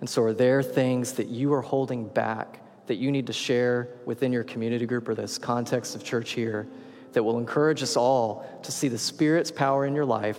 And 0.00 0.08
so, 0.08 0.22
are 0.22 0.32
there 0.32 0.62
things 0.62 1.12
that 1.14 1.28
you 1.28 1.52
are 1.54 1.62
holding 1.62 2.06
back 2.06 2.60
that 2.86 2.96
you 2.96 3.10
need 3.10 3.26
to 3.26 3.32
share 3.32 3.88
within 4.04 4.32
your 4.32 4.44
community 4.44 4.86
group 4.86 5.08
or 5.08 5.14
this 5.14 5.38
context 5.38 5.96
of 5.96 6.04
church 6.04 6.32
here 6.32 6.68
that 7.14 7.22
will 7.22 7.38
encourage 7.38 7.82
us 7.82 7.96
all 7.96 8.46
to 8.62 8.70
see 8.70 8.88
the 8.88 8.98
Spirit's 8.98 9.50
power 9.50 9.86
in 9.86 9.94
your 9.94 10.04
life 10.04 10.38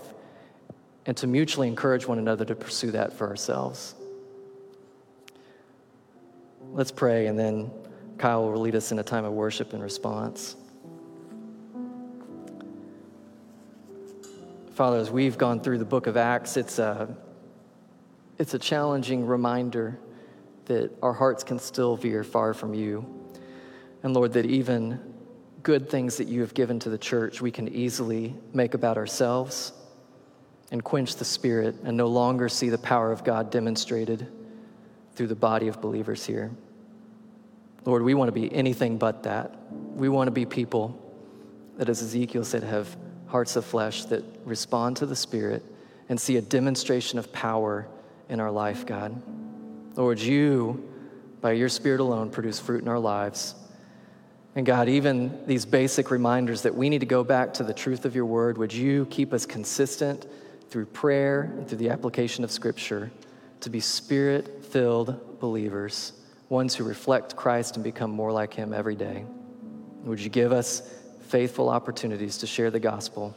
and 1.05 1.15
to 1.17 1.27
mutually 1.27 1.67
encourage 1.67 2.07
one 2.07 2.19
another 2.19 2.45
to 2.45 2.55
pursue 2.55 2.91
that 2.91 3.13
for 3.13 3.27
ourselves. 3.27 3.95
Let's 6.71 6.91
pray, 6.91 7.27
and 7.27 7.37
then 7.37 7.71
Kyle 8.17 8.49
will 8.49 8.59
lead 8.59 8.75
us 8.75 8.91
in 8.91 8.99
a 8.99 9.03
time 9.03 9.25
of 9.25 9.33
worship 9.33 9.73
and 9.73 9.81
response. 9.81 10.55
Father, 14.73 14.97
as 14.97 15.09
we've 15.09 15.37
gone 15.37 15.61
through 15.61 15.77
the 15.77 15.85
book 15.85 16.07
of 16.07 16.17
Acts, 16.17 16.57
it's 16.57 16.79
a, 16.79 17.15
it's 18.37 18.53
a 18.53 18.59
challenging 18.59 19.25
reminder 19.25 19.97
that 20.65 20.91
our 21.01 21.13
hearts 21.13 21.43
can 21.43 21.59
still 21.59 21.95
veer 21.95 22.23
far 22.23 22.53
from 22.53 22.73
you. 22.73 23.05
And 24.03 24.13
Lord, 24.13 24.33
that 24.33 24.45
even 24.45 25.14
good 25.65 25.89
things 25.89 26.17
that 26.17 26.27
you 26.27 26.41
have 26.41 26.53
given 26.53 26.79
to 26.79 26.91
the 26.91 26.97
church, 26.97 27.41
we 27.41 27.49
can 27.49 27.67
easily 27.67 28.35
make 28.53 28.75
about 28.75 28.97
ourselves 28.97 29.73
and 30.69 30.83
quench 30.83 31.15
the 31.15 31.25
spirit 31.25 31.75
and 31.83 31.97
no 31.97 32.05
longer 32.05 32.47
see 32.47 32.69
the 32.69 32.77
power 32.77 33.11
of 33.11 33.23
God 33.23 33.49
demonstrated 33.49 34.27
through 35.15 35.25
the 35.25 35.35
body 35.35 35.67
of 35.67 35.81
believers 35.81 36.23
here. 36.23 36.51
Lord, 37.83 38.03
we 38.03 38.13
want 38.13 38.27
to 38.27 38.31
be 38.31 38.53
anything 38.53 38.99
but 38.99 39.23
that. 39.23 39.55
We 39.71 40.07
want 40.07 40.27
to 40.27 40.31
be 40.31 40.45
people 40.45 41.01
that, 41.77 41.89
as 41.89 41.99
Ezekiel 41.99 42.43
said, 42.43 42.61
have 42.61 42.95
hearts 43.25 43.55
of 43.55 43.65
flesh 43.65 44.05
that 44.05 44.23
respond 44.43 44.97
to 44.97 45.07
the 45.07 45.15
Spirit 45.15 45.65
and 46.09 46.21
see 46.21 46.37
a 46.37 46.41
demonstration 46.41 47.17
of 47.17 47.33
power 47.33 47.87
in 48.29 48.39
our 48.39 48.51
life, 48.51 48.85
God. 48.85 49.19
Lord, 49.95 50.19
you, 50.19 50.87
by 51.41 51.53
your 51.53 51.69
Spirit 51.69 52.01
alone, 52.01 52.29
produce 52.29 52.59
fruit 52.59 52.83
in 52.83 52.87
our 52.87 52.99
lives. 52.99 53.55
And 54.55 54.65
God, 54.65 54.87
even 54.87 55.45
these 55.45 55.65
basic 55.65 56.09
reminders 56.09 56.61
that 56.61 56.73
we 56.73 56.87
need 56.89 56.99
to 56.99 57.05
go 57.05 57.25
back 57.25 57.53
to 57.55 57.63
the 57.63 57.73
truth 57.73 58.05
of 58.05 58.15
your 58.15 58.25
word, 58.25 58.57
would 58.57 58.73
you 58.73 59.05
keep 59.07 59.33
us 59.33 59.45
consistent 59.45 60.25
through 60.69 60.85
prayer 60.85 61.41
and 61.41 61.67
through 61.67 61.79
the 61.79 61.89
application 61.89 62.45
of 62.45 62.51
Scripture 62.51 63.11
to 63.59 63.69
be 63.69 63.81
spirit 63.81 64.63
filled 64.63 65.39
believers, 65.41 66.13
ones 66.47 66.73
who 66.73 66.85
reflect 66.85 67.35
Christ 67.35 67.75
and 67.75 67.83
become 67.83 68.11
more 68.11 68.31
like 68.31 68.53
him 68.53 68.73
every 68.73 68.95
day? 68.95 69.25
Would 70.05 70.21
you 70.21 70.29
give 70.29 70.53
us 70.53 70.89
faithful 71.27 71.67
opportunities 71.67 72.37
to 72.37 72.47
share 72.47 72.71
the 72.71 72.79
gospel 72.79 73.35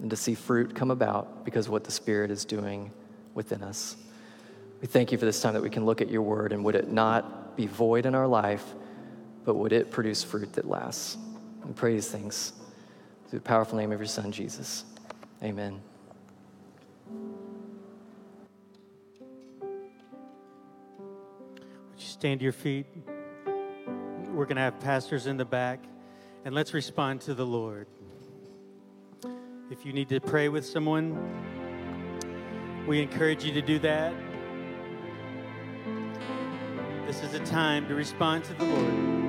and 0.00 0.08
to 0.08 0.16
see 0.16 0.34
fruit 0.34 0.74
come 0.74 0.90
about 0.90 1.44
because 1.44 1.68
what 1.68 1.84
the 1.84 1.90
Spirit 1.90 2.30
is 2.30 2.46
doing 2.46 2.90
within 3.34 3.62
us? 3.62 3.96
We 4.80 4.86
thank 4.86 5.12
you 5.12 5.18
for 5.18 5.26
this 5.26 5.42
time 5.42 5.52
that 5.54 5.62
we 5.62 5.70
can 5.70 5.84
look 5.84 6.00
at 6.00 6.10
your 6.10 6.22
word 6.22 6.52
and 6.52 6.64
would 6.64 6.74
it 6.74 6.90
not 6.90 7.54
be 7.54 7.66
void 7.66 8.06
in 8.06 8.14
our 8.14 8.26
life? 8.26 8.64
But 9.44 9.54
would 9.54 9.72
it 9.72 9.90
produce 9.90 10.22
fruit 10.22 10.52
that 10.54 10.68
lasts? 10.68 11.18
We 11.64 11.72
pray 11.72 11.94
these 11.94 12.08
things 12.08 12.52
through 13.28 13.40
the 13.40 13.44
powerful 13.44 13.78
name 13.78 13.92
of 13.92 13.98
your 13.98 14.06
Son, 14.06 14.32
Jesus. 14.32 14.84
Amen. 15.42 15.80
Would 21.90 21.98
you 21.98 22.06
stand 22.06 22.40
to 22.40 22.44
your 22.44 22.52
feet? 22.52 22.86
We're 24.32 24.46
going 24.46 24.56
to 24.56 24.62
have 24.62 24.80
pastors 24.80 25.26
in 25.26 25.36
the 25.36 25.44
back, 25.44 25.80
and 26.44 26.54
let's 26.54 26.74
respond 26.74 27.20
to 27.22 27.34
the 27.34 27.46
Lord. 27.46 27.86
If 29.70 29.86
you 29.86 29.92
need 29.92 30.08
to 30.10 30.20
pray 30.20 30.48
with 30.48 30.66
someone, 30.66 31.16
we 32.86 33.00
encourage 33.00 33.44
you 33.44 33.52
to 33.54 33.62
do 33.62 33.78
that. 33.80 34.12
This 37.06 37.22
is 37.22 37.34
a 37.34 37.40
time 37.40 37.86
to 37.88 37.94
respond 37.94 38.44
to 38.44 38.54
the 38.54 38.64
Lord 38.64 39.23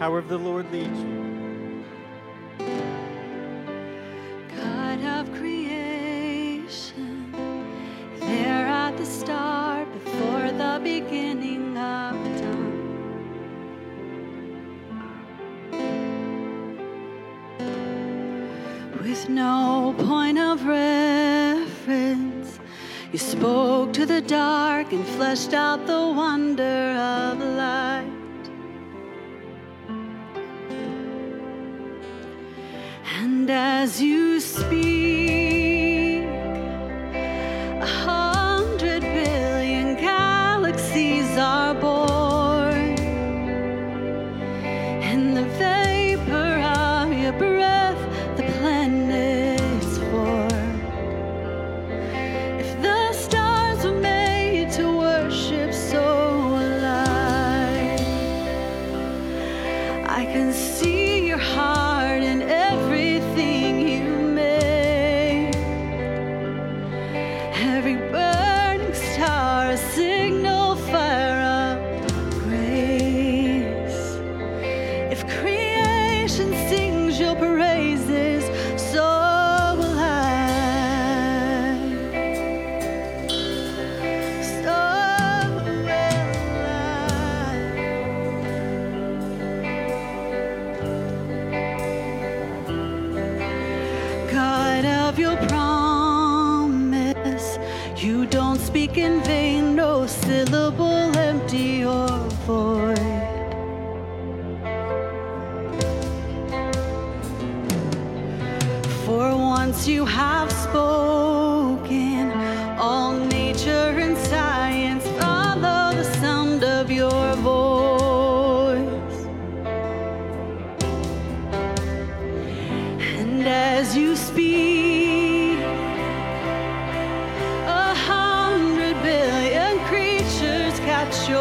however 0.00 0.26
the 0.28 0.38
Lord 0.38 0.72
leads 0.72 0.98
you. 0.98 1.84
God 4.56 5.04
of 5.04 5.30
creation, 5.34 7.30
there 8.18 8.66
at 8.66 8.96
the 8.96 9.04
start, 9.04 9.86
before 9.92 10.50
the 10.52 10.80
beginning 10.82 11.76
of 11.76 12.14
time. 12.40 12.80
With 19.02 19.28
no 19.28 19.94
point 19.98 20.38
of 20.38 20.64
reference, 20.64 22.58
you 23.12 23.18
spoke 23.18 23.92
to 23.92 24.06
the 24.06 24.22
dark 24.22 24.92
and 24.92 25.04
fleshed 25.06 25.52
out 25.52 25.86
the 25.86 25.92
wonder 25.92 26.96
of 26.96 27.38
light. 27.38 28.09
As 33.50 34.00
you 34.00 34.38
speak, 34.40 34.99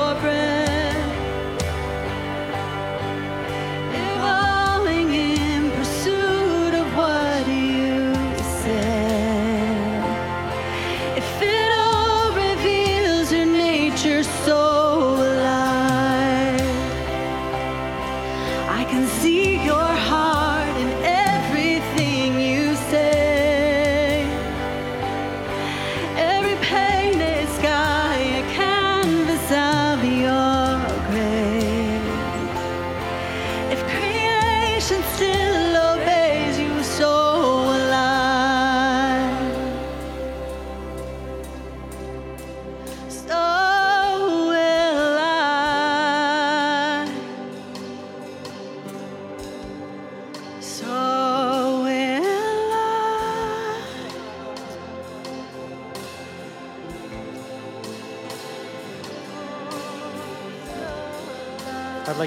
your 0.09 0.21
breath. 0.21 0.38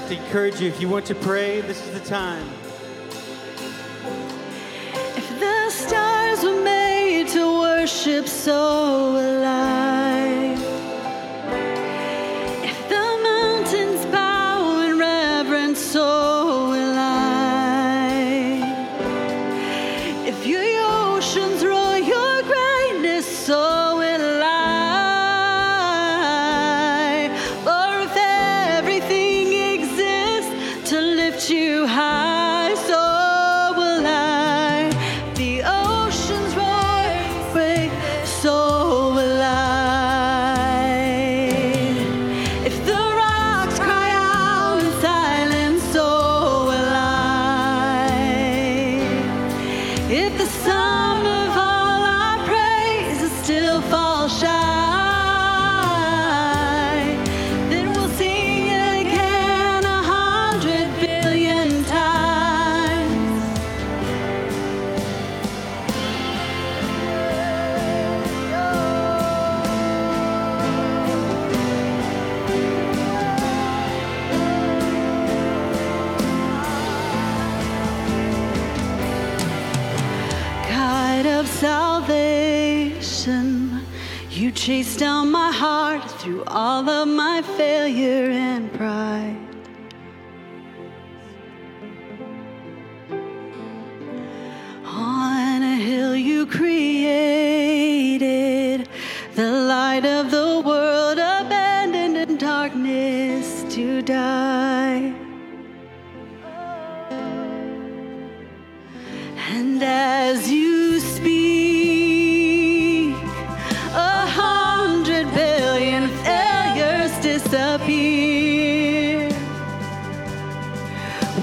like 0.03 0.17
to 0.17 0.25
encourage 0.25 0.59
you 0.59 0.67
if 0.67 0.81
you 0.81 0.89
want 0.89 1.05
to 1.05 1.15
pray, 1.15 1.61
this 1.61 1.85
is 1.85 1.91
the 1.93 2.05
time. 2.05 2.47
If 5.15 5.39
the 5.39 5.69
stars 5.69 6.43
were 6.43 6.61
made 6.61 7.27
to 7.29 7.59
worship 7.59 8.27
so 8.27 9.15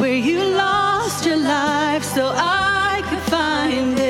where 0.01 0.15
you 0.15 0.43
lost 0.43 1.27
your 1.27 1.37
life 1.37 2.03
so 2.03 2.33
I 2.35 3.03
could 3.09 3.21
find 3.31 3.99
it. 3.99 4.10